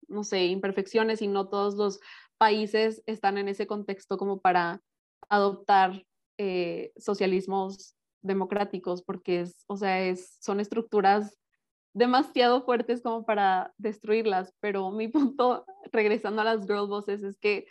no 0.08 0.24
sé, 0.24 0.46
imperfecciones 0.46 1.22
y 1.22 1.28
no 1.28 1.48
todos 1.48 1.76
los 1.76 2.00
países 2.38 3.04
están 3.06 3.38
en 3.38 3.48
ese 3.48 3.68
contexto 3.68 4.18
como 4.18 4.42
para 4.42 4.82
adoptar 5.30 6.04
eh, 6.38 6.92
socialismos 6.98 7.96
democráticos, 8.22 9.04
porque 9.04 9.42
es, 9.42 9.64
o 9.68 9.78
sea, 9.78 10.02
es, 10.02 10.38
son 10.42 10.60
estructuras 10.60 11.38
demasiado 11.94 12.64
fuertes 12.64 13.02
como 13.02 13.26
para 13.26 13.74
destruirlas. 13.78 14.54
Pero 14.60 14.90
mi 14.92 15.08
punto, 15.08 15.66
regresando 15.92 16.42
a 16.42 16.46
las 16.46 16.66
girl 16.66 16.88
bosses, 16.88 17.24
es 17.24 17.38
que, 17.38 17.68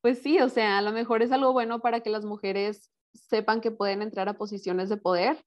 pues 0.00 0.20
sí, 0.22 0.40
o 0.40 0.48
sea, 0.48 0.78
a 0.78 0.82
lo 0.82 0.92
mejor 0.92 1.22
es 1.22 1.32
algo 1.32 1.52
bueno 1.52 1.80
para 1.80 2.00
que 2.00 2.10
las 2.10 2.24
mujeres 2.24 2.90
sepan 3.14 3.60
que 3.60 3.70
pueden 3.70 4.02
entrar 4.02 4.28
a 4.28 4.38
posiciones 4.38 4.88
de 4.88 4.96
poder, 4.96 5.44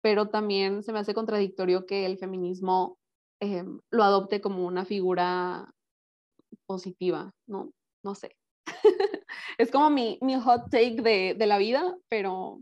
pero 0.00 0.28
también 0.28 0.82
se 0.82 0.92
me 0.92 1.00
hace 1.00 1.14
contradictorio 1.14 1.86
que 1.86 2.06
el 2.06 2.18
feminismo 2.18 2.98
em, 3.40 3.80
lo 3.90 4.04
adopte 4.04 4.40
como 4.40 4.64
una 4.64 4.84
figura 4.84 5.72
positiva, 6.66 7.32
¿no? 7.46 7.72
No 8.02 8.14
sé. 8.14 8.36
es 9.58 9.70
como 9.70 9.90
mi, 9.90 10.18
mi 10.22 10.38
hot 10.40 10.70
take 10.70 11.02
de, 11.02 11.34
de 11.34 11.46
la 11.46 11.58
vida, 11.58 11.96
pero... 12.08 12.60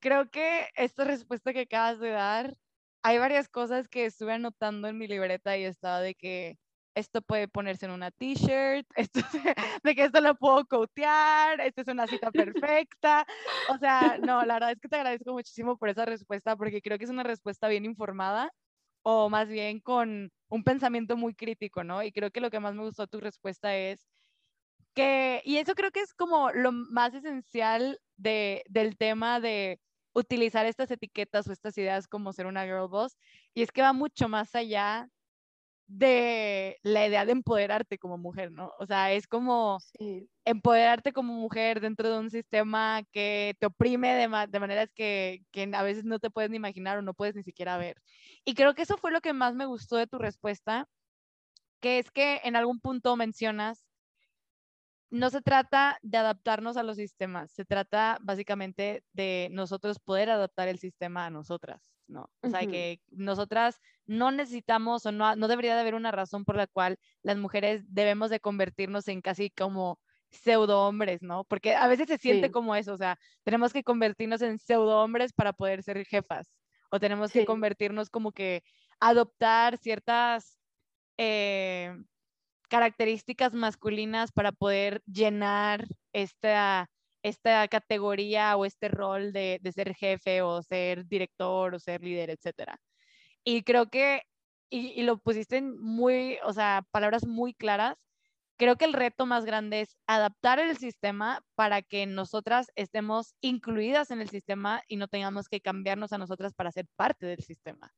Creo 0.00 0.30
que 0.30 0.68
esta 0.74 1.04
respuesta 1.04 1.52
que 1.52 1.60
acabas 1.60 1.98
de 2.00 2.10
dar, 2.10 2.54
hay 3.02 3.18
varias 3.18 3.48
cosas 3.48 3.88
que 3.88 4.04
estuve 4.04 4.34
anotando 4.34 4.88
en 4.88 4.98
mi 4.98 5.06
libreta 5.06 5.56
y 5.56 5.64
estaba 5.64 6.00
de 6.00 6.14
que 6.14 6.58
esto 6.96 7.20
puede 7.20 7.46
ponerse 7.46 7.84
en 7.84 7.92
una 7.92 8.10
t-shirt, 8.10 8.86
de 9.84 9.94
que 9.94 10.04
esto 10.04 10.20
lo 10.22 10.34
puedo 10.34 10.64
cotear, 10.64 11.60
esta 11.60 11.82
es 11.82 11.88
una 11.88 12.06
cita 12.06 12.30
perfecta. 12.32 13.26
O 13.68 13.78
sea, 13.78 14.18
no, 14.18 14.44
la 14.46 14.54
verdad 14.54 14.72
es 14.72 14.80
que 14.80 14.88
te 14.88 14.96
agradezco 14.96 15.32
muchísimo 15.32 15.76
por 15.76 15.90
esa 15.90 16.06
respuesta 16.06 16.56
porque 16.56 16.80
creo 16.80 16.96
que 16.98 17.04
es 17.04 17.10
una 17.10 17.22
respuesta 17.22 17.68
bien 17.68 17.84
informada 17.84 18.50
o 19.02 19.28
más 19.28 19.48
bien 19.48 19.78
con 19.80 20.32
un 20.48 20.64
pensamiento 20.64 21.18
muy 21.18 21.34
crítico, 21.34 21.84
¿no? 21.84 22.02
Y 22.02 22.12
creo 22.12 22.30
que 22.30 22.40
lo 22.40 22.50
que 22.50 22.60
más 22.60 22.74
me 22.74 22.82
gustó 22.82 23.02
de 23.02 23.08
tu 23.08 23.20
respuesta 23.20 23.76
es 23.76 24.06
que, 24.94 25.42
y 25.44 25.58
eso 25.58 25.74
creo 25.74 25.90
que 25.90 26.00
es 26.00 26.14
como 26.14 26.50
lo 26.52 26.72
más 26.72 27.12
esencial 27.14 28.00
de, 28.16 28.64
del 28.68 28.96
tema 28.96 29.38
de 29.38 29.80
utilizar 30.14 30.64
estas 30.64 30.90
etiquetas 30.90 31.46
o 31.46 31.52
estas 31.52 31.76
ideas 31.76 32.08
como 32.08 32.32
ser 32.32 32.46
una 32.46 32.64
girl 32.64 32.88
boss, 32.88 33.18
y 33.52 33.60
es 33.60 33.70
que 33.70 33.82
va 33.82 33.92
mucho 33.92 34.28
más 34.30 34.54
allá 34.54 35.10
de 35.86 36.78
la 36.82 37.06
idea 37.06 37.24
de 37.24 37.32
empoderarte 37.32 37.98
como 37.98 38.18
mujer, 38.18 38.50
¿no? 38.50 38.72
O 38.78 38.86
sea, 38.86 39.12
es 39.12 39.26
como 39.28 39.78
empoderarte 40.44 41.12
como 41.12 41.34
mujer 41.34 41.80
dentro 41.80 42.10
de 42.10 42.18
un 42.18 42.30
sistema 42.30 43.02
que 43.12 43.54
te 43.60 43.66
oprime 43.66 44.14
de, 44.14 44.46
de 44.48 44.60
maneras 44.60 44.90
que, 44.94 45.42
que, 45.52 45.70
a 45.72 45.82
veces 45.82 46.04
no 46.04 46.18
te 46.18 46.30
puedes 46.30 46.50
ni 46.50 46.56
imaginar 46.56 46.98
o 46.98 47.02
no 47.02 47.14
puedes 47.14 47.36
ni 47.36 47.42
siquiera 47.44 47.78
ver. 47.78 48.00
Y 48.44 48.54
creo 48.54 48.74
que 48.74 48.82
eso 48.82 48.96
fue 48.98 49.12
lo 49.12 49.20
que 49.20 49.32
más 49.32 49.54
me 49.54 49.66
gustó 49.66 49.96
de 49.96 50.06
tu 50.06 50.18
respuesta, 50.18 50.88
que 51.80 51.98
es 51.98 52.10
que 52.10 52.40
en 52.44 52.56
algún 52.56 52.80
punto 52.80 53.16
mencionas, 53.16 53.84
no 55.10 55.30
se 55.30 55.40
trata 55.40 55.98
de 56.02 56.18
adaptarnos 56.18 56.76
a 56.76 56.82
los 56.82 56.96
sistemas, 56.96 57.52
se 57.52 57.64
trata 57.64 58.18
básicamente 58.22 59.04
de 59.12 59.48
nosotros 59.52 59.98
poder 60.00 60.30
adaptar 60.30 60.68
el 60.68 60.78
sistema 60.78 61.26
a 61.26 61.30
nosotras. 61.30 61.95
¿No? 62.08 62.30
O 62.42 62.48
sea, 62.48 62.66
que 62.66 63.00
nosotras 63.10 63.80
no 64.06 64.30
necesitamos 64.30 65.06
o 65.06 65.12
no, 65.12 65.36
no 65.36 65.48
debería 65.48 65.74
de 65.74 65.80
haber 65.80 65.94
una 65.94 66.10
razón 66.10 66.44
por 66.44 66.56
la 66.56 66.66
cual 66.66 66.98
las 67.22 67.36
mujeres 67.36 67.84
debemos 67.88 68.30
de 68.30 68.40
convertirnos 68.40 69.08
en 69.08 69.20
casi 69.20 69.50
como 69.50 70.00
pseudo 70.30 70.86
hombres, 70.86 71.22
¿no? 71.22 71.44
Porque 71.44 71.74
a 71.74 71.86
veces 71.86 72.08
se 72.08 72.18
siente 72.18 72.50
como 72.50 72.74
eso, 72.74 72.94
o 72.94 72.98
sea, 72.98 73.18
tenemos 73.44 73.72
que 73.72 73.82
convertirnos 73.82 74.42
en 74.42 74.58
pseudo 74.58 75.02
hombres 75.02 75.32
para 75.32 75.52
poder 75.52 75.82
ser 75.82 76.04
jefas, 76.04 76.52
o 76.90 77.00
tenemos 77.00 77.32
que 77.32 77.44
convertirnos 77.44 78.10
como 78.10 78.32
que 78.32 78.62
adoptar 79.00 79.78
ciertas 79.78 80.58
eh, 81.18 81.96
características 82.68 83.54
masculinas 83.54 84.32
para 84.32 84.52
poder 84.52 85.02
llenar 85.06 85.86
esta 86.12 86.90
esta 87.22 87.66
categoría 87.68 88.56
o 88.56 88.64
este 88.64 88.88
rol 88.88 89.32
de, 89.32 89.60
ser 89.74 89.94
jefe 89.94 90.42
o 90.42 90.62
ser 90.62 91.06
director 91.06 91.74
o 91.74 91.78
ser 91.78 92.02
líder, 92.02 92.30
etcétera. 92.30 92.78
Y 93.44 93.62
creo 93.62 93.88
que, 93.88 94.22
y, 94.70 95.02
lo 95.02 95.18
pusiste 95.18 95.58
en 95.58 95.78
muy, 95.80 96.38
o 96.44 96.52
sea, 96.52 96.84
palabras 96.90 97.26
muy 97.26 97.54
claras, 97.54 97.96
creo 98.56 98.76
que 98.76 98.86
el 98.86 98.92
reto 98.92 99.26
más 99.26 99.44
grande 99.44 99.82
es 99.82 99.96
adaptar 100.06 100.58
el 100.58 100.76
sistema 100.78 101.42
para 101.54 101.82
que 101.82 102.06
nosotras 102.06 102.68
estemos 102.74 103.34
incluidas 103.40 104.10
en 104.10 104.20
el 104.20 104.30
sistema 104.30 104.82
y 104.88 104.96
no 104.96 105.08
tengamos 105.08 105.48
que 105.48 105.60
cambiarnos 105.60 106.12
a 106.12 106.18
nosotras 106.18 106.54
para 106.54 106.72
ser 106.72 106.86
parte 106.96 107.26
del 107.26 107.42
sistema. 107.42 107.92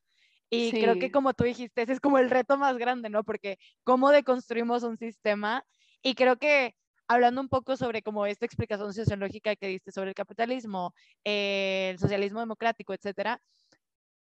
Y 0.51 0.71
creo 0.71 0.99
que 0.99 1.11
como 1.11 1.35
tú 1.35 1.45
dijiste, 1.45 1.83
ese 1.83 1.93
es 1.93 2.01
como 2.01 2.19
el 2.19 2.31
reto 2.31 2.57
más 2.57 2.79
grande, 2.79 3.11
¿no? 3.11 3.23
Porque 3.23 3.59
cómo 3.85 4.11
deconstruimos 4.11 4.83
un 4.83 4.97
sistema 4.97 5.63
y 6.03 6.15
creo 6.15 6.39
que 6.39 6.75
hablando 7.09 7.41
un 7.41 7.49
poco 7.49 7.77
sobre 7.77 8.03
como 8.03 8.27
esta 8.27 8.45
explicación 8.45 8.93
sociológica 8.93 9.57
que 9.57 9.69
diste 9.69 9.91
sobre 9.91 10.11
el 10.11 10.15
capitalismo, 10.15 10.95
el 11.25 11.99
socialismo 11.99 12.41
democrático, 12.41 12.93
etcétera, 12.93 13.41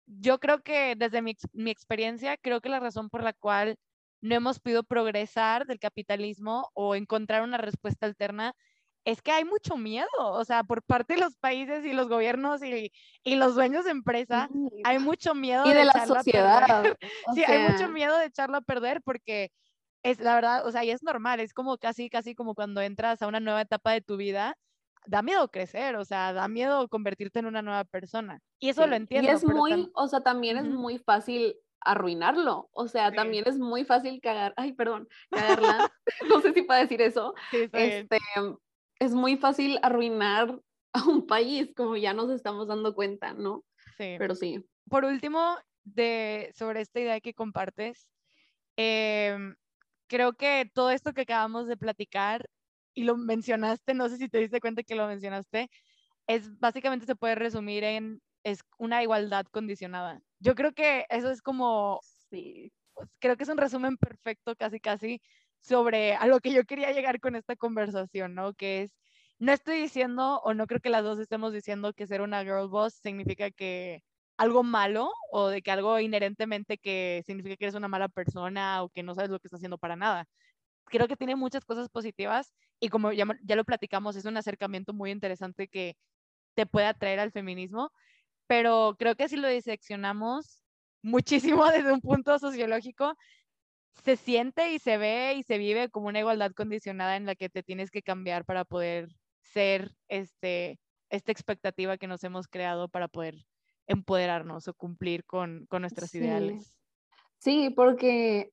yo 0.07 0.39
creo 0.39 0.63
que 0.63 0.95
desde 0.97 1.23
mi, 1.23 1.37
mi, 1.53 1.71
experiencia, 1.71 2.37
creo 2.37 2.61
que 2.61 2.69
la 2.69 2.81
razón 2.81 3.11
por 3.11 3.23
la 3.23 3.33
cual 3.33 3.77
no 4.21 4.35
hemos 4.35 4.61
podido 4.61 4.83
progresar 4.83 5.67
del 5.67 5.79
capitalismo 5.79 6.71
o 6.75 6.95
encontrar 6.95 7.43
una 7.43 7.59
respuesta 7.59 8.07
alterna 8.07 8.55
es 9.05 9.23
que 9.23 9.33
hay 9.33 9.45
mucho 9.45 9.77
miedo, 9.77 10.09
o 10.19 10.45
sea, 10.45 10.63
por 10.63 10.83
parte 10.83 11.15
de 11.15 11.21
los 11.21 11.37
países 11.37 11.85
y 11.85 11.93
los 11.93 12.09
gobiernos 12.09 12.63
y, 12.63 12.93
y 13.25 13.37
los 13.37 13.55
dueños 13.55 13.85
de 13.85 13.93
empresa, 13.93 14.49
hay 14.85 14.99
mucho 14.99 15.35
miedo. 15.35 15.65
Y 15.65 15.73
de, 15.73 15.85
la 15.87 16.07
sociedad. 16.07 16.85
sí, 17.35 17.45
hay 17.45 17.73
mucho 17.73 17.89
miedo 17.89 18.17
de 18.19 18.27
echarlo 18.27 18.59
a 18.59 18.61
perder 18.61 19.01
porque 19.03 19.51
es 20.03 20.21
la 20.21 20.35
verdad, 20.35 20.67
o 20.67 20.73
sea, 20.73 20.85
y 20.85 20.91
es 20.91 21.03
normal, 21.03 21.41
es 21.41 21.53
como 21.53 21.79
casi, 21.79 22.09
casi 22.09 22.35
como 22.35 22.55
cuando 22.55 22.81
entras 22.81 23.23
a 23.23 23.27
una 23.27 23.41
nueva 23.41 23.63
etapa 23.63 23.93
de 23.93 24.01
tu 24.01 24.17
vida, 24.17 24.57
da 25.07 25.23
miedo 25.23 25.49
crecer, 25.51 25.97
o 25.97 26.05
sea, 26.05 26.33
da 26.33 26.49
miedo 26.49 26.89
convertirte 26.89 27.39
en 27.39 27.47
una 27.47 27.63
nueva 27.63 27.85
persona. 27.85 28.41
Y 28.59 28.69
eso 28.69 28.87
lo 28.87 28.97
entiendo. 28.97 29.29
Y 29.29 29.35
es 29.35 29.45
muy, 29.45 29.91
o 29.95 30.09
sea, 30.09 30.21
también 30.21 30.57
es 30.57 30.67
muy 30.67 30.99
fácil 30.99 31.57
arruinarlo, 31.83 32.69
o 32.73 32.89
sea, 32.89 33.11
también 33.11 33.45
es 33.47 33.59
muy 33.59 33.85
fácil 33.85 34.21
cagar, 34.21 34.53
ay, 34.57 34.75
perdón, 34.75 35.09
cagarla, 35.31 35.91
no 36.29 36.41
sé 36.41 36.53
si 36.53 36.63
puedo 36.63 36.79
decir 36.79 37.01
eso, 37.01 37.35
este, 37.53 38.19
es 38.99 39.13
muy 39.13 39.39
fácil 39.39 39.79
arruinar 39.83 40.61
a 40.93 41.05
un 41.05 41.27
país, 41.27 41.73
como 41.75 41.97
ya 41.97 42.13
nos 42.13 42.31
estamos 42.31 42.69
dando 42.69 42.95
cuenta, 42.95 43.33
¿no? 43.33 43.65
Sí. 43.97 44.17
Pero 44.19 44.35
sí. 44.35 44.63
Por 44.91 45.05
último, 45.05 45.57
de, 45.85 46.53
sobre 46.55 46.81
esta 46.81 47.01
idea 47.01 47.21
que 47.21 47.33
compartes. 47.33 48.09
Em, 48.77 49.55
creo 50.11 50.35
que 50.35 50.71
todo 50.75 50.91
esto 50.91 51.15
que 51.15 51.23
acabamos 51.23 51.69
de 51.69 51.79
platicar 51.79 52.51
y 52.95 53.05
lo 53.05 53.17
mencionaste, 53.17 53.95
no 53.95 54.09
sé 54.11 54.19
si 54.19 54.29
te 54.29 54.39
diste 54.39 54.61
cuenta 54.61 54.83
que 54.83 54.97
lo 54.97 55.07
mencionaste, 55.07 55.71
es 56.29 56.59
básicamente 56.61 57.07
se 57.07 57.17
puede 57.17 57.37
resumir 57.37 57.85
en 57.85 58.23
es 58.45 58.61
una 58.79 59.03
igualdad 59.03 59.47
condicionada. 59.53 60.21
Yo 60.41 60.55
creo 60.55 60.73
que 60.75 61.07
eso 61.11 61.31
es 61.31 61.43
como, 61.43 62.01
sí, 62.31 62.73
pues, 62.95 63.09
creo 63.21 63.37
que 63.37 63.45
es 63.45 63.51
un 63.51 63.59
resumen 63.59 63.97
perfecto 63.99 64.57
casi 64.57 64.81
casi 64.81 65.21
sobre 65.61 66.15
a 66.15 66.27
lo 66.27 66.41
que 66.41 66.53
yo 66.53 66.65
quería 66.65 66.93
llegar 66.93 67.21
con 67.21 67.37
esta 67.37 67.57
conversación, 67.57 68.35
¿no? 68.35 68.55
Que 68.55 68.83
es, 68.83 68.93
no 69.39 69.53
estoy 69.53 69.79
diciendo, 69.81 70.41
o 70.45 70.55
no 70.55 70.67
creo 70.67 70.81
que 70.81 70.91
las 70.91 71.05
dos 71.05 71.19
estemos 71.21 71.53
diciendo 71.53 71.93
que 71.95 72.07
ser 72.07 72.23
una 72.23 72.43
girl 72.45 72.69
boss 72.69 72.95
significa 73.03 73.51
que 73.51 74.03
algo 74.41 74.63
malo 74.63 75.13
o 75.31 75.49
de 75.49 75.61
que 75.63 75.71
algo 75.71 76.01
inherentemente 76.01 76.79
que 76.79 77.23
significa 77.27 77.57
que 77.57 77.67
eres 77.67 77.75
una 77.75 77.89
mala 77.89 78.09
persona 78.09 78.83
o 78.83 78.89
que 78.89 79.03
no 79.03 79.15
sabes 79.15 79.31
lo 79.31 79.39
que 79.39 79.49
estás 79.49 79.59
haciendo 79.59 79.77
para 79.79 79.97
nada. 79.97 80.27
Creo 80.87 81.09
que 81.09 81.17
tiene 81.17 81.37
muchas 81.37 81.65
cosas 81.67 81.91
positivas 81.91 82.55
y 82.81 82.89
como 82.89 83.13
ya, 83.13 83.27
ya 83.45 83.57
lo 83.57 83.65
platicamos, 83.65 84.17
es 84.17 84.25
un 84.25 84.39
acercamiento 84.39 84.95
muy 84.95 85.11
interesante 85.11 85.69
que 85.69 85.97
te 86.55 86.67
puede 86.67 86.87
atraer 86.87 87.21
al 87.21 87.33
feminismo, 87.33 87.93
pero 88.47 88.97
creo 88.99 89.15
que 89.17 89.29
si 89.29 89.37
lo 89.37 89.49
diseccionamos 89.49 90.63
muchísimo 91.03 91.67
desde 91.71 91.93
un 91.93 92.01
punto 92.01 92.39
sociológico, 92.39 93.15
se 94.05 94.17
siente 94.17 94.73
y 94.73 94.79
se 94.79 94.97
ve 94.99 95.35
y 95.37 95.43
se 95.43 95.59
vive 95.59 95.91
como 95.91 96.09
una 96.09 96.21
igualdad 96.21 96.53
condicionada 96.53 97.17
en 97.17 97.27
la 97.27 97.35
que 97.37 97.51
te 97.51 97.63
tienes 97.63 97.91
que 97.91 98.03
cambiar 98.03 98.47
para 98.47 98.65
poder 98.65 99.11
ser 99.43 99.93
este, 100.09 100.81
esta 101.11 101.33
expectativa 101.33 101.99
que 101.99 102.07
nos 102.07 102.25
hemos 102.25 102.49
creado 102.49 102.89
para 102.89 103.09
poder 103.09 103.37
empoderarnos 103.91 104.69
o 104.69 104.75
cumplir 104.75 105.25
con, 105.25 105.67
con 105.67 105.83
nuestros 105.83 106.15
ideales. 106.15 106.79
Sí, 107.41 107.71
porque 107.71 108.53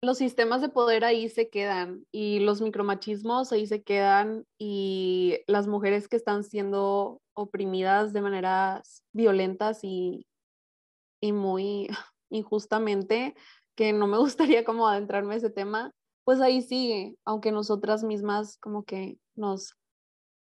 los 0.00 0.18
sistemas 0.18 0.62
de 0.62 0.70
poder 0.70 1.04
ahí 1.04 1.28
se 1.28 1.50
quedan 1.50 2.06
y 2.10 2.40
los 2.40 2.62
micromachismos 2.62 3.52
ahí 3.52 3.66
se 3.66 3.82
quedan 3.82 4.46
y 4.58 5.40
las 5.46 5.68
mujeres 5.68 6.08
que 6.08 6.16
están 6.16 6.42
siendo 6.42 7.20
oprimidas 7.34 8.12
de 8.12 8.22
maneras 8.22 9.04
violentas 9.12 9.80
y, 9.82 10.26
y 11.20 11.32
muy 11.32 11.88
injustamente, 12.30 13.34
que 13.76 13.92
no 13.92 14.06
me 14.06 14.16
gustaría 14.18 14.64
como 14.64 14.88
adentrarme 14.88 15.34
en 15.34 15.38
ese 15.38 15.50
tema, 15.50 15.92
pues 16.24 16.40
ahí 16.40 16.62
sigue, 16.62 17.16
aunque 17.26 17.52
nosotras 17.52 18.04
mismas 18.04 18.56
como 18.58 18.84
que 18.84 19.18
nos 19.36 19.74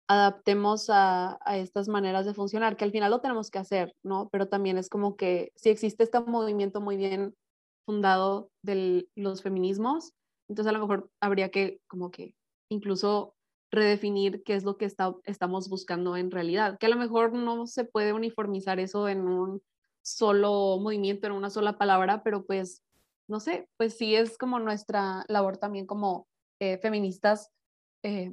adaptemos 0.07 0.89
a, 0.89 1.39
estas 1.53 1.87
maneras 1.87 2.25
de 2.25 2.33
funcionar, 2.33 2.75
que 2.75 2.83
al 2.83 2.91
final 2.91 3.11
lo 3.11 3.21
tenemos 3.21 3.49
que 3.49 3.59
hacer, 3.59 3.95
¿no? 4.03 4.29
Pero 4.31 4.47
también 4.47 4.77
es 4.77 4.89
como 4.89 5.15
que 5.15 5.51
si 5.55 5.69
existe 5.69 6.03
este 6.03 6.19
movimiento 6.19 6.81
muy 6.81 6.97
bien 6.97 7.35
fundado 7.85 8.49
de 8.61 9.07
los 9.15 9.41
feminismos, 9.41 10.13
entonces 10.49 10.69
a 10.69 10.73
lo 10.73 10.79
mejor 10.79 11.09
habría 11.21 11.49
que 11.49 11.79
como 11.87 12.11
que 12.11 12.35
incluso 12.69 13.35
redefinir 13.71 14.43
qué 14.43 14.55
es 14.55 14.63
lo 14.63 14.77
que 14.77 14.85
está, 14.85 15.15
estamos 15.23 15.69
buscando 15.69 16.17
en 16.17 16.29
realidad, 16.29 16.77
que 16.77 16.87
a 16.87 16.89
lo 16.89 16.97
mejor 16.97 17.33
no 17.33 17.65
se 17.67 17.85
puede 17.85 18.13
uniformizar 18.13 18.79
eso 18.79 19.07
en 19.07 19.21
un 19.21 19.61
solo 20.03 20.77
movimiento, 20.79 21.27
en 21.27 21.33
una 21.33 21.49
sola 21.49 21.77
palabra, 21.77 22.21
pero 22.23 22.45
pues, 22.45 22.83
no 23.29 23.39
sé, 23.39 23.69
pues 23.77 23.97
sí 23.97 24.15
es 24.15 24.37
como 24.37 24.59
nuestra 24.59 25.23
labor 25.29 25.57
también 25.57 25.85
como 25.85 26.27
eh, 26.59 26.77
feministas 26.79 27.49
eh, 28.03 28.31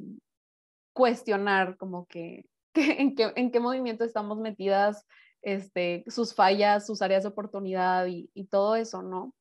cuestionar 0.98 1.76
como 1.76 2.06
que, 2.08 2.44
en, 2.74 3.14
qué, 3.14 3.32
en 3.36 3.52
qué 3.52 3.60
movimiento 3.60 4.04
estamos 4.04 4.38
metidas, 4.38 5.06
este, 5.42 6.04
sus 6.08 6.34
fallas, 6.34 6.84
sus 6.84 7.00
áreas 7.02 7.22
de 7.22 7.28
oportunidad 7.28 8.06
y, 8.06 8.28
y 8.34 8.46
todo 8.46 8.74
eso, 8.74 9.02
¿no? 9.02 9.32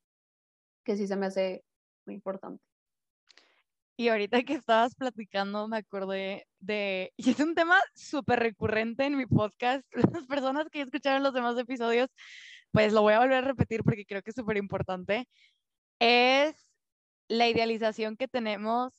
Que 0.85 0.95
sí 0.95 1.07
se 1.07 1.15
me 1.15 1.25
hace 1.25 1.63
muy 2.05 2.13
importante. 2.13 2.63
Y 3.99 4.09
ahorita 4.09 4.43
que 4.43 4.53
estabas 4.53 4.93
platicando, 4.93 5.67
me 5.67 5.77
acordé 5.77 6.45
de, 6.59 7.11
y 7.17 7.31
es 7.31 7.39
un 7.39 7.55
tema 7.55 7.79
súper 7.95 8.39
recurrente 8.39 9.05
en 9.05 9.17
mi 9.17 9.25
podcast, 9.25 9.83
las 10.21 10.27
personas 10.27 10.67
que 10.69 10.81
escucharon 10.81 11.23
los 11.23 11.33
demás 11.33 11.57
episodios, 11.57 12.09
pues 12.71 12.93
lo 12.93 13.01
voy 13.01 13.13
a 13.13 13.19
volver 13.19 13.37
a 13.37 13.41
repetir 13.41 13.83
porque 13.83 14.05
creo 14.05 14.21
que 14.21 14.29
es 14.29 14.35
súper 14.35 14.57
importante, 14.57 15.27
es 15.97 16.55
la 17.27 17.49
idealización 17.49 18.15
que 18.15 18.27
tenemos 18.27 18.93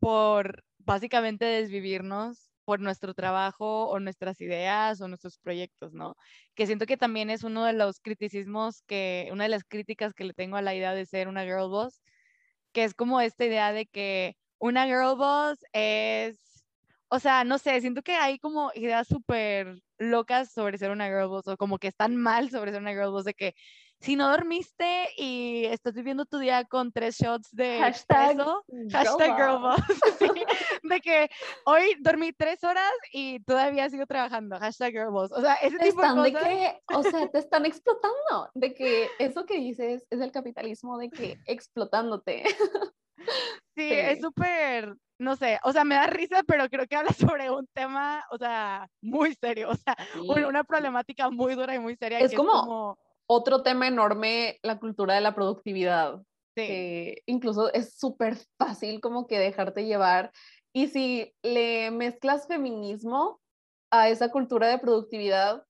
por 0.00 0.64
básicamente 0.84 1.44
desvivirnos 1.44 2.50
por 2.64 2.80
nuestro 2.80 3.14
trabajo 3.14 3.88
o 3.88 4.00
nuestras 4.00 4.40
ideas 4.40 5.00
o 5.00 5.08
nuestros 5.08 5.38
proyectos, 5.38 5.92
¿no? 5.92 6.16
Que 6.54 6.66
siento 6.66 6.86
que 6.86 6.96
también 6.96 7.30
es 7.30 7.44
uno 7.44 7.64
de 7.64 7.74
los 7.74 8.00
criticismos 8.00 8.82
que, 8.86 9.28
una 9.32 9.44
de 9.44 9.50
las 9.50 9.64
críticas 9.64 10.14
que 10.14 10.24
le 10.24 10.34
tengo 10.34 10.56
a 10.56 10.62
la 10.62 10.74
idea 10.74 10.94
de 10.94 11.06
ser 11.06 11.28
una 11.28 11.44
girl 11.44 11.68
boss, 11.68 12.02
que 12.72 12.84
es 12.84 12.94
como 12.94 13.20
esta 13.20 13.44
idea 13.44 13.72
de 13.72 13.86
que 13.86 14.36
una 14.58 14.86
girl 14.86 15.16
boss 15.16 15.58
es, 15.72 16.64
o 17.08 17.18
sea, 17.20 17.44
no 17.44 17.58
sé, 17.58 17.80
siento 17.80 18.02
que 18.02 18.12
hay 18.14 18.38
como 18.38 18.72
ideas 18.74 19.08
súper 19.08 19.82
locas 19.98 20.52
sobre 20.52 20.78
ser 20.78 20.90
una 20.90 21.06
girl 21.06 21.28
boss 21.28 21.46
o 21.48 21.56
como 21.56 21.78
que 21.78 21.88
están 21.88 22.16
mal 22.16 22.50
sobre 22.50 22.72
ser 22.72 22.80
una 22.80 22.92
girl 22.92 23.10
boss 23.10 23.24
de 23.24 23.34
que 23.34 23.54
si 24.04 24.16
no 24.16 24.28
dormiste 24.28 25.08
y 25.16 25.64
estás 25.64 25.94
viviendo 25.94 26.26
tu 26.26 26.38
día 26.38 26.64
con 26.64 26.92
tres 26.92 27.16
shots 27.16 27.48
de 27.52 27.78
hashtag, 27.78 28.36
hashtag 28.90 29.36
girlboss, 29.36 29.80
de 30.82 31.00
que 31.00 31.30
hoy 31.64 31.96
dormí 32.00 32.32
tres 32.34 32.62
horas 32.64 32.92
y 33.12 33.40
todavía 33.40 33.88
sigo 33.88 34.06
trabajando, 34.06 34.58
hashtag 34.58 34.92
girlboss, 34.92 35.32
o 35.32 35.40
sea, 35.40 35.54
ese 35.54 35.78
tipo 35.78 36.02
de 36.02 36.08
cosas. 36.08 36.24
De 36.24 36.32
que, 36.32 36.82
o 36.94 37.02
sea, 37.02 37.28
te 37.30 37.38
están 37.38 37.64
explotando, 37.64 38.50
de 38.52 38.74
que 38.74 39.08
eso 39.18 39.46
que 39.46 39.58
dices 39.58 40.06
es 40.10 40.20
el 40.20 40.32
capitalismo 40.32 40.98
de 40.98 41.08
que 41.10 41.38
explotándote. 41.46 42.44
Sí, 43.76 43.88
es 43.90 44.20
súper, 44.20 44.94
no 45.18 45.34
sé, 45.34 45.58
o 45.64 45.72
sea, 45.72 45.82
me 45.82 45.96
da 45.96 46.06
risa, 46.06 46.42
pero 46.46 46.68
creo 46.68 46.86
que 46.86 46.94
habla 46.94 47.10
sobre 47.36 47.50
un 47.50 47.66
tema, 47.72 48.24
o 48.30 48.38
sea, 48.38 48.88
muy 49.00 49.34
serio, 49.34 49.70
o 49.70 49.74
sea, 49.74 49.96
una 50.46 50.62
problemática 50.62 51.28
muy 51.30 51.54
dura 51.54 51.74
y 51.74 51.80
muy 51.80 51.96
seria. 51.96 52.20
Es, 52.20 52.34
como 52.34 52.98
otro 53.26 53.62
tema 53.62 53.88
enorme, 53.88 54.58
la 54.62 54.78
cultura 54.78 55.14
de 55.14 55.20
la 55.20 55.34
productividad. 55.34 56.20
Sí. 56.56 57.16
incluso 57.26 57.72
es 57.72 57.98
súper 57.98 58.36
fácil 58.58 59.00
como 59.00 59.26
que 59.26 59.40
dejarte 59.40 59.86
llevar. 59.86 60.30
Y 60.72 60.86
si 60.86 61.34
le 61.42 61.90
mezclas 61.90 62.46
feminismo 62.46 63.40
a 63.90 64.08
esa 64.08 64.30
cultura 64.30 64.68
de 64.68 64.78
productividad, 64.78 65.64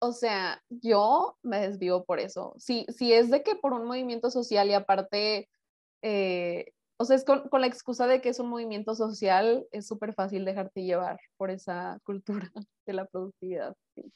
o 0.00 0.12
sea, 0.12 0.62
yo 0.68 1.36
me 1.42 1.60
desvío 1.60 2.04
por 2.04 2.20
eso. 2.20 2.54
Si, 2.58 2.86
si 2.96 3.12
es 3.12 3.28
de 3.30 3.42
que 3.42 3.56
por 3.56 3.72
un 3.72 3.86
movimiento 3.86 4.30
social 4.30 4.68
y 4.70 4.74
aparte, 4.74 5.48
eh, 6.02 6.72
o 6.96 7.04
sea, 7.04 7.16
es 7.16 7.24
con, 7.24 7.48
con, 7.48 7.60
la 7.60 7.66
excusa 7.66 8.06
de 8.06 8.20
que 8.20 8.28
es 8.28 8.38
un 8.38 8.48
movimiento 8.50 8.94
social, 8.94 9.66
es 9.72 9.88
súper 9.88 10.14
fácil 10.14 10.44
dejarte 10.44 10.84
llevar 10.84 11.18
por 11.38 11.50
esa 11.50 11.98
cultura 12.04 12.50
de 12.86 12.92
la 12.92 13.06
productividad. 13.06 13.74
Sí 13.96 14.12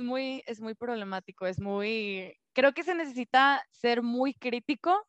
muy, 0.00 0.42
es 0.46 0.60
muy 0.60 0.74
problemático, 0.74 1.46
es 1.46 1.60
muy, 1.60 2.36
creo 2.52 2.72
que 2.72 2.82
se 2.82 2.94
necesita 2.94 3.64
ser 3.70 4.02
muy 4.02 4.34
crítico 4.34 5.06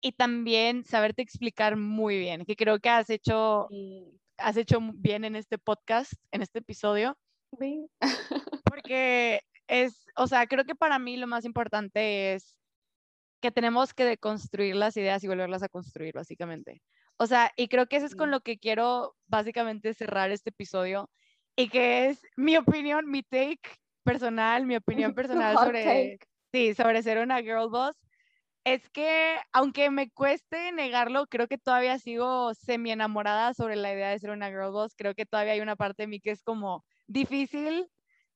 y 0.00 0.12
también 0.12 0.84
saberte 0.84 1.22
explicar 1.22 1.76
muy 1.76 2.18
bien, 2.18 2.44
que 2.44 2.56
creo 2.56 2.78
que 2.78 2.88
has 2.88 3.10
hecho, 3.10 3.68
has 4.38 4.56
hecho 4.56 4.80
bien 4.94 5.24
en 5.24 5.36
este 5.36 5.58
podcast, 5.58 6.12
en 6.30 6.42
este 6.42 6.60
episodio. 6.60 7.16
Porque 8.64 9.42
es, 9.66 10.06
o 10.16 10.26
sea, 10.26 10.46
creo 10.46 10.64
que 10.64 10.74
para 10.74 10.98
mí 10.98 11.16
lo 11.16 11.26
más 11.26 11.44
importante 11.44 12.34
es 12.34 12.56
que 13.40 13.50
tenemos 13.50 13.94
que 13.94 14.04
deconstruir 14.04 14.76
las 14.76 14.96
ideas 14.96 15.24
y 15.24 15.28
volverlas 15.28 15.62
a 15.62 15.68
construir, 15.68 16.14
básicamente. 16.14 16.82
O 17.16 17.26
sea, 17.26 17.52
y 17.56 17.68
creo 17.68 17.86
que 17.86 17.96
eso 17.96 18.06
es 18.06 18.14
con 18.14 18.30
lo 18.30 18.40
que 18.40 18.58
quiero 18.58 19.14
básicamente 19.26 19.94
cerrar 19.94 20.30
este 20.30 20.50
episodio, 20.50 21.10
y 21.60 21.68
que 21.68 22.08
es 22.08 22.26
mi 22.36 22.56
opinión, 22.56 23.10
mi 23.10 23.22
take 23.22 23.60
personal, 24.02 24.64
mi 24.64 24.76
opinión 24.76 25.14
personal 25.14 25.58
sobre, 25.58 26.18
sí, 26.52 26.74
sobre 26.74 27.02
ser 27.02 27.18
una 27.18 27.42
girl 27.42 27.68
boss, 27.68 27.94
es 28.64 28.88
que 28.90 29.36
aunque 29.52 29.90
me 29.90 30.10
cueste 30.10 30.72
negarlo, 30.72 31.26
creo 31.26 31.48
que 31.48 31.58
todavía 31.58 31.98
sigo 31.98 32.54
semi 32.54 32.92
enamorada 32.92 33.52
sobre 33.52 33.76
la 33.76 33.92
idea 33.92 34.08
de 34.10 34.18
ser 34.18 34.30
una 34.30 34.48
girl 34.48 34.70
boss. 34.70 34.94
Creo 34.96 35.14
que 35.14 35.26
todavía 35.26 35.52
hay 35.52 35.60
una 35.60 35.76
parte 35.76 36.04
de 36.04 36.06
mí 36.06 36.20
que 36.20 36.30
es 36.30 36.42
como 36.42 36.84
difícil 37.06 37.90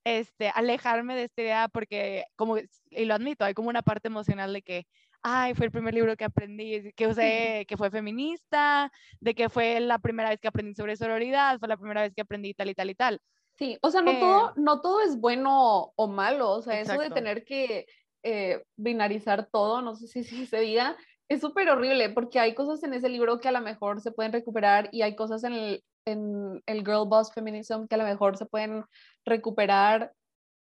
este, 0.04 0.50
alejarme 0.50 1.14
de 1.16 1.24
esta 1.24 1.42
idea 1.42 1.68
porque, 1.68 2.24
como, 2.36 2.58
y 2.58 3.04
lo 3.06 3.14
admito, 3.14 3.44
hay 3.44 3.54
como 3.54 3.70
una 3.70 3.82
parte 3.82 4.08
emocional 4.08 4.52
de 4.52 4.62
que, 4.62 4.86
ay, 5.24 5.54
fue 5.54 5.66
el 5.66 5.72
primer 5.72 5.94
libro 5.94 6.16
que 6.16 6.24
aprendí, 6.24 6.92
que 6.92 7.06
usé, 7.08 7.66
que 7.66 7.76
fue 7.76 7.90
feminista, 7.90 8.92
de 9.20 9.34
que 9.34 9.48
fue 9.48 9.80
la 9.80 9.98
primera 9.98 10.28
vez 10.28 10.38
que 10.38 10.48
aprendí 10.48 10.74
sobre 10.74 10.96
sororidad, 10.96 11.58
fue 11.58 11.66
la 11.66 11.78
primera 11.78 12.02
vez 12.02 12.12
que 12.14 12.20
aprendí 12.20 12.54
tal 12.54 12.68
y 12.68 12.74
tal 12.74 12.90
y 12.90 12.94
tal. 12.94 13.20
Sí, 13.56 13.78
o 13.82 13.90
sea, 13.90 14.02
no, 14.02 14.18
todo, 14.18 14.50
eh, 14.50 14.52
no 14.56 14.80
todo 14.80 15.00
es 15.00 15.18
bueno 15.18 15.92
o 15.96 16.06
malo, 16.08 16.50
o 16.50 16.62
sea, 16.62 16.80
eso 16.80 16.98
de 17.00 17.10
tener 17.10 17.44
que 17.44 17.86
eh, 18.22 18.62
binarizar 18.76 19.48
todo, 19.50 19.80
no 19.80 19.94
sé 19.94 20.08
si, 20.08 20.24
si 20.24 20.46
se 20.46 20.58
diga, 20.60 20.96
es 21.28 21.40
súper 21.40 21.70
horrible 21.70 22.10
porque 22.10 22.40
hay 22.40 22.54
cosas 22.54 22.82
en 22.82 22.94
ese 22.94 23.08
libro 23.08 23.40
que 23.40 23.48
a 23.48 23.52
lo 23.52 23.60
mejor 23.60 24.00
se 24.00 24.12
pueden 24.12 24.32
recuperar 24.32 24.88
y 24.92 25.02
hay 25.02 25.14
cosas 25.14 25.44
en 25.44 25.52
el, 25.52 25.84
en 26.04 26.62
el 26.66 26.78
Girl 26.80 27.08
Boss 27.08 27.32
Feminism 27.32 27.86
que 27.86 27.94
a 27.94 27.98
lo 27.98 28.04
mejor 28.04 28.36
se 28.36 28.46
pueden 28.46 28.84
recuperar 29.24 30.12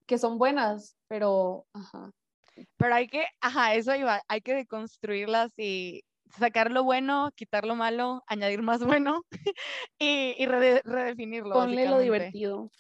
que 0.05 0.19
son 0.19 0.37
buenas, 0.37 0.95
pero, 1.07 1.65
ajá 1.73 2.11
Pero 2.77 2.95
hay 2.95 3.07
que, 3.07 3.25
ajá, 3.41 3.75
eso 3.75 3.95
iba, 3.95 4.21
hay 4.27 4.41
que 4.41 4.53
deconstruirlas 4.53 5.57
y 5.57 6.03
sacar 6.37 6.71
lo 6.71 6.83
bueno, 6.83 7.31
quitar 7.35 7.65
lo 7.65 7.75
malo, 7.75 8.23
añadir 8.27 8.61
más 8.61 8.83
bueno 8.83 9.23
y, 9.99 10.35
y 10.37 10.45
redefinirlo. 10.45 11.53
Ponle 11.53 11.87
lo 11.87 11.99
divertido. 11.99 12.71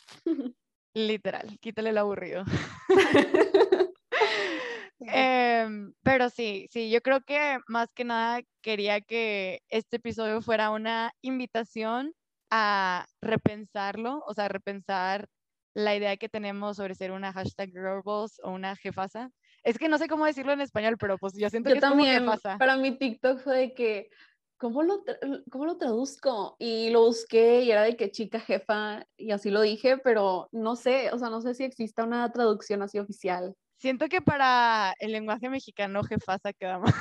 Literal, 0.93 1.57
quítale 1.59 1.91
lo 1.91 2.01
aburrido. 2.01 2.43
Em, 4.99 5.93
pero 6.03 6.29
sí, 6.29 6.67
sí, 6.71 6.89
yo 6.89 7.01
creo 7.01 7.21
que 7.21 7.59
más 7.67 7.91
que 7.93 8.05
nada 8.05 8.41
quería 8.61 9.01
que 9.01 9.61
este 9.69 9.97
episodio 9.97 10.41
fuera 10.41 10.71
una 10.71 11.11
invitación 11.21 12.13
a 12.49 13.05
repensarlo, 13.21 14.23
o 14.25 14.33
sea, 14.33 14.47
repensar 14.47 15.27
la 15.73 15.95
idea 15.95 16.15
que 16.17 16.29
tenemos 16.29 16.77
sobre 16.77 16.95
ser 16.95 17.11
una 17.11 17.33
hashtag 17.33 17.69
girlboss 17.71 18.39
o 18.43 18.51
una 18.51 18.75
jefasa. 18.77 19.31
Es 19.65 19.79
que 19.79 19.89
no 19.89 19.97
sé 19.97 20.07
cómo 20.07 20.25
decirlo 20.25 20.53
en 20.53 20.61
español, 20.61 20.95
pero 20.99 21.17
pues 21.17 21.33
yo 21.33 21.49
siento 21.49 21.73
que 21.73 21.79
también, 21.79 22.09
es 22.09 22.19
como 22.19 22.31
jefasa. 22.33 22.57
Para 22.59 22.77
mi 22.77 22.95
TikTok 22.95 23.39
fue 23.39 23.57
de 23.57 23.73
que, 23.73 24.11
¿cómo 24.57 24.83
lo, 24.83 25.03
¿cómo 25.49 25.65
lo 25.65 25.77
traduzco? 25.77 26.55
Y 26.59 26.91
lo 26.91 27.01
busqué 27.01 27.61
y 27.61 27.71
era 27.71 27.81
de 27.81 27.97
que 27.97 28.11
chica 28.11 28.39
jefa 28.39 29.07
y 29.17 29.31
así 29.31 29.49
lo 29.49 29.61
dije, 29.61 29.97
pero 29.97 30.49
no 30.51 30.75
sé, 30.75 31.09
o 31.11 31.17
sea, 31.17 31.31
no 31.31 31.41
sé 31.41 31.55
si 31.55 31.63
exista 31.63 32.03
una 32.03 32.31
traducción 32.31 32.83
así 32.83 32.99
oficial. 32.99 33.55
Siento 33.79 34.07
que 34.07 34.21
para 34.21 34.93
el 34.99 35.11
lenguaje 35.11 35.49
mexicano 35.49 36.03
jefasa 36.03 36.53
queda 36.53 36.77
más. 36.77 36.93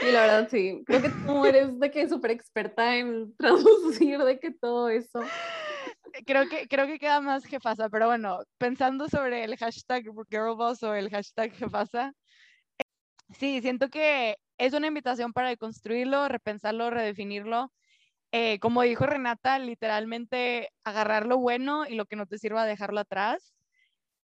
Sí, 0.00 0.12
la 0.12 0.20
verdad, 0.20 0.48
sí. 0.50 0.82
Creo 0.84 1.00
que 1.00 1.08
tú 1.08 1.46
eres 1.46 1.78
de 1.80 1.90
que 1.90 2.08
súper 2.08 2.32
experta 2.32 2.96
en 2.96 3.34
traducir 3.38 4.18
de 4.18 4.38
que 4.38 4.50
todo 4.50 4.90
eso. 4.90 5.20
Creo 6.26 6.48
que, 6.48 6.68
creo 6.68 6.86
que 6.86 6.98
queda 6.98 7.20
más 7.20 7.44
jefasa, 7.44 7.88
pero 7.88 8.06
bueno, 8.06 8.40
pensando 8.58 9.08
sobre 9.08 9.44
el 9.44 9.56
hashtag 9.56 10.04
girlboss 10.30 10.82
o 10.82 10.94
el 10.94 11.10
hashtag 11.10 11.52
jefasa, 11.52 12.12
sí, 13.38 13.60
siento 13.60 13.88
que 13.90 14.36
es 14.58 14.72
una 14.74 14.86
invitación 14.86 15.32
para 15.32 15.56
construirlo, 15.56 16.28
repensarlo, 16.28 16.90
redefinirlo. 16.90 17.72
Eh, 18.32 18.58
como 18.60 18.82
dijo 18.82 19.06
Renata, 19.06 19.58
literalmente 19.58 20.70
agarrar 20.84 21.26
lo 21.26 21.38
bueno 21.38 21.86
y 21.86 21.94
lo 21.94 22.06
que 22.06 22.16
no 22.16 22.26
te 22.26 22.38
sirva 22.38 22.64
dejarlo 22.66 23.00
atrás 23.00 23.54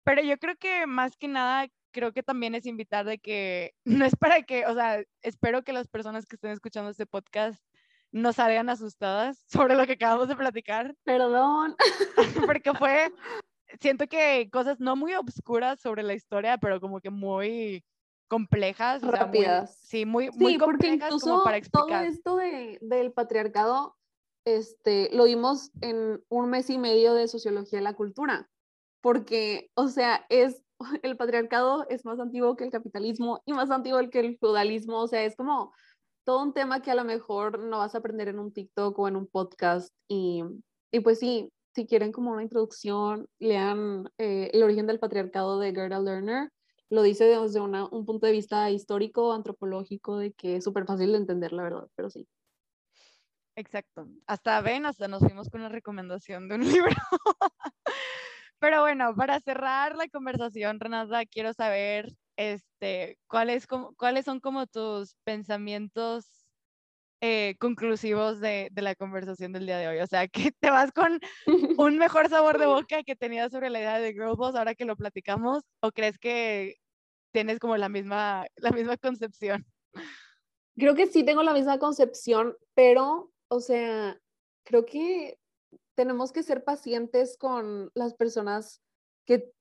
pero 0.03 0.21
yo 0.21 0.37
creo 0.37 0.55
que 0.57 0.87
más 0.87 1.15
que 1.17 1.27
nada, 1.27 1.67
creo 1.91 2.13
que 2.13 2.23
también 2.23 2.55
es 2.55 2.65
invitar 2.65 3.05
de 3.05 3.19
que 3.19 3.73
no 3.85 4.05
es 4.05 4.15
para 4.15 4.43
que, 4.43 4.65
o 4.65 4.73
sea, 4.73 5.03
espero 5.21 5.63
que 5.63 5.73
las 5.73 5.87
personas 5.87 6.25
que 6.25 6.35
estén 6.35 6.51
escuchando 6.51 6.91
este 6.91 7.05
podcast 7.05 7.63
no 8.11 8.33
salgan 8.33 8.69
asustadas 8.69 9.43
sobre 9.47 9.75
lo 9.75 9.85
que 9.85 9.93
acabamos 9.93 10.27
de 10.27 10.35
platicar. 10.35 10.95
Perdón. 11.03 11.75
Porque 12.45 12.73
fue, 12.79 13.11
siento 13.79 14.07
que 14.07 14.49
cosas 14.51 14.79
no 14.79 14.95
muy 14.95 15.13
obscuras 15.13 15.79
sobre 15.79 16.03
la 16.03 16.13
historia, 16.13 16.57
pero 16.57 16.79
como 16.79 16.99
que 16.99 17.09
muy 17.09 17.83
complejas. 18.27 19.01
Rápidas. 19.01 19.77
sí, 19.81 20.05
muy, 20.05 20.29
muy 20.31 20.57
complejas 20.57 21.13
como 21.21 21.43
para 21.43 21.57
explicar. 21.57 21.87
Todo 21.87 22.09
esto 22.09 22.35
de, 22.37 22.77
del 22.81 23.11
patriarcado, 23.11 23.97
este, 24.45 25.09
lo 25.13 25.25
vimos 25.25 25.71
en 25.81 26.23
un 26.29 26.49
mes 26.49 26.69
y 26.69 26.77
medio 26.77 27.13
de 27.13 27.27
sociología 27.27 27.79
de 27.79 27.83
la 27.83 27.93
cultura 27.93 28.49
porque, 29.01 29.71
o 29.73 29.87
sea, 29.87 30.25
es, 30.29 30.63
el 31.03 31.17
patriarcado 31.17 31.85
es 31.89 32.05
más 32.05 32.19
antiguo 32.19 32.55
que 32.55 32.63
el 32.63 32.71
capitalismo 32.71 33.41
y 33.45 33.53
más 33.53 33.69
antiguo 33.71 33.99
que 34.09 34.19
el 34.19 34.37
feudalismo, 34.37 34.99
o 34.99 35.07
sea, 35.07 35.23
es 35.23 35.35
como 35.35 35.73
todo 36.23 36.43
un 36.43 36.53
tema 36.53 36.81
que 36.81 36.91
a 36.91 36.95
lo 36.95 37.03
mejor 37.03 37.59
no 37.59 37.79
vas 37.79 37.95
a 37.95 37.99
aprender 37.99 38.27
en 38.27 38.39
un 38.39 38.53
TikTok 38.53 38.97
o 38.97 39.07
en 39.07 39.15
un 39.15 39.27
podcast 39.27 39.93
y, 40.07 40.43
y 40.91 40.99
pues 41.01 41.19
sí, 41.19 41.51
si 41.73 41.85
quieren 41.85 42.11
como 42.11 42.31
una 42.31 42.43
introducción, 42.43 43.27
lean 43.39 44.09
eh, 44.17 44.49
El 44.53 44.63
origen 44.63 44.87
del 44.87 44.99
patriarcado 44.99 45.59
de 45.59 45.73
Gerda 45.73 45.99
Lerner, 45.99 46.49
lo 46.89 47.01
dice 47.01 47.23
desde 47.23 47.61
una, 47.61 47.85
un 47.85 48.05
punto 48.05 48.25
de 48.27 48.33
vista 48.33 48.69
histórico, 48.69 49.31
antropológico, 49.31 50.17
de 50.17 50.33
que 50.33 50.57
es 50.57 50.63
súper 50.63 50.85
fácil 50.85 51.13
de 51.13 51.19
entender, 51.19 51.53
la 51.53 51.63
verdad, 51.63 51.87
pero 51.95 52.09
sí. 52.09 52.27
Exacto. 53.55 54.07
Hasta 54.27 54.61
ven, 54.61 54.85
hasta 54.85 55.07
nos 55.07 55.21
fuimos 55.21 55.49
con 55.49 55.61
una 55.61 55.69
recomendación 55.69 56.49
de 56.49 56.55
un 56.55 56.61
libro. 56.71 56.95
Pero 58.59 58.81
bueno, 58.81 59.15
para 59.15 59.39
cerrar 59.39 59.95
la 59.95 60.07
conversación, 60.07 60.79
Renata, 60.79 61.25
quiero 61.25 61.53
saber 61.53 62.13
este, 62.49 63.17
¿cuáles, 63.27 63.67
cuáles 63.97 64.25
son 64.25 64.39
como 64.39 64.67
tus 64.67 65.15
pensamientos 65.23 66.25
eh, 67.23 67.55
conclusivos 67.59 68.39
de, 68.39 68.69
de, 68.71 68.81
la 68.81 68.95
conversación 68.95 69.51
del 69.53 69.67
día 69.67 69.77
de 69.77 69.87
hoy. 69.87 69.99
O 69.99 70.07
sea, 70.07 70.27
que 70.27 70.51
te 70.59 70.71
vas 70.71 70.91
con 70.91 71.19
un 71.79 71.97
mejor 71.99 72.29
sabor 72.29 72.57
de 72.57 72.65
boca 72.65 73.03
que 73.03 73.15
tenías 73.15 73.51
sobre 73.51 73.69
la 73.69 73.79
idea 73.79 73.99
de 73.99 74.13
Girl 74.13 74.35
Boss 74.35 74.55
ahora 74.55 74.73
que 74.73 74.85
lo 74.85 74.95
platicamos, 74.95 75.63
o 75.81 75.91
crees 75.91 76.17
que 76.17 76.77
tienes 77.31 77.59
como 77.59 77.77
la 77.77 77.89
misma, 77.89 78.45
la 78.57 78.71
misma 78.71 78.97
concepción? 78.97 79.65
Creo 80.75 80.95
que 80.95 81.07
sí 81.07 81.23
tengo 81.23 81.43
la 81.43 81.53
misma 81.53 81.79
concepción, 81.79 82.55
pero, 82.73 83.31
o 83.49 83.59
sea, 83.59 84.19
creo 84.63 84.85
que 84.85 85.37
tenemos 85.95 86.31
que 86.31 86.43
ser 86.43 86.63
pacientes 86.63 87.37
con 87.37 87.91
las 87.93 88.13
personas 88.13 88.81
que, 89.25 89.51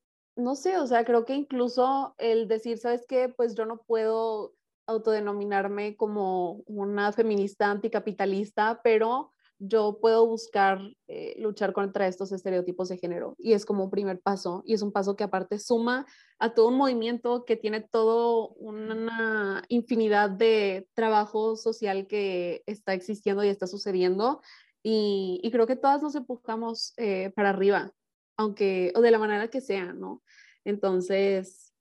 no 0.41 0.55
sé, 0.55 0.79
o 0.79 0.87
sea, 0.87 1.05
creo 1.05 1.25
que 1.25 1.35
incluso 1.35 2.15
el 2.19 2.49
decir, 2.49 2.79
¿sabes 2.79 3.05
qué? 3.09 3.29
Pues 3.29 3.55
yo 3.55 3.67
no 3.67 3.79
puedo 3.79 4.55
autodenominarme 4.87 5.97
como 5.97 6.63
una 6.67 7.13
feminista 7.13 7.71
anticapitalista, 7.71 8.81
pero 8.83 9.33
yo 9.59 9.99
puedo 10.01 10.27
buscar 10.27 10.81
eh, 11.07 11.35
luchar 11.39 11.73
contra 11.73 12.07
estos 12.07 12.33
estereotipos 12.33 12.89
de 12.89 12.97
género. 12.97 13.35
Y 13.39 13.53
es 13.53 13.67
como 13.67 13.85
un 13.85 13.91
primer 13.91 14.21
paso, 14.21 14.63
y 14.65 14.75
es 14.75 14.83
un 14.83 14.91
paso 14.91 15.17
que 15.17 15.25
aparte 15.25 15.59
suma 15.59 16.07
a 16.39 16.55
todo 16.55 16.69
un 16.69 16.77
movimiento 16.77 17.45
que 17.45 17.57
tiene 17.57 17.83
todo 17.83 18.49
una 18.55 19.63
infinidad 19.69 20.31
de 20.31 20.89
trabajo 20.95 21.57
social 21.57 22.07
que 22.07 22.63
está 22.67 22.95
existiendo 22.95 23.45
y 23.45 23.49
está 23.49 23.67
sucediendo 23.67 24.41
y, 24.83 25.49
creo 25.53 25.67
que 25.67 25.77
todas 25.77 26.03
nos 26.03 26.15
empujamos 26.15 26.95
eh, 26.97 27.31
para 27.37 27.51
arriba, 27.51 27.93
aunque, 28.41 28.91
o 28.95 29.03
de 29.03 29.11
la 29.11 29.19
manera 29.19 29.49
que 29.49 29.61
sea, 29.61 29.93
¿no? 29.93 30.23
Entonces, 30.65 31.75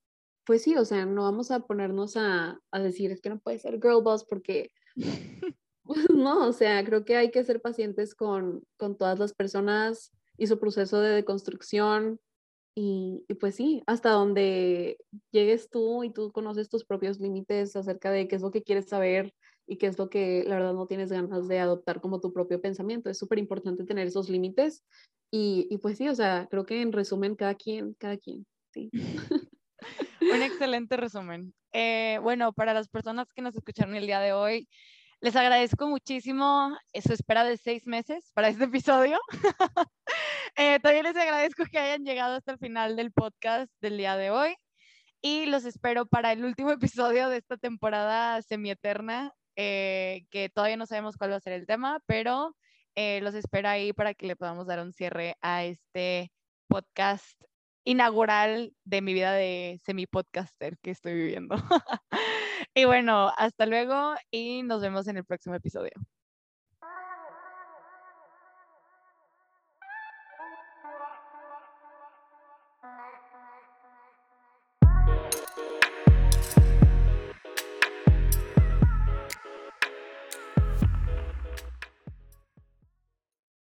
pues 0.44 0.62
sí, 0.62 0.76
o 0.76 0.84
sea, 0.84 1.06
no 1.06 1.22
vamos 1.22 1.50
a 1.50 1.60
ponernos 1.60 2.18
a, 2.18 2.60
a 2.70 2.78
decir, 2.80 3.10
es 3.10 3.22
que 3.22 3.30
no 3.30 3.38
puede 3.40 3.58
ser 3.58 3.80
girl 3.80 4.02
boss 4.02 4.24
porque, 4.24 4.70
no, 6.14 6.46
o 6.46 6.52
sea, 6.52 6.84
creo 6.84 7.04
que 7.06 7.16
hay 7.16 7.30
que 7.30 7.44
ser 7.44 7.62
pacientes 7.62 8.14
con, 8.14 8.62
con 8.76 8.98
todas 8.98 9.18
las 9.18 9.32
personas 9.32 10.12
y 10.36 10.46
su 10.48 10.58
proceso 10.58 11.00
de 11.00 11.10
deconstrucción. 11.10 12.20
Y, 12.76 13.24
y, 13.26 13.34
pues 13.34 13.56
sí, 13.56 13.82
hasta 13.86 14.10
donde 14.10 14.98
llegues 15.32 15.70
tú 15.70 16.04
y 16.04 16.12
tú 16.12 16.30
conoces 16.30 16.68
tus 16.68 16.84
propios 16.84 17.20
límites 17.20 17.74
acerca 17.74 18.10
de 18.10 18.28
qué 18.28 18.36
es 18.36 18.42
lo 18.42 18.50
que 18.50 18.62
quieres 18.62 18.86
saber, 18.88 19.34
y 19.70 19.76
qué 19.76 19.86
es 19.86 19.96
lo 19.98 20.10
que 20.10 20.42
la 20.48 20.56
verdad 20.56 20.74
no 20.74 20.88
tienes 20.88 21.12
ganas 21.12 21.46
de 21.46 21.60
adoptar 21.60 22.00
como 22.00 22.20
tu 22.20 22.32
propio 22.32 22.60
pensamiento. 22.60 23.08
Es 23.08 23.18
súper 23.18 23.38
importante 23.38 23.84
tener 23.84 24.08
esos 24.08 24.28
límites 24.28 24.84
y, 25.30 25.66
y, 25.70 25.78
pues 25.78 25.98
sí, 25.98 26.08
o 26.08 26.14
sea, 26.14 26.46
creo 26.50 26.64
que 26.66 26.82
en 26.82 26.92
resumen, 26.92 27.36
cada 27.36 27.54
quien, 27.54 27.94
cada 27.94 28.16
quien, 28.16 28.46
sí. 28.72 28.90
Un 30.20 30.42
excelente 30.42 30.96
resumen. 30.96 31.54
Eh, 31.72 32.18
bueno, 32.22 32.52
para 32.52 32.74
las 32.74 32.88
personas 32.88 33.32
que 33.32 33.42
nos 33.42 33.56
escucharon 33.56 33.94
el 33.94 34.06
día 34.06 34.20
de 34.20 34.32
hoy, 34.32 34.68
les 35.20 35.36
agradezco 35.36 35.86
muchísimo 35.86 36.76
su 36.94 37.12
espera 37.12 37.44
de 37.44 37.56
seis 37.56 37.86
meses 37.86 38.30
para 38.34 38.48
este 38.48 38.64
episodio. 38.64 39.18
eh, 40.56 40.78
también 40.80 41.04
les 41.04 41.16
agradezco 41.16 41.64
que 41.70 41.78
hayan 41.78 42.04
llegado 42.04 42.36
hasta 42.36 42.52
el 42.52 42.58
final 42.58 42.96
del 42.96 43.12
podcast 43.12 43.70
del 43.80 43.98
día 43.98 44.16
de 44.16 44.30
hoy 44.30 44.54
y 45.20 45.46
los 45.46 45.64
espero 45.64 46.06
para 46.06 46.32
el 46.32 46.44
último 46.44 46.70
episodio 46.72 47.28
de 47.28 47.38
esta 47.38 47.56
temporada 47.56 48.40
semieterna 48.42 49.32
eh, 49.56 50.24
que 50.30 50.48
todavía 50.48 50.76
no 50.76 50.86
sabemos 50.86 51.16
cuál 51.16 51.32
va 51.32 51.36
a 51.36 51.40
ser 51.40 51.52
el 51.52 51.66
tema, 51.66 52.00
pero 52.06 52.56
eh, 53.02 53.22
los 53.22 53.34
espero 53.34 53.66
ahí 53.66 53.94
para 53.94 54.12
que 54.12 54.26
le 54.26 54.36
podamos 54.36 54.66
dar 54.66 54.78
un 54.78 54.92
cierre 54.92 55.34
a 55.40 55.64
este 55.64 56.30
podcast 56.68 57.40
inaugural 57.82 58.74
de 58.84 59.00
mi 59.00 59.14
vida 59.14 59.32
de 59.32 59.80
semi-podcaster 59.86 60.76
que 60.82 60.90
estoy 60.90 61.14
viviendo. 61.14 61.54
y 62.74 62.84
bueno, 62.84 63.32
hasta 63.38 63.64
luego 63.64 64.16
y 64.30 64.62
nos 64.64 64.82
vemos 64.82 65.08
en 65.08 65.16
el 65.16 65.24
próximo 65.24 65.54
episodio. 65.54 65.92